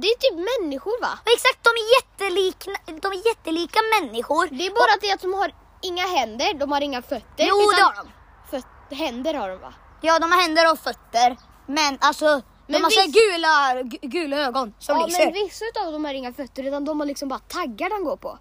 det 0.00 0.06
är 0.08 0.18
typ 0.18 0.34
människor 0.62 1.00
va? 1.02 1.18
exakt, 1.34 1.58
de 1.64 1.70
är, 1.70 1.86
jättelika, 1.96 2.70
de 3.02 3.12
är 3.12 3.26
jättelika 3.28 3.78
människor. 4.00 4.46
Det 4.50 4.66
är 4.66 4.70
bara 4.70 4.96
det 5.00 5.12
att 5.12 5.20
de 5.20 5.34
har 5.34 5.52
inga 5.82 6.06
händer, 6.06 6.54
de 6.54 6.72
har 6.72 6.80
inga 6.80 7.02
fötter. 7.02 7.44
Jo, 7.50 7.56
det 7.76 7.82
har 7.82 7.94
de. 7.94 8.08
Föt- 8.50 8.96
händer 8.98 9.34
har 9.34 9.48
de 9.48 9.58
va? 9.60 9.74
Ja, 10.00 10.18
de 10.18 10.32
har 10.32 10.40
händer 10.40 10.72
och 10.72 10.78
fötter. 10.78 11.36
Men 11.66 11.98
alltså, 12.00 12.26
de 12.26 12.42
Men 12.72 12.82
har 12.84 12.90
så 12.90 13.00
här 13.00 13.06
visst- 13.06 13.18
gula, 13.32 13.82
gu- 13.82 14.06
gula 14.08 14.36
ögon 14.36 14.74
som 14.78 14.98
ja, 15.00 15.06
lyser. 15.06 15.24
men 15.24 15.32
vissa 15.34 15.64
av 15.86 15.92
dem 15.92 16.04
har 16.04 16.14
inga 16.14 16.32
fötter 16.32 16.62
utan 16.62 16.84
de 16.84 17.00
har 17.00 17.06
liksom 17.06 17.28
bara 17.28 17.38
taggar 17.38 17.90
de 17.90 18.04
går 18.04 18.16
på. 18.16 18.38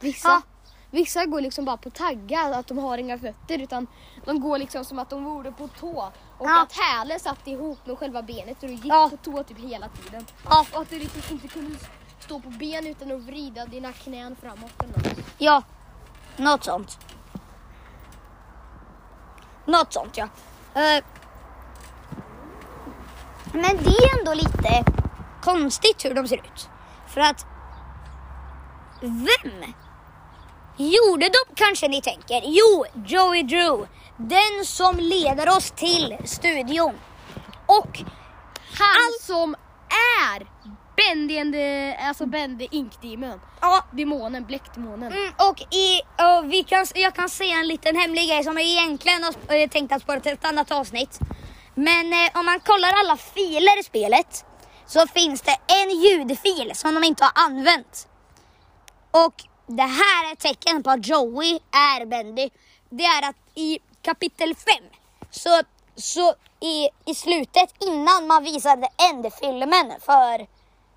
Vissa, 0.00 0.28
Ja. 0.28 0.42
Vissa 0.92 1.26
går 1.26 1.40
liksom 1.40 1.64
bara 1.64 1.76
på 1.76 1.90
taggar, 1.90 2.52
att 2.52 2.66
de 2.66 2.78
har 2.78 2.98
inga 2.98 3.18
fötter 3.18 3.58
utan 3.58 3.86
de 4.24 4.40
går 4.40 4.58
liksom 4.58 4.84
som 4.84 4.98
att 4.98 5.10
de 5.10 5.24
vore 5.24 5.52
på 5.52 5.68
tå. 5.68 6.12
Och 6.38 6.46
Ja. 6.48 6.62
att 6.62 6.72
hälen 6.72 7.20
satt 7.20 7.46
ihop 7.46 7.86
med 7.86 7.98
själva 7.98 8.22
benet 8.22 8.62
och 8.62 8.68
du 8.68 8.74
gick 8.74 8.84
Ja. 8.84 9.08
på 9.10 9.16
tå 9.16 9.42
typ 9.42 9.58
hela 9.58 9.88
tiden. 9.88 10.26
Ja. 10.50 10.66
Och 10.74 10.82
att 10.82 10.90
du 10.90 10.98
liksom 10.98 11.22
inte 11.30 11.48
kunde 11.48 11.76
stå 12.20 12.40
på 12.40 12.48
ben 12.48 12.86
utan 12.86 13.12
att 13.12 13.20
vrida 13.20 13.66
dina 13.66 13.92
knän 13.92 14.36
framåt 14.36 14.82
eller 14.82 14.92
något. 14.98 15.18
Ja, 15.38 15.62
något 16.36 16.64
sånt. 16.64 16.98
Något 19.64 19.92
sånt 19.92 20.16
ja. 20.16 20.24
Eh, 20.74 21.04
men 23.52 23.76
det 23.76 23.90
är 23.90 24.18
ändå 24.18 24.34
lite 24.34 24.84
konstigt 25.42 26.04
hur 26.04 26.14
de 26.14 26.28
ser 26.28 26.36
ut. 26.36 26.68
För 27.06 27.20
att 27.20 27.46
vem 29.00 29.72
gjorde 30.76 31.28
de 31.28 31.54
kanske 31.54 31.88
ni 31.88 32.02
tänker? 32.02 32.42
Jo, 32.44 32.84
Joey 33.06 33.42
Drew. 33.42 33.86
Den 34.16 34.64
som 34.64 34.96
leder 34.96 35.48
oss 35.56 35.70
till 35.70 36.16
studion. 36.24 36.94
Och 37.66 37.98
Han 38.78 39.12
som 39.20 39.54
är 40.34 40.46
Bendy, 40.96 41.38
and 41.38 41.52
the, 41.54 41.94
alltså 41.96 42.26
Bendy 42.26 42.68
Ink 42.70 43.02
Demon. 43.02 43.40
ja, 43.60 43.84
Demonen, 43.92 44.44
bläckdemonen. 44.44 45.12
Mm, 45.12 45.32
och 45.38 45.60
i, 45.74 46.00
och 46.00 46.52
vi 46.52 46.64
kan, 46.64 46.86
jag 46.94 47.14
kan 47.14 47.28
säga 47.28 47.56
en 47.58 47.68
liten 47.68 47.96
hemlig 47.96 48.28
grej 48.28 48.44
som 48.44 48.56
jag 48.58 48.66
egentligen 48.66 49.22
har 49.24 49.56
eh, 49.56 49.68
tänkt 49.68 49.92
att 49.92 50.02
spara 50.02 50.20
till 50.20 50.32
ett 50.32 50.44
annat 50.44 50.70
avsnitt. 50.70 51.18
Men 51.74 52.12
eh, 52.12 52.38
om 52.40 52.46
man 52.46 52.60
kollar 52.60 52.92
alla 52.92 53.16
filer 53.16 53.80
i 53.80 53.82
spelet 53.82 54.44
så 54.86 55.06
finns 55.06 55.42
det 55.42 55.56
en 55.66 55.90
ljudfil 55.90 56.72
som 56.74 56.94
de 56.94 57.04
inte 57.04 57.24
har 57.24 57.44
använt. 57.44 58.08
Och 59.10 59.34
det 59.76 59.82
här 59.82 60.28
är 60.28 60.32
ett 60.32 60.38
tecken 60.38 60.82
på 60.82 60.90
att 60.90 61.06
Joey 61.06 61.58
är 61.72 62.06
Bendy. 62.06 62.50
Det 62.90 63.04
är 63.04 63.28
att 63.28 63.36
i 63.54 63.78
kapitel 64.02 64.54
5 64.54 64.74
så, 65.30 65.60
så 65.96 66.34
i, 66.60 66.88
i 67.10 67.14
slutet 67.14 67.74
innan 67.80 68.26
man 68.26 68.44
visade 68.44 68.88
ändfilmen 69.10 69.92
för 70.00 70.46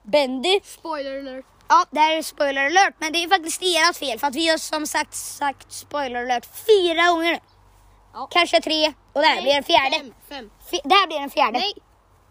Bendy 0.04 0.60
Spoiler 0.64 1.20
alert. 1.20 1.46
Ja, 1.70 1.86
det 1.92 2.00
här 2.00 2.12
är 2.18 2.22
spoiler 2.22 2.66
alert, 2.66 2.94
men 3.00 3.14
det 3.14 3.24
är 3.24 3.30
faktiskt 3.30 3.62
ert 3.64 3.96
fel 3.98 4.20
för 4.20 4.28
att 4.28 4.36
vi 4.36 4.50
har 4.50 4.58
som 4.58 4.88
sagt 4.88 5.16
sagt 5.16 5.72
spoiler 5.72 6.20
alert 6.24 6.46
fyra 6.68 7.08
gånger 7.08 7.34
nu. 7.34 7.40
Ja. 8.14 8.28
Kanske 8.32 8.62
tre 8.62 8.94
och 9.14 9.22
det 9.22 9.28
här 9.28 9.42
blir 9.42 9.54
en 9.56 9.64
fjärde. 9.64 10.00
Fem, 10.00 10.14
fem. 10.30 10.50
F- 10.72 10.82
det 10.84 10.96
här 10.96 11.08
blir 11.08 11.18
en 11.20 11.30
fjärde. 11.30 11.60
Nej, 11.60 11.74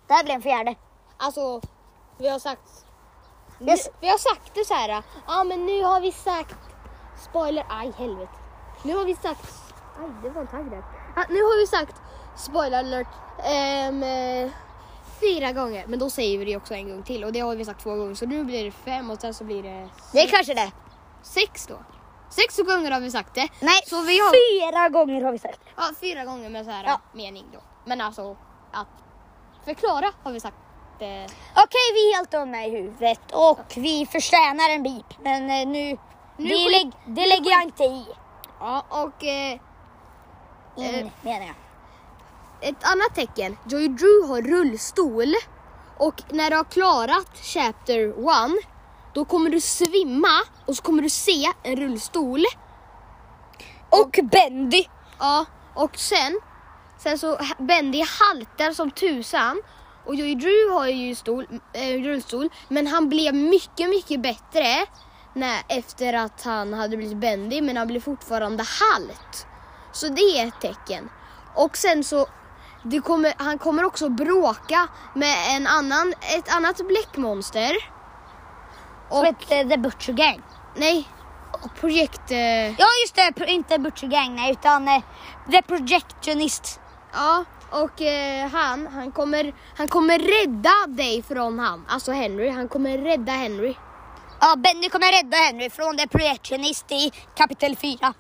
Det 0.07 0.15
här 0.15 0.25
blir 0.25 0.35
en 0.35 0.43
fjärde. 0.43 0.75
alltså 1.17 1.61
vi 2.19 2.29
har 2.29 2.39
sagt 2.39 2.84
Yes. 3.71 3.87
nu, 3.87 3.93
Vi 4.01 4.09
har 4.09 4.19
sagt 4.19 4.55
det 4.55 4.65
så 4.65 4.75
här. 4.75 5.03
Ja 5.27 5.45
men 5.45 5.67
nu 5.67 5.83
har 5.85 6.01
vi 6.01 6.13
sagt 6.13 6.57
spoiler, 7.29 7.67
aj 7.69 7.93
helvete. 7.99 8.33
Nu 8.83 8.97
har 8.97 9.05
vi 9.05 9.15
sagt, 9.15 9.53
aj 10.01 10.11
det 10.23 10.31
var 10.31 10.41
en 10.41 10.47
tagg 10.47 10.71
där. 10.71 10.85
Ja, 11.17 11.25
nu 11.29 11.43
har 11.43 11.61
vi 11.61 11.67
sagt 11.67 11.97
spoiler 12.37 12.79
alert 12.79 13.07
eh, 13.39 14.51
fyra 15.21 15.53
gånger. 15.53 15.85
Men 15.87 15.99
då 15.99 16.11
säger 16.11 16.39
vi 16.39 16.45
det 16.45 16.57
också 16.57 16.75
en 16.75 16.89
gång 16.91 17.03
till 17.03 17.25
och 17.25 17.33
det 17.33 17.41
har 17.41 17.57
vi 17.57 17.65
sagt 17.65 17.83
två 17.83 17.95
gånger. 17.95 18.15
Så 18.15 18.27
nu 18.27 18.45
blir 18.45 18.65
det 18.65 18.71
fem 18.71 19.11
och 19.11 19.21
sen 19.21 19.35
så 19.35 19.45
blir 19.45 19.63
det 19.63 19.89
Det 20.13 20.19
är 20.21 20.29
kanske 20.29 20.55
det. 20.55 20.73
sex 21.23 21.67
då. 21.67 21.79
Sex 22.31 22.57
gånger 22.59 22.91
har 22.91 23.01
vi 23.01 23.11
sagt 23.11 23.35
det. 23.35 23.49
Nej, 23.61 23.81
Så 23.87 24.01
vi 24.03 24.19
har 24.19 24.31
fyra 24.73 24.89
gånger 24.89 25.23
har 25.25 25.33
vi 25.33 25.39
sagt. 25.39 25.61
ja, 25.77 25.83
fyra 26.01 26.25
gånger 26.25 26.51
med 26.51 26.65
så 26.65 26.71
här 26.71 26.85
Ja. 26.85 27.01
mening 27.13 27.45
då. 27.53 27.59
Men 27.85 28.01
alltså 28.01 28.37
att 28.73 28.87
förklara 29.65 30.11
har 30.23 30.33
vi 30.33 30.41
sagt. 30.41 30.57
Eh, 30.99 31.31
Okej, 31.57 31.87
vi 31.95 32.11
är 32.13 32.17
helt 32.17 32.31
dumma 32.31 32.65
i 32.65 32.71
huvudet 32.71 33.21
och 33.33 33.73
vi 33.77 34.07
förtjänar 34.07 34.71
en 34.71 34.83
bip. 34.83 35.07
Men 35.23 35.51
eh, 35.51 35.67
nu, 35.69 35.99
Nu 36.37 36.49
det, 36.49 36.71
lägg, 36.71 36.93
det 37.07 37.27
lägger 37.27 37.51
jag 37.51 37.63
inte 37.63 37.85
i. 37.85 38.07
ja 38.61 38.85
och 38.89 39.25
eh, 39.25 39.53
In, 40.77 40.95
Eh. 40.95 41.07
menar 41.23 41.47
jag. 41.47 41.55
Ett 42.69 42.85
annat 42.85 43.15
tecken. 43.15 43.57
Joy 43.69 43.89
Drew 43.89 44.29
har 44.29 44.43
rullstol. 44.43 45.35
Och 45.99 46.23
när 46.29 46.51
du 46.51 46.57
har 46.57 46.65
klarat 46.65 47.31
Chapter 47.43 48.09
1 48.09 48.65
då 49.15 49.25
kommer 49.25 49.51
du 49.51 49.61
svimma 49.61 50.41
och 50.67 50.77
så 50.77 50.83
kommer 50.83 51.03
du 51.03 51.11
se 51.11 51.53
en 51.63 51.77
rullstol. 51.77 52.41
Och 53.91 54.19
Bendy. 54.23 54.85
Ja, 55.19 55.45
och 55.75 55.97
sen, 55.99 56.41
sen 56.99 57.19
så 57.19 57.39
Bendy 57.59 58.03
haltar 58.21 58.73
som 58.73 58.91
tusan. 58.91 59.63
Och 60.07 60.15
Joy 60.15 60.35
Drew 60.35 60.71
har 60.73 60.87
ju 60.87 61.15
stol, 61.15 61.47
äh, 61.73 62.03
rullstol, 62.03 62.49
men 62.69 62.87
han 62.87 63.09
blev 63.09 63.35
mycket, 63.35 63.89
mycket 63.89 64.21
bättre 64.21 64.87
när, 65.35 65.63
efter 65.69 66.13
att 66.13 66.43
han 66.43 66.73
hade 66.73 66.97
blivit 66.97 67.17
Bendy, 67.17 67.61
men 67.63 67.77
han 67.77 67.87
blev 67.87 68.01
fortfarande 68.01 68.65
halt. 68.81 69.47
Så 69.93 70.09
det 70.09 70.21
är 70.21 70.47
ett 70.47 70.61
tecken. 70.61 71.11
Och 71.55 71.77
sen 71.77 72.05
så, 72.05 72.27
kommer, 73.05 73.35
han 73.37 73.59
kommer 73.59 73.85
också 73.85 74.09
bråka 74.09 74.89
med 75.15 75.57
en 75.57 75.67
annan, 75.67 76.15
ett 76.39 76.57
annat 76.57 76.89
bläckmonster. 76.89 77.73
Som 79.11 79.25
heter 79.25 79.65
The 79.65 79.77
Butcher 79.77 80.13
Gang. 80.13 80.43
nej, 80.77 81.09
projekt... 81.81 82.31
eh, 82.31 82.67
Ja 82.81 82.87
just 83.05 83.15
det, 83.37 83.47
inte 83.47 83.79
Butcher 83.79 84.07
Gang 84.07 84.35
nej, 84.35 84.53
utan 84.53 84.89
eh, 84.89 85.03
The 85.51 85.63
Projectionist. 85.63 86.81
Ja, 87.13 87.45
och 87.71 88.03
eh, 88.03 88.49
han, 88.49 88.87
han, 88.87 89.13
kommer, 89.13 89.55
han 89.77 89.89
kommer 89.89 90.19
rädda 90.19 90.87
dig 90.89 91.23
från 91.23 91.59
han. 91.59 91.85
Alltså 91.89 92.13
Henry, 92.13 92.49
han 92.49 92.69
kommer 92.69 92.99
rädda 92.99 93.33
Henry. 93.33 93.75
Ja, 94.41 94.57
Benny 94.57 94.89
kommer 94.89 95.13
rädda 95.23 95.37
Henry 95.37 95.71
från 95.71 95.97
The 95.97 96.09
Projectionist 96.09 96.93
i 96.93 97.13
kapitel 97.35 97.77
4. 97.77 98.15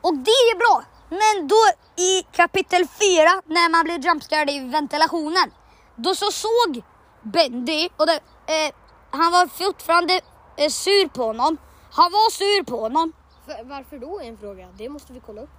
Och 0.00 0.14
det 0.14 0.30
är 0.30 0.56
bra. 0.58 0.84
Men 1.08 1.48
då 1.48 1.56
i 2.02 2.22
kapitel 2.22 2.80
4 2.80 3.42
när 3.46 3.70
man 3.70 3.84
blev 3.84 4.04
jumpscared 4.04 4.50
i 4.50 4.58
ventilationen. 4.58 5.50
Då 5.96 6.14
så 6.14 6.30
såg 6.30 6.82
Bendy 7.22 7.88
och 7.96 8.06
det, 8.06 8.20
eh, 8.46 8.74
han 9.10 9.32
var 9.32 9.46
fortfarande 9.46 10.20
eh, 10.56 10.68
sur 10.68 11.08
på 11.08 11.24
honom. 11.24 11.56
Han 11.92 12.12
var 12.12 12.30
sur 12.30 12.64
på 12.64 12.80
honom. 12.80 13.12
För, 13.46 13.64
varför 13.64 13.98
då 13.98 14.20
är 14.20 14.24
en 14.24 14.38
fråga, 14.38 14.68
det 14.78 14.88
måste 14.88 15.12
vi 15.12 15.20
kolla 15.20 15.42
upp. 15.42 15.58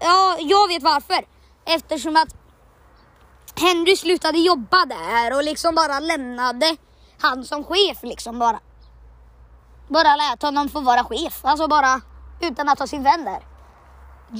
Ja, 0.00 0.36
jag 0.40 0.68
vet 0.68 0.82
varför 0.82 1.24
eftersom 1.66 2.16
att 2.16 2.34
Henry 3.60 3.96
slutade 3.96 4.38
jobba 4.38 4.84
där 4.84 5.36
och 5.36 5.44
liksom 5.44 5.74
bara 5.74 6.00
lämnade 6.00 6.76
han 7.20 7.44
som 7.44 7.64
chef 7.64 8.02
liksom 8.02 8.38
bara. 8.38 8.60
Bara 9.88 10.16
lät 10.16 10.42
honom 10.42 10.68
få 10.68 10.80
vara 10.80 11.04
chef, 11.04 11.44
alltså 11.44 11.68
bara 11.68 12.00
utan 12.40 12.68
att 12.68 12.78
ha 12.78 12.86
sin 12.86 13.02
vän 13.02 13.24
där. 13.24 13.42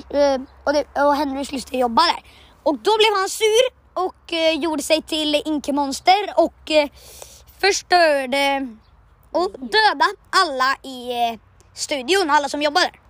Eh, 0.08 0.40
och, 0.64 0.72
det, 0.72 1.02
och 1.02 1.14
Henry 1.14 1.44
slutade 1.44 1.78
jobba 1.78 2.02
där. 2.02 2.24
Och 2.62 2.78
då 2.78 2.96
blev 2.96 3.12
han 3.20 3.28
sur 3.28 3.84
och 3.94 4.32
eh, 4.32 4.58
gjorde 4.58 4.82
sig 4.82 5.02
till 5.02 5.42
Inkemonster 5.44 6.34
och 6.36 6.70
eh, 6.70 6.88
förstörde 7.60 8.76
och 9.30 9.50
dödade 9.50 10.16
alla 10.30 10.76
i 10.82 11.38
studion, 11.74 12.30
alla 12.30 12.48
som 12.48 12.62
jobbade 12.62 12.86
där. 12.86 13.00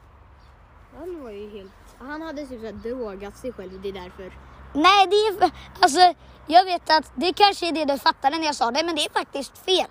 Han 0.99 1.23
var 1.23 1.31
ju 1.31 1.59
helt... 1.59 1.73
Han 2.09 2.23
hade 2.23 2.47
typ 2.47 2.61
så 2.61 2.67
här 2.67 2.73
drogat 2.73 3.37
sig 3.39 3.53
själv, 3.53 3.81
det 3.83 3.89
är 3.89 3.93
därför. 3.93 4.39
Nej, 4.73 5.07
det 5.07 5.17
är... 5.17 5.51
Alltså, 5.81 6.15
jag 6.47 6.65
vet 6.65 6.91
att 6.91 7.13
det 7.15 7.33
kanske 7.33 7.69
är 7.69 7.73
det 7.73 7.85
du 7.85 7.99
fattade 7.99 8.39
när 8.39 8.45
jag 8.45 8.55
sa 8.55 8.71
det, 8.71 8.85
men 8.85 8.97
det 8.97 9.05
är 9.05 9.11
faktiskt 9.11 9.59
fel. 9.59 9.87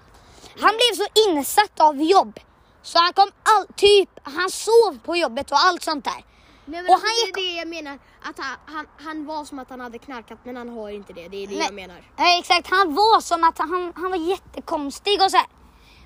Han 0.59 0.71
blev 0.71 1.05
så 1.05 1.29
insatt 1.29 1.79
av 1.79 2.01
jobb. 2.01 2.39
Så 2.81 2.99
han 2.99 3.13
kom 3.13 3.31
all, 3.43 3.67
typ, 3.75 4.09
han 4.23 4.49
sov 4.49 4.99
på 5.05 5.15
jobbet 5.15 5.51
och 5.51 5.57
allt 5.59 5.83
sånt 5.83 6.05
där. 6.05 6.23
Nej, 6.65 6.81
men 6.81 6.85
Och 6.85 6.91
alltså, 6.91 7.07
han 7.07 7.31
det 7.33 7.41
är 7.41 7.53
det 7.53 7.57
jag 7.57 7.67
menar. 7.67 7.99
Att 8.21 8.39
han, 8.39 8.57
han, 8.65 8.87
han 8.97 9.25
var 9.25 9.45
som 9.45 9.59
att 9.59 9.69
han 9.69 9.79
hade 9.79 9.99
knarkat 9.99 10.39
men 10.43 10.55
han 10.57 10.69
har 10.69 10.89
inte 10.89 11.13
det. 11.13 11.27
Det 11.27 11.43
är 11.43 11.47
det 11.47 11.55
Nej. 11.55 11.65
jag 11.65 11.73
menar. 11.73 12.11
Ja, 12.17 12.39
exakt, 12.39 12.69
han 12.69 12.95
var 12.95 13.21
som 13.21 13.43
att 13.43 13.57
han, 13.57 13.93
han 13.95 14.11
var 14.11 14.17
jättekonstig 14.17 15.21
och 15.21 15.31
så 15.31 15.37
här. 15.37 15.47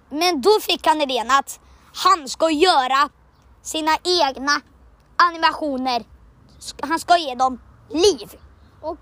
Men 0.09 0.41
då 0.41 0.59
fick 0.61 0.87
han 0.87 1.01
idén 1.01 1.31
att 1.31 1.59
han 1.93 2.29
ska 2.29 2.49
göra 2.49 3.09
sina 3.61 3.97
egna 4.03 4.61
animationer. 5.17 6.03
Han 6.81 6.99
ska 6.99 7.17
ge 7.17 7.35
dem 7.35 7.59
liv. 7.89 8.39
Och 8.81 8.99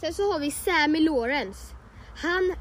sen 0.00 0.14
så 0.14 0.32
har 0.32 0.38
vi 0.38 0.50
Sammy 0.50 1.00
Lawrence. 1.00 1.74
Han, 2.22 2.54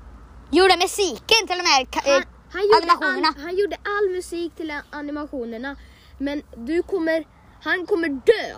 Gjorde 0.51 0.77
musiken 0.77 1.47
till 1.47 1.57
de 1.57 1.63
här 1.63 1.87
han, 1.91 2.21
eh, 2.21 2.27
han, 2.51 2.61
animationerna. 2.81 3.27
all, 3.27 3.43
han 3.43 3.57
gjorde 3.57 3.75
all 3.75 4.15
musik 4.15 4.55
till 4.55 4.73
animationerna. 4.91 5.75
Men 6.17 6.41
du 6.57 6.83
kommer, 6.83 7.27
han 7.61 7.85
kommer 7.85 8.09
dö. 8.09 8.55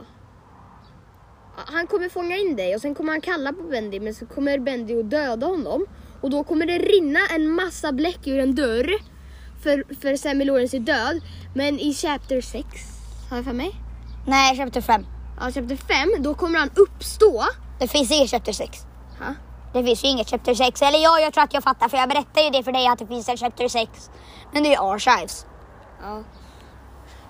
Han 1.56 1.88
kommer 1.88 2.10
fånga 2.10 2.38
in 2.38 2.56
dig 2.56 2.76
och 2.76 2.82
sen 2.82 2.96
kommer 2.96 3.12
han 3.12 3.22
kalla 3.22 3.54
på 3.54 3.64
Bendy 3.64 4.00
men 4.00 4.14
så 4.16 4.26
kommer 4.26 4.60
Bendy 4.60 5.00
att 5.00 5.10
döda 5.10 5.48
honom. 5.48 5.86
Och 6.22 6.30
då 6.30 6.44
kommer 6.44 6.66
det 6.66 6.78
rinna 6.78 7.20
en 7.30 7.50
massa 7.50 7.92
bläck 7.92 8.28
ur 8.28 8.40
en 8.40 8.56
dörr. 8.56 8.94
För, 9.64 9.96
för 10.02 10.16
Sammy 10.16 10.46
Lawrence 10.46 10.78
är 10.78 10.80
död. 10.80 11.22
Men 11.56 11.80
i 11.80 11.94
Chapter 11.94 12.42
6, 12.42 12.66
har 13.30 13.38
jag 13.38 13.46
för 13.46 13.54
mig? 13.54 13.87
Nej, 14.30 14.58
chapter 14.58 14.82
5. 14.82 15.06
Ja, 15.40 15.52
Chapter 15.52 15.76
5, 15.76 16.24
då 16.24 16.34
kommer 16.36 16.60
han 16.60 16.70
uppstå. 16.76 17.44
Det 17.80 17.88
finns 17.88 18.12
inget 18.12 18.30
chapter 18.30 18.52
6. 18.52 18.78
Ha? 19.20 19.34
Det 19.74 19.84
finns 19.84 20.04
ju 20.04 20.08
inget 20.08 20.30
chapter 20.30 20.54
6. 20.54 20.82
Eller 20.82 21.00
ja, 21.00 21.20
jag 21.20 21.34
tror 21.34 21.44
att 21.44 21.54
jag 21.54 21.64
fattar 21.64 21.90
för 21.90 21.98
jag 21.98 22.10
berättade 22.10 22.42
ju 22.42 22.50
det 22.50 22.64
för 22.64 22.72
dig 22.72 22.88
att 22.88 23.00
det 23.00 23.08
finns 23.08 23.30
en 23.30 23.38
chapter 23.38 23.68
6. 23.68 24.10
Men 24.54 24.64
det 24.64 24.70
är 24.70 24.72
ju 24.72 24.94
archives. 24.94 25.46
Ja. 26.02 26.24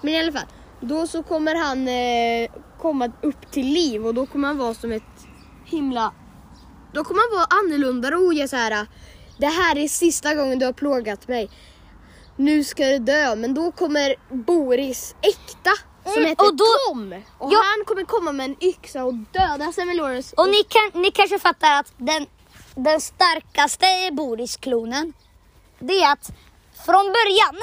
Men 0.01 0.13
i 0.13 0.19
alla 0.19 0.31
fall, 0.31 0.47
då 0.81 1.07
så 1.07 1.23
kommer 1.23 1.55
han 1.55 1.87
eh, 1.87 2.63
komma 2.81 3.11
upp 3.21 3.51
till 3.51 3.65
liv 3.65 4.07
och 4.07 4.13
då 4.13 4.25
kommer 4.25 4.47
han 4.47 4.57
vara 4.57 4.73
som 4.73 4.91
ett 4.91 5.27
himla... 5.65 6.13
Då 6.93 7.03
kommer 7.03 7.21
han 7.29 7.39
vara 7.39 7.59
annorlunda 7.59 8.17
och 8.17 8.33
ge 8.33 8.47
så 8.47 8.55
här. 8.55 8.87
Det 9.37 9.47
här 9.47 9.77
är 9.77 9.87
sista 9.87 10.35
gången 10.35 10.59
du 10.59 10.65
har 10.65 10.73
plågat 10.73 11.27
mig. 11.27 11.49
Nu 12.35 12.63
ska 12.63 12.85
du 12.85 12.99
dö. 12.99 13.35
Men 13.35 13.53
då 13.53 13.71
kommer 13.71 14.15
Boris 14.29 15.15
äkta 15.21 15.71
som 16.07 16.17
Mm, 16.17 16.29
heter 16.29 16.45
och 16.45 16.55
då- 16.55 16.65
Tom. 16.87 17.23
Och 17.37 17.53
Ja. 17.53 17.57
han 17.63 17.85
kommer 17.85 18.03
komma 18.05 18.31
med 18.31 18.45
en 18.45 18.63
yxa 18.63 19.03
och 19.03 19.13
döda 19.13 19.71
Sammy 19.71 19.93
Lawrence. 19.93 20.35
Och 20.37 20.49
ni, 20.49 20.63
kan, 20.63 21.01
ni 21.01 21.11
kanske 21.11 21.39
fattar 21.39 21.79
att 21.79 21.93
den, 21.97 22.27
den 22.75 23.01
starkaste 23.01 24.09
Boris-klonen, 24.11 25.13
det 25.79 25.93
är 26.03 26.11
att 26.11 26.29
från 26.85 27.05
början, 27.13 27.55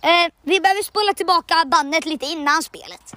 eh, 0.00 0.32
vi 0.42 0.60
behöver 0.60 0.82
spola 0.82 1.14
tillbaka 1.14 1.64
bandet 1.66 2.04
lite 2.06 2.26
innan 2.26 2.62
spelet. 2.62 3.14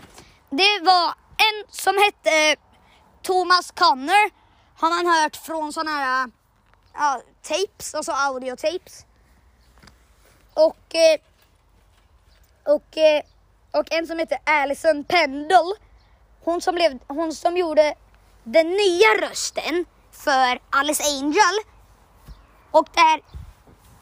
Det 0.49 0.80
var 0.84 1.07
en 1.38 1.66
som 1.72 1.97
hette 1.97 2.30
eh, 2.51 2.55
Thomas 3.22 3.72
Connor, 3.72 4.32
har 4.80 4.89
man 4.89 5.14
hört 5.16 5.36
från 5.36 5.74
sådana 5.74 5.91
här 5.91 6.32
ja, 6.93 7.22
tapes, 7.41 7.95
alltså 7.95 8.12
audiotapes. 8.12 9.05
Och, 10.53 10.95
eh, 10.95 11.20
och, 12.76 12.97
eh, 12.97 13.22
och 13.72 13.93
en 13.93 14.07
som 14.07 14.20
heter 14.20 14.38
Alison 14.45 15.03
Pendle, 15.03 15.76
hon 16.43 16.61
som, 16.61 16.76
blev, 16.76 16.99
hon 17.07 17.34
som 17.34 17.57
gjorde 17.57 17.95
den 18.43 18.67
nya 18.70 19.30
rösten 19.30 19.86
för 20.11 20.59
Alice 20.70 21.03
Angel. 21.03 21.55
Och 22.72 22.88
där, 22.93 23.17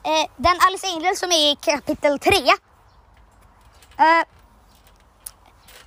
eh, 0.04 0.30
den 0.38 0.58
Alice 0.68 0.88
Angel 0.88 1.16
som 1.16 1.32
är 1.32 1.52
i 1.52 1.56
kapitel 1.56 2.20
3. 2.20 2.32
Eh, 3.98 4.26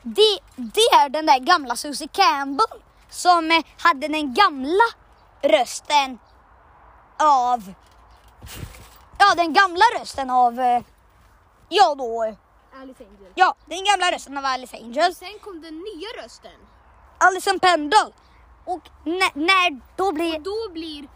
det, 0.02 0.38
det 0.56 0.80
är 0.80 1.08
den 1.08 1.26
där 1.26 1.38
gamla 1.38 1.76
Susie 1.76 2.08
Campbell 2.12 2.82
som 3.10 3.50
eh, 3.50 3.64
hade 3.78 4.08
den 4.08 4.34
gamla 4.34 4.84
rösten 5.42 6.18
av, 7.18 7.74
ja 9.18 9.34
den 9.36 9.52
gamla 9.52 9.84
rösten 10.00 10.30
av, 10.30 10.60
eh, 10.60 10.82
ja 11.68 11.94
då, 11.94 12.24
eh, 12.24 12.34
Alice 12.80 13.04
Angel. 13.04 13.32
ja 13.34 13.54
den 13.66 13.84
gamla 13.84 14.10
rösten 14.16 14.38
av 14.38 14.44
Alice 14.44 14.76
Angel. 14.76 15.14
Sen 15.14 15.38
kom 15.44 15.60
den 15.60 15.74
nya 15.74 16.22
rösten. 16.24 16.60
Alison 17.18 17.60
Pendle. 17.60 18.12
Och 18.64 18.82
när, 19.04 19.30
när 19.46 19.80
då 19.96 20.12
blir... 20.12 20.38
Då 20.38 20.72
blir... 20.72 21.08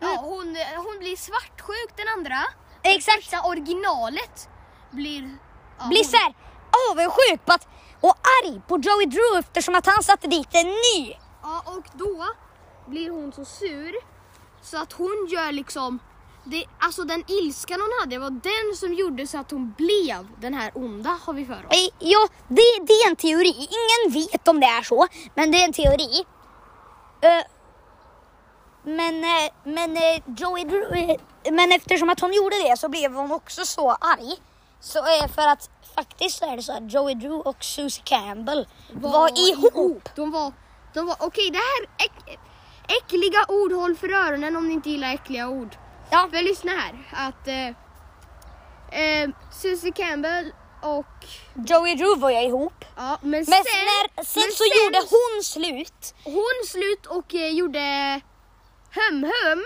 Ja, 0.00 0.08
Mm. 0.08 0.24
hon, 0.24 0.56
hon 0.76 0.98
blir 0.98 1.16
svartsjuk 1.16 1.96
den 1.96 2.08
andra. 2.16 2.38
Exakt. 2.82 3.16
Första 3.24 3.42
originalet 3.48 4.48
blir... 4.90 5.38
Ja, 5.78 5.88
blir 5.88 5.98
hon- 6.04 6.10
så 6.10 6.16
här 6.16 6.34
avundsjuk 6.90 7.44
på 7.46 7.52
att, 7.52 7.68
och 8.00 8.14
arg 8.44 8.60
på 8.68 8.78
Joey 8.78 9.06
Drew 9.06 9.38
eftersom 9.38 9.74
att 9.74 9.86
han 9.86 10.02
satte 10.02 10.26
dit 10.28 10.48
en 10.52 10.66
ny. 10.66 11.16
Ja, 11.42 11.62
och 11.66 11.86
då 11.92 12.26
blir 12.86 13.10
hon 13.10 13.32
så 13.32 13.44
sur 13.44 13.94
så 14.62 14.82
att 14.82 14.92
hon 14.92 15.28
gör 15.30 15.52
liksom... 15.52 15.98
Det, 16.44 16.64
alltså 16.78 17.02
den 17.04 17.24
ilskan 17.26 17.80
hon 17.80 17.90
hade 18.00 18.18
var 18.18 18.30
den 18.30 18.76
som 18.76 18.94
gjorde 18.94 19.26
så 19.26 19.38
att 19.38 19.50
hon 19.50 19.74
blev 19.76 20.26
den 20.40 20.54
här 20.54 20.72
onda 20.74 21.18
har 21.26 21.32
vi 21.32 21.46
för 21.46 21.66
oss. 21.66 21.90
Ja, 21.98 22.28
det, 22.48 22.62
det 22.86 22.92
är 22.92 23.10
en 23.10 23.16
teori. 23.16 23.54
Ingen 23.54 24.12
vet 24.12 24.48
om 24.48 24.60
det 24.60 24.66
är 24.66 24.82
så, 24.82 25.06
men 25.34 25.50
det 25.50 25.58
är 25.58 25.64
en 25.64 25.72
teori. 25.72 26.24
Eh, 27.20 27.44
men 28.82 29.24
eh, 29.24 29.52
men 29.64 29.96
eh, 29.96 30.22
Joey 30.36 30.64
Drew, 30.64 31.16
men 31.50 31.72
eftersom 31.72 32.08
att 32.08 32.20
hon 32.20 32.32
gjorde 32.32 32.56
det 32.56 32.76
så 32.78 32.88
blev 32.88 33.14
hon 33.14 33.32
också 33.32 33.64
så 33.64 33.90
arg. 33.90 34.36
Så 34.80 34.98
för 35.34 35.48
att 35.48 35.70
faktiskt 35.94 36.38
så 36.38 36.52
är 36.52 36.56
det 36.56 36.62
så 36.62 36.72
att 36.72 36.92
Joey 36.92 37.14
Drew 37.14 37.40
och 37.40 37.64
Susie 37.64 38.02
Campbell 38.04 38.66
var, 38.92 39.50
ihop. 39.50 40.08
De 40.16 40.30
var... 40.30 40.52
De 40.94 41.06
var 41.06 41.16
Okej, 41.20 41.50
det 41.50 41.58
här 41.58 42.06
äck, 42.06 42.38
äckliga 42.88 43.44
ord 43.48 43.72
håll 43.72 43.96
för 43.96 44.08
öronen 44.08 44.56
om 44.56 44.68
ni 44.68 44.72
inte 44.74 44.90
gillar 44.90 45.14
äckliga 45.14 45.48
ord. 45.48 45.76
Ja, 46.12 46.28
För 46.32 46.42
lyssna 46.42 46.72
här. 46.72 46.94
Att 47.28 47.48
eh, 47.48 47.66
eh, 49.00 49.30
Susie 49.52 49.92
Campbell 49.92 50.52
och... 50.82 51.06
Joey 51.66 51.94
Drew 51.94 52.18
var 52.20 52.30
ju 52.30 52.40
ihop. 52.40 52.84
Ja, 52.96 53.18
men, 53.20 53.30
Men 53.30 53.44
sen, 53.44 53.54
när, 53.64 54.24
sen 54.24 54.42
men 54.42 54.52
så 54.52 54.64
gjorde 54.64 54.98
hon 55.10 55.42
slut 55.44 56.14
hon 56.24 56.66
slut 56.68 57.06
och 57.06 57.34
eh, 57.34 57.48
gjorde 57.48 58.20
hum 58.94 59.22
hum. 59.24 59.64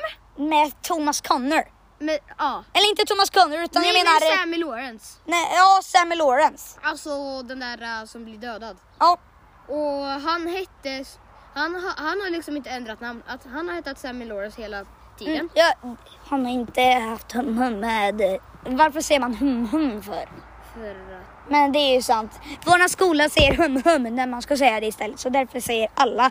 med 0.49 0.83
Thomas 0.83 1.21
Connor. 1.21 1.63
Med, 1.99 2.19
ja. 2.39 2.65
Eller 2.73 2.89
inte 2.91 3.05
Thomas 3.05 3.31
Connor 3.31 3.59
utan 3.63 3.83
Nej, 3.83 3.93
jag 3.95 4.05
menar... 4.05 4.21
men 4.21 4.33
eh, 4.33 4.39
Sammy 4.39 4.57
Lawrence. 4.57 5.19
nej, 5.25 5.49
ja, 5.53 5.81
Sammy 5.83 6.15
Lawrence. 6.15 6.79
Alltså 6.83 7.43
den 7.43 7.61
där 7.61 7.83
eh, 8.01 8.05
som 8.07 8.25
blir 8.25 8.39
dödad. 8.39 8.77
Ja, 8.99 9.19
Och 9.69 10.05
han 10.05 10.47
hette... 10.47 11.05
Han, 11.55 11.75
ha- 11.75 11.95
han 11.97 12.21
har 12.21 12.31
liksom 12.31 12.57
inte 12.57 12.71
ändrat 12.71 13.01
namn. 13.01 13.23
Att 13.27 13.45
han 13.45 13.69
har 13.69 13.75
hetat 13.75 13.99
Sammy 13.99 14.25
Lawrence 14.25 14.63
hela 14.63 14.85
tiden. 15.19 15.35
mm, 15.35 15.49
ja, 15.55 15.73
han 16.29 16.45
har 16.45 16.53
inte 16.53 16.83
haft 16.83 17.33
hum 17.33 17.59
hum 17.59 17.81
med... 17.81 18.39
Varför 18.65 19.01
säger 19.01 19.21
man 19.21 19.35
hum 19.35 19.69
hum 19.69 20.03
för? 20.03 20.29
För 20.75 20.91
att... 20.91 21.49
Men 21.49 21.73
det 21.73 21.79
är 21.79 21.95
ju 21.95 22.03
sant. 22.03 22.41
Vår 22.65 22.89
skola 22.89 23.29
säger 23.29 23.57
hum 23.57 23.83
hum 23.85 24.17
när 24.17 24.27
man 24.27 24.43
ska 24.43 24.57
säga 24.57 24.81
det 24.81 24.87
istället. 24.87 25.21
Så 25.21 25.29
därför 25.29 25.61
säger 25.61 25.89
alla 25.95 26.31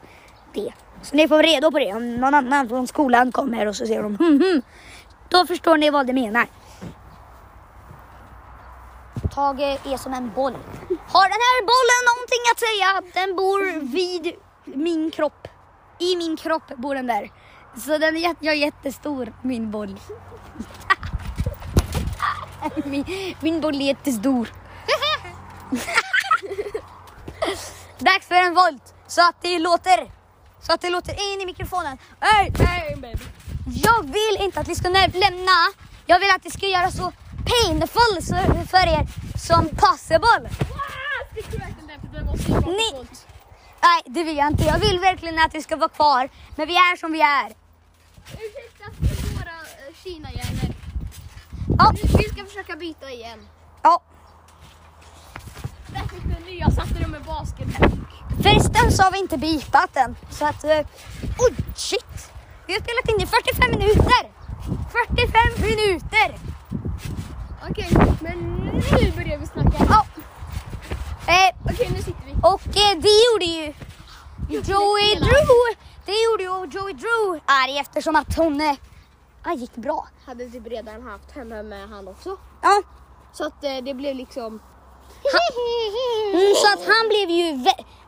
det. 0.54 0.74
Så 1.02 1.16
ni 1.16 1.28
får 1.28 1.44
reda 1.44 1.72
på 1.72 1.80
det 1.80 1.94
om 1.94 2.16
någon 2.16 2.34
annan 2.34 2.70
från 2.70 2.88
skolan 2.88 3.32
kommer 3.32 3.66
och 3.68 3.76
så 3.76 3.86
säger 3.86 4.04
de 4.04 4.16
hum 4.16 4.42
hum. 4.42 4.62
Då 5.30 5.46
förstår 5.46 5.78
ni 5.78 5.90
vad 5.90 6.08
det 6.08 6.14
menar. 6.14 6.48
Tage 9.32 9.80
är 9.94 9.98
som 9.98 10.14
en 10.14 10.32
boll. 10.36 10.54
Har 11.08 11.28
den 11.34 11.42
här 11.48 11.62
bollen 11.74 12.02
någonting 12.12 12.44
att 12.52 12.60
säga? 12.60 12.90
Den 13.14 13.36
bor 13.36 13.80
vid 13.92 14.34
min 14.64 15.12
kropp. 15.12 15.48
I 16.00 16.16
min 16.16 16.38
kropp 16.38 16.76
bor 16.78 16.96
den 16.96 17.08
där. 17.08 17.32
Så 17.78 17.98
den 17.98 18.16
är 18.16 18.20
jät- 18.20 18.38
jag 18.40 18.54
är 18.56 18.60
jättestor, 18.60 19.34
min 19.42 19.72
boll. 19.72 20.00
min, 22.86 23.06
min 23.40 23.62
boll 23.62 23.76
är 23.82 23.86
jättestor. 23.86 24.50
Dags 28.00 28.28
för 28.28 28.36
en 28.36 28.54
volt. 28.54 28.94
Så 29.08 29.22
att 29.22 29.36
det 29.42 29.60
låter, 29.60 30.12
så 30.62 30.74
att 30.74 30.82
det 30.82 30.90
låter 30.90 31.34
in 31.34 31.42
i 31.42 31.46
mikrofonen. 31.46 31.98
Hey, 32.20 32.52
hey 32.66 32.96
baby. 32.96 33.24
Jag 33.84 34.04
vill 34.04 34.38
inte 34.40 34.60
att 34.60 34.68
vi 34.68 34.76
ska 34.76 34.90
lämna, 34.90 35.52
jag 36.06 36.20
vill 36.20 36.30
att 36.36 36.44
det 36.44 36.52
ska 36.52 36.68
göra 36.68 36.92
så 36.92 37.12
painful 37.46 38.22
för 38.68 38.88
er 38.88 39.08
som 39.38 39.70
possible. 39.70 40.50
Ni-. 42.66 43.08
Nej, 43.84 44.02
det 44.06 44.24
vill 44.24 44.38
jag 44.38 44.48
inte. 44.48 44.64
Jag 44.64 44.80
vill 44.80 45.00
verkligen 45.00 45.40
att 45.40 45.56
vi 45.56 45.62
ska 45.62 45.76
vara 45.76 45.90
kvar. 45.90 46.30
Men 46.56 46.68
vi 46.68 46.76
är 46.76 46.98
som 46.98 47.12
vi 47.12 47.22
är. 47.22 47.65
Ursäkta 48.34 48.92
för 48.98 49.34
våra 49.36 49.58
Kina-hjärnor. 50.04 50.76
Ja, 51.78 51.94
Vi 52.18 52.24
ska 52.30 52.46
försöka 52.46 52.76
byta 52.76 53.12
igen. 53.12 53.40
ja. 53.84 54.02
Där 55.88 56.02
fick 56.02 56.24
du 56.24 56.46
nya, 56.52 56.72
satte 56.72 56.94
du 57.00 57.08
med 57.08 57.22
basketboll. 57.24 57.90
Förresten 58.44 58.92
så 58.92 59.04
har 59.04 59.12
vi 59.12 59.20
inte 59.20 59.38
bitat 59.38 59.96
än. 59.98 60.16
Så 60.30 60.46
att, 60.46 60.64
eh, 60.64 60.78
oj 61.40 61.54
shit. 61.76 62.32
Vi 62.68 62.74
har 62.74 62.80
spelat 62.82 63.10
in 63.10 63.22
i 63.22 63.26
45 63.28 63.72
minuter. 63.72 64.32
45 65.16 65.62
minuter. 65.62 66.40
Okej, 67.70 67.90
men 68.22 68.38
nu 69.02 69.12
börjar 69.12 69.38
vi 69.38 69.48
snacka. 69.48 69.86
Ja. 69.90 70.06
Eh, 71.28 71.56
Okej, 71.74 71.90
nu 71.92 71.98
sitter 72.02 72.26
vi. 72.26 72.32
och 72.42 72.68
eh, 72.68 73.00
det 73.02 73.16
gjorde 73.26 73.46
ju 73.46 73.74
Joey 74.50 75.16
Drew. 75.20 75.76
Det 76.06 76.24
gjorde 76.24 76.44
ju 76.44 76.80
Joey 76.80 76.94
Drew 76.94 77.40
arg 77.46 77.78
eftersom 77.78 78.16
att 78.16 78.36
hon 78.38 78.62
eh, 78.62 78.76
ah, 79.44 79.54
gick 79.54 79.76
bra. 79.76 80.08
Hade 80.26 80.50
typ 80.50 80.68
redan 80.68 81.04
haft 81.04 81.32
henne 81.32 81.64
med 81.64 81.90
han 81.90 82.08
också. 82.08 82.38
Ja. 82.62 82.82
Så 83.34 83.46
att 83.46 83.64
eh, 83.64 83.78
det 83.84 83.94
blev 83.94 84.16
liksom... 84.16 84.60
Mm, 86.34 86.56
så 86.56 86.74
att 86.74 86.96
han 86.96 87.08
blev 87.08 87.30
ju, 87.30 87.52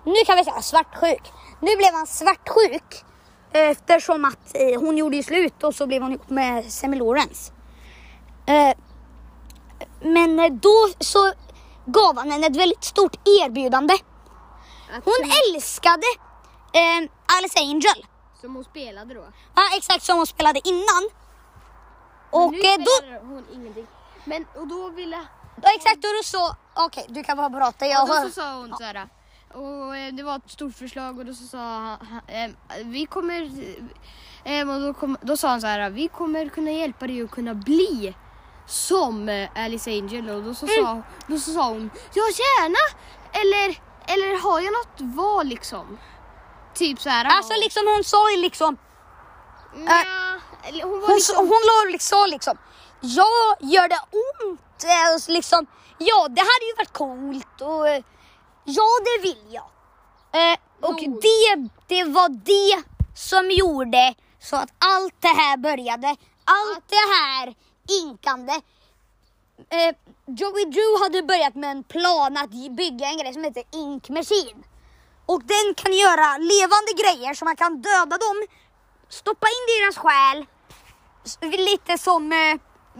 nu 0.03 0.25
kan 0.25 0.37
vi 0.37 0.43
säga 0.43 0.61
svartsjuk. 0.61 1.31
Nu 1.59 1.75
blev 1.75 1.93
han 1.93 2.07
svartsjuk 2.07 3.05
eftersom 3.51 4.25
att 4.25 4.55
eh, 4.55 4.79
hon 4.79 4.97
gjorde 4.97 5.15
ju 5.15 5.23
slut 5.23 5.63
och 5.63 5.75
så 5.75 5.87
blev 5.87 6.01
hon 6.01 6.11
ihop 6.11 6.29
med 6.29 6.71
Semi 6.71 6.97
Lawrence. 6.97 7.51
Eh, 8.45 8.77
men 10.01 10.39
eh, 10.39 10.51
då 10.51 10.89
så 10.99 11.33
gav 11.85 12.17
han 12.17 12.31
henne 12.31 12.47
ett 12.47 12.55
väldigt 12.55 12.83
stort 12.83 13.15
erbjudande. 13.25 13.93
Hon 15.03 15.31
älskade 15.55 16.05
eh, 16.77 17.09
Alice 17.37 17.59
Angel. 17.59 18.05
Som 18.41 18.55
hon 18.55 18.63
spelade 18.63 19.13
då. 19.13 19.25
Ja, 19.55 19.63
exakt 19.77 20.03
som 20.03 20.17
hon 20.17 20.27
spelade 20.27 20.59
innan. 20.63 21.03
Och 22.29 22.51
nu 22.51 22.59
eh, 22.59 22.77
då, 22.77 23.27
hon 23.27 23.45
ingenting. 23.53 23.87
Men 24.25 24.45
och 24.55 24.67
då 24.67 24.89
ville... 24.89 25.27
ja, 25.61 25.69
exakt, 25.75 25.95
och 25.95 26.01
då 26.01 26.23
så, 26.23 26.55
okej 26.85 27.05
du 27.09 27.23
kan 27.23 27.37
bara 27.37 27.49
prata. 27.49 27.85
Jag 27.85 28.01
Och 28.01 28.07
då 28.07 28.13
hör. 28.13 28.25
så 28.25 28.31
sa 28.31 28.53
hon 28.53 28.73
så 28.77 28.83
här. 28.83 29.07
Och 29.53 29.97
eh, 29.97 30.13
det 30.13 30.23
var 30.23 30.35
ett 30.35 30.51
stort 30.51 30.75
förslag 30.75 31.19
och 31.19 31.25
då 31.25 31.33
så 31.33 31.43
sa 31.43 31.57
han, 31.57 31.97
han, 32.09 32.21
eh, 32.27 32.85
vi 32.85 33.05
kommer, 33.05 33.51
eh, 34.43 34.69
och 34.69 34.81
då, 34.81 34.93
kom, 34.93 35.17
då 35.21 35.37
sa 35.37 35.49
han 35.49 35.61
så 35.61 35.67
här, 35.67 35.89
vi 35.89 36.07
kommer 36.07 36.49
kunna 36.49 36.71
hjälpa 36.71 37.07
dig 37.07 37.23
att 37.23 37.31
kunna 37.31 37.53
bli 37.53 38.15
som 38.67 39.29
eh, 39.29 39.49
Alice 39.55 39.91
Angel 39.91 40.29
och 40.29 40.43
då 40.43 40.53
så, 40.53 40.67
sa, 40.67 41.01
då 41.27 41.39
så 41.39 41.51
sa 41.51 41.69
hon, 41.69 41.89
ja 42.13 42.21
gärna! 42.21 42.97
Eller, 43.31 43.81
eller 44.13 44.41
har 44.41 44.59
jag 44.59 44.73
något 44.73 45.15
val 45.15 45.47
liksom? 45.47 45.97
Typ 46.77 47.01
så 47.01 47.09
här. 47.09 47.25
Alltså 47.25 47.53
liksom 47.53 47.87
hon 47.87 48.03
sa 48.03 48.31
ju 48.31 48.37
liksom 48.37 48.77
Nja, 49.75 50.05
eller 50.63 50.83
hon 50.83 50.99
var 50.99 51.07
Hon, 51.07 51.15
liksom, 51.15 51.37
hon 51.37 51.61
la 51.69 51.91
liksom, 51.91 52.27
liksom, 52.29 52.57
ja 53.01 53.55
gör 53.59 53.87
det 53.87 53.99
ont? 54.11 55.21
Så 55.21 55.31
liksom, 55.31 55.67
ja 55.97 56.27
det 56.29 56.41
hade 56.41 56.65
ju 56.69 56.75
varit 56.77 56.93
coolt 56.93 57.61
och 57.61 57.87
ja 58.63 58.89
det 59.05 59.21
vill 59.21 59.45
jag. 59.49 59.69
Eh, 60.33 60.57
och 60.81 60.99
Jo. 61.01 61.19
det, 61.21 61.69
det 61.87 62.03
var 62.03 62.29
det 62.29 62.83
som 63.15 63.51
gjorde 63.51 64.15
så 64.39 64.55
att 64.55 64.69
allt 64.79 65.15
det 65.19 65.27
här 65.27 65.57
började. 65.57 66.07
Allt 66.45 66.89
det 66.89 67.05
här 67.15 67.55
inkande. 68.03 68.53
Eh, 69.69 69.95
Joey 70.25 70.65
Drew 70.65 71.03
hade 71.03 71.23
börjat 71.23 71.55
med 71.55 71.71
en 71.71 71.83
plan 71.83 72.37
att 72.37 72.49
bygga 72.51 73.07
en 73.07 73.17
grej 73.17 73.33
som 73.33 73.43
heter 73.43 73.63
Ink 73.71 74.09
Machine. 74.09 74.63
Och 75.31 75.41
den 75.43 75.67
kan 75.75 75.93
göra 75.93 76.27
levande 76.37 76.91
grejer 77.01 77.33
så 77.33 77.45
man 77.45 77.55
kan 77.55 77.81
döda 77.81 78.17
dem, 78.17 78.37
stoppa 79.09 79.47
in 79.47 79.63
deras 79.73 79.97
själ. 79.97 80.45
Lite 81.41 81.97
som 81.97 82.31
eh, 82.31 82.53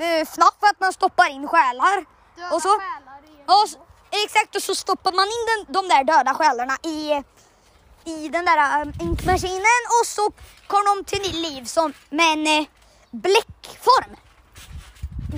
eh, 0.07 0.21
FNAF, 0.21 0.57
att 0.59 0.80
man 0.80 0.93
stoppar 0.93 1.30
in 1.30 1.47
själar. 1.47 2.05
Döda 2.36 2.55
och 2.55 2.61
så, 2.61 2.69
själar 2.69 3.17
och, 3.45 3.67
exakt, 4.23 4.55
och 4.55 4.63
så 4.63 4.75
stoppar 4.75 5.11
man 5.11 5.25
in 5.25 5.43
den, 5.49 5.73
de 5.73 5.88
där 5.93 6.03
döda 6.03 6.34
själarna 6.34 6.78
i, 6.84 7.23
i 8.11 8.30
den 8.30 8.45
där 8.45 8.82
um, 8.82 8.93
inkmaskinen 9.01 9.82
och 10.01 10.07
så 10.07 10.32
kommer 10.67 10.95
de 10.95 11.03
till 11.03 11.41
liv 11.41 11.65
som 11.65 11.93
med 12.09 12.34
en 12.34 12.47
eh, 12.47 12.67
bläckform. 13.11 14.15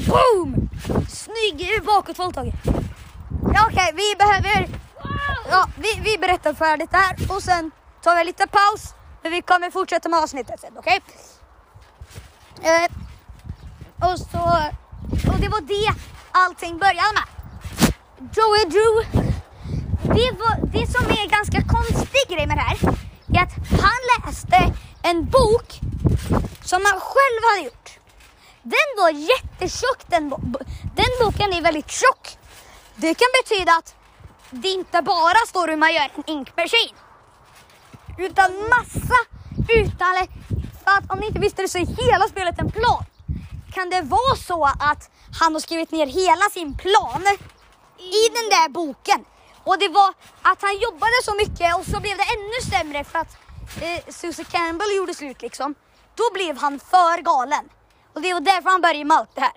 Boom! 0.08 0.70
Snygg 1.10 1.76
eh, 1.76 1.84
bakåtvolt 1.84 2.38
Okej, 2.38 3.94
vi 3.96 4.16
behöver... 4.16 4.89
Ja, 5.50 5.68
vi, 5.76 6.00
vi 6.04 6.18
berättar 6.18 6.54
färdigt 6.54 6.92
där 6.92 7.36
och 7.36 7.44
sen 7.44 7.72
tar 8.04 8.16
vi 8.18 8.24
lite 8.24 8.48
paus. 8.48 8.94
För 9.22 9.30
vi 9.30 9.42
kommer 9.42 9.72
fortsätta 9.72 10.10
med 10.10 10.20
avsnittet 10.20 10.60
sen, 10.60 10.78
okej? 10.78 11.02
Eh, 12.62 12.92
och 14.10 14.20
så... 14.20 14.62
Och 15.32 15.40
det 15.40 15.50
var 15.50 15.62
det 15.62 15.94
allting 16.32 16.78
började 16.78 17.14
med. 17.14 17.24
Joey 18.36 18.66
Drew. 18.66 19.06
Det, 20.04 20.32
var, 20.40 20.68
det 20.74 20.88
som 20.92 21.06
är 21.06 21.22
en 21.22 21.30
ganska 21.30 21.62
konstig 21.62 22.26
grej 22.30 22.48
med 22.48 22.58
det 22.58 22.62
här 22.62 22.78
är 23.34 23.44
att 23.44 23.82
han 23.82 24.00
läste 24.26 24.74
en 25.04 25.26
bok 25.30 25.80
som 26.64 26.82
han 26.86 27.00
själv 27.00 27.42
hade 27.50 27.62
gjort. 27.66 27.90
Den 28.64 28.88
var 28.98 29.10
jättetjock. 29.10 30.00
Den, 30.08 30.30
bo- 30.30 30.60
den 30.96 31.06
boken 31.22 31.54
är 31.54 31.62
väldigt 31.62 31.92
tjock. 31.92 32.38
Det 32.96 33.14
kan 33.14 33.28
betyda 33.44 33.72
att 33.72 33.96
det 34.52 34.68
inte 34.68 35.02
bara 35.02 35.46
står 35.48 35.68
hur 35.68 35.78
man 35.78 35.94
gör 35.94 36.12
en 36.16 36.24
inkmaskin. 36.28 36.96
Utan 38.18 38.52
massa 38.70 39.16
utan 39.70 40.28
för 40.84 40.92
att 40.98 41.12
om 41.12 41.20
ni 41.20 41.28
inte 41.28 41.40
visste 41.40 41.62
det 41.62 41.68
så 41.68 41.78
är 41.78 42.06
hela 42.12 42.28
spelet 42.28 42.60
en 42.60 42.72
plan. 42.72 43.06
Kan 43.74 43.90
det 43.90 44.02
vara 44.02 44.36
så 44.36 44.66
att 44.66 45.12
han 45.40 45.54
har 45.54 45.60
skrivit 45.60 45.92
ner 45.92 46.08
hela 46.08 46.50
sin 46.52 46.78
plan 46.78 47.24
i 47.98 48.24
den 48.38 48.50
där 48.50 48.70
boken? 48.70 49.26
Och 49.64 49.80
det 49.80 49.88
var 49.88 50.14
att 50.42 50.62
han 50.62 50.78
jobbade 50.78 51.18
så 51.24 51.36
mycket 51.36 51.76
och 51.76 51.86
så 51.86 52.00
blev 52.00 52.18
det 52.18 52.24
ännu 52.36 52.72
sämre 52.72 53.04
för 53.04 53.20
att 53.20 53.38
eh, 53.82 54.14
Susie 54.14 54.46
Campbell 54.46 54.96
gjorde 54.96 55.14
slut 55.14 55.42
liksom. 55.42 55.76
Då 56.16 56.24
blev 56.34 56.58
han 56.58 56.80
för 56.80 57.22
galen. 57.22 57.70
Och 58.14 58.22
det 58.22 58.34
var 58.34 58.42
därför 58.42 58.70
han 58.70 58.82
började 58.82 59.06
med 59.06 59.18
allt 59.18 59.36
det 59.36 59.42
här. 59.42 59.54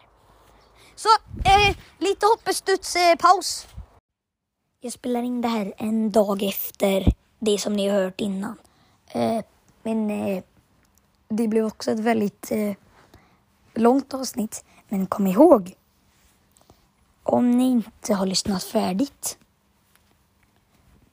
Så 0.95 1.09
eh, 1.45 1.77
lite 1.99 2.27
hoppestuds 2.27 2.97
eh, 2.97 3.17
paus. 3.17 3.67
Jag 4.85 4.93
spelar 4.93 5.23
in 5.23 5.41
det 5.41 5.49
här 5.49 5.75
en 5.77 6.13
dag 6.13 6.43
efter 6.43 7.15
det 7.39 7.59
som 7.59 7.73
ni 7.73 7.89
har 7.89 8.03
hört 8.03 8.21
innan. 8.21 8.59
Eh, 9.09 9.45
men 9.83 10.11
eh, 10.11 10.43
det 11.29 11.49
blev 11.49 11.67
också 11.67 11.91
ett 11.91 11.99
väldigt 11.99 12.53
eh, 12.53 12.75
långt 13.75 14.15
avsnitt. 14.15 14.65
Men 14.89 15.07
kom 15.07 15.27
ihåg, 15.27 15.75
om 17.23 17.51
ni 17.51 17.71
inte 17.71 18.15
har 18.15 18.27
lyssnat 18.27 18.65
färdigt 18.65 19.39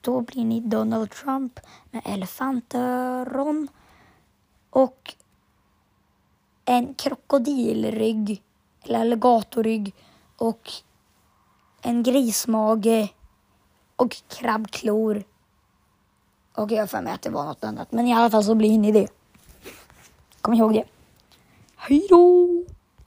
då 0.02 0.22
blir 0.22 0.46
ni 0.46 0.60
Donald 0.60 1.12
Trump 1.12 1.60
med 1.92 2.02
elefantöron 2.06 3.68
och 4.70 5.16
en 6.66 6.94
krokodilrygg 6.94 8.44
eller 8.84 9.00
alligatorrygg 9.00 9.94
och 10.38 10.72
en 11.82 12.04
grismage 12.04 13.14
och 14.00 14.18
krabbklor. 14.28 15.24
Och 16.56 16.72
jag 16.72 16.80
har 16.80 16.88
för 16.88 17.02
mig 17.02 17.14
att 17.14 17.22
det 17.22 17.30
var 17.30 17.46
något 17.46 17.64
annat. 17.64 17.92
Men 17.92 18.08
i 18.08 18.14
alla 18.14 18.30
fall 18.30 18.44
så 18.44 18.56
blir 18.56 18.80
ni 18.80 18.92
det. 18.92 19.08
Kom 20.42 20.54
ihåg 20.54 20.74
det. 20.74 20.84
Hej 21.76 22.08
då! 22.10 22.48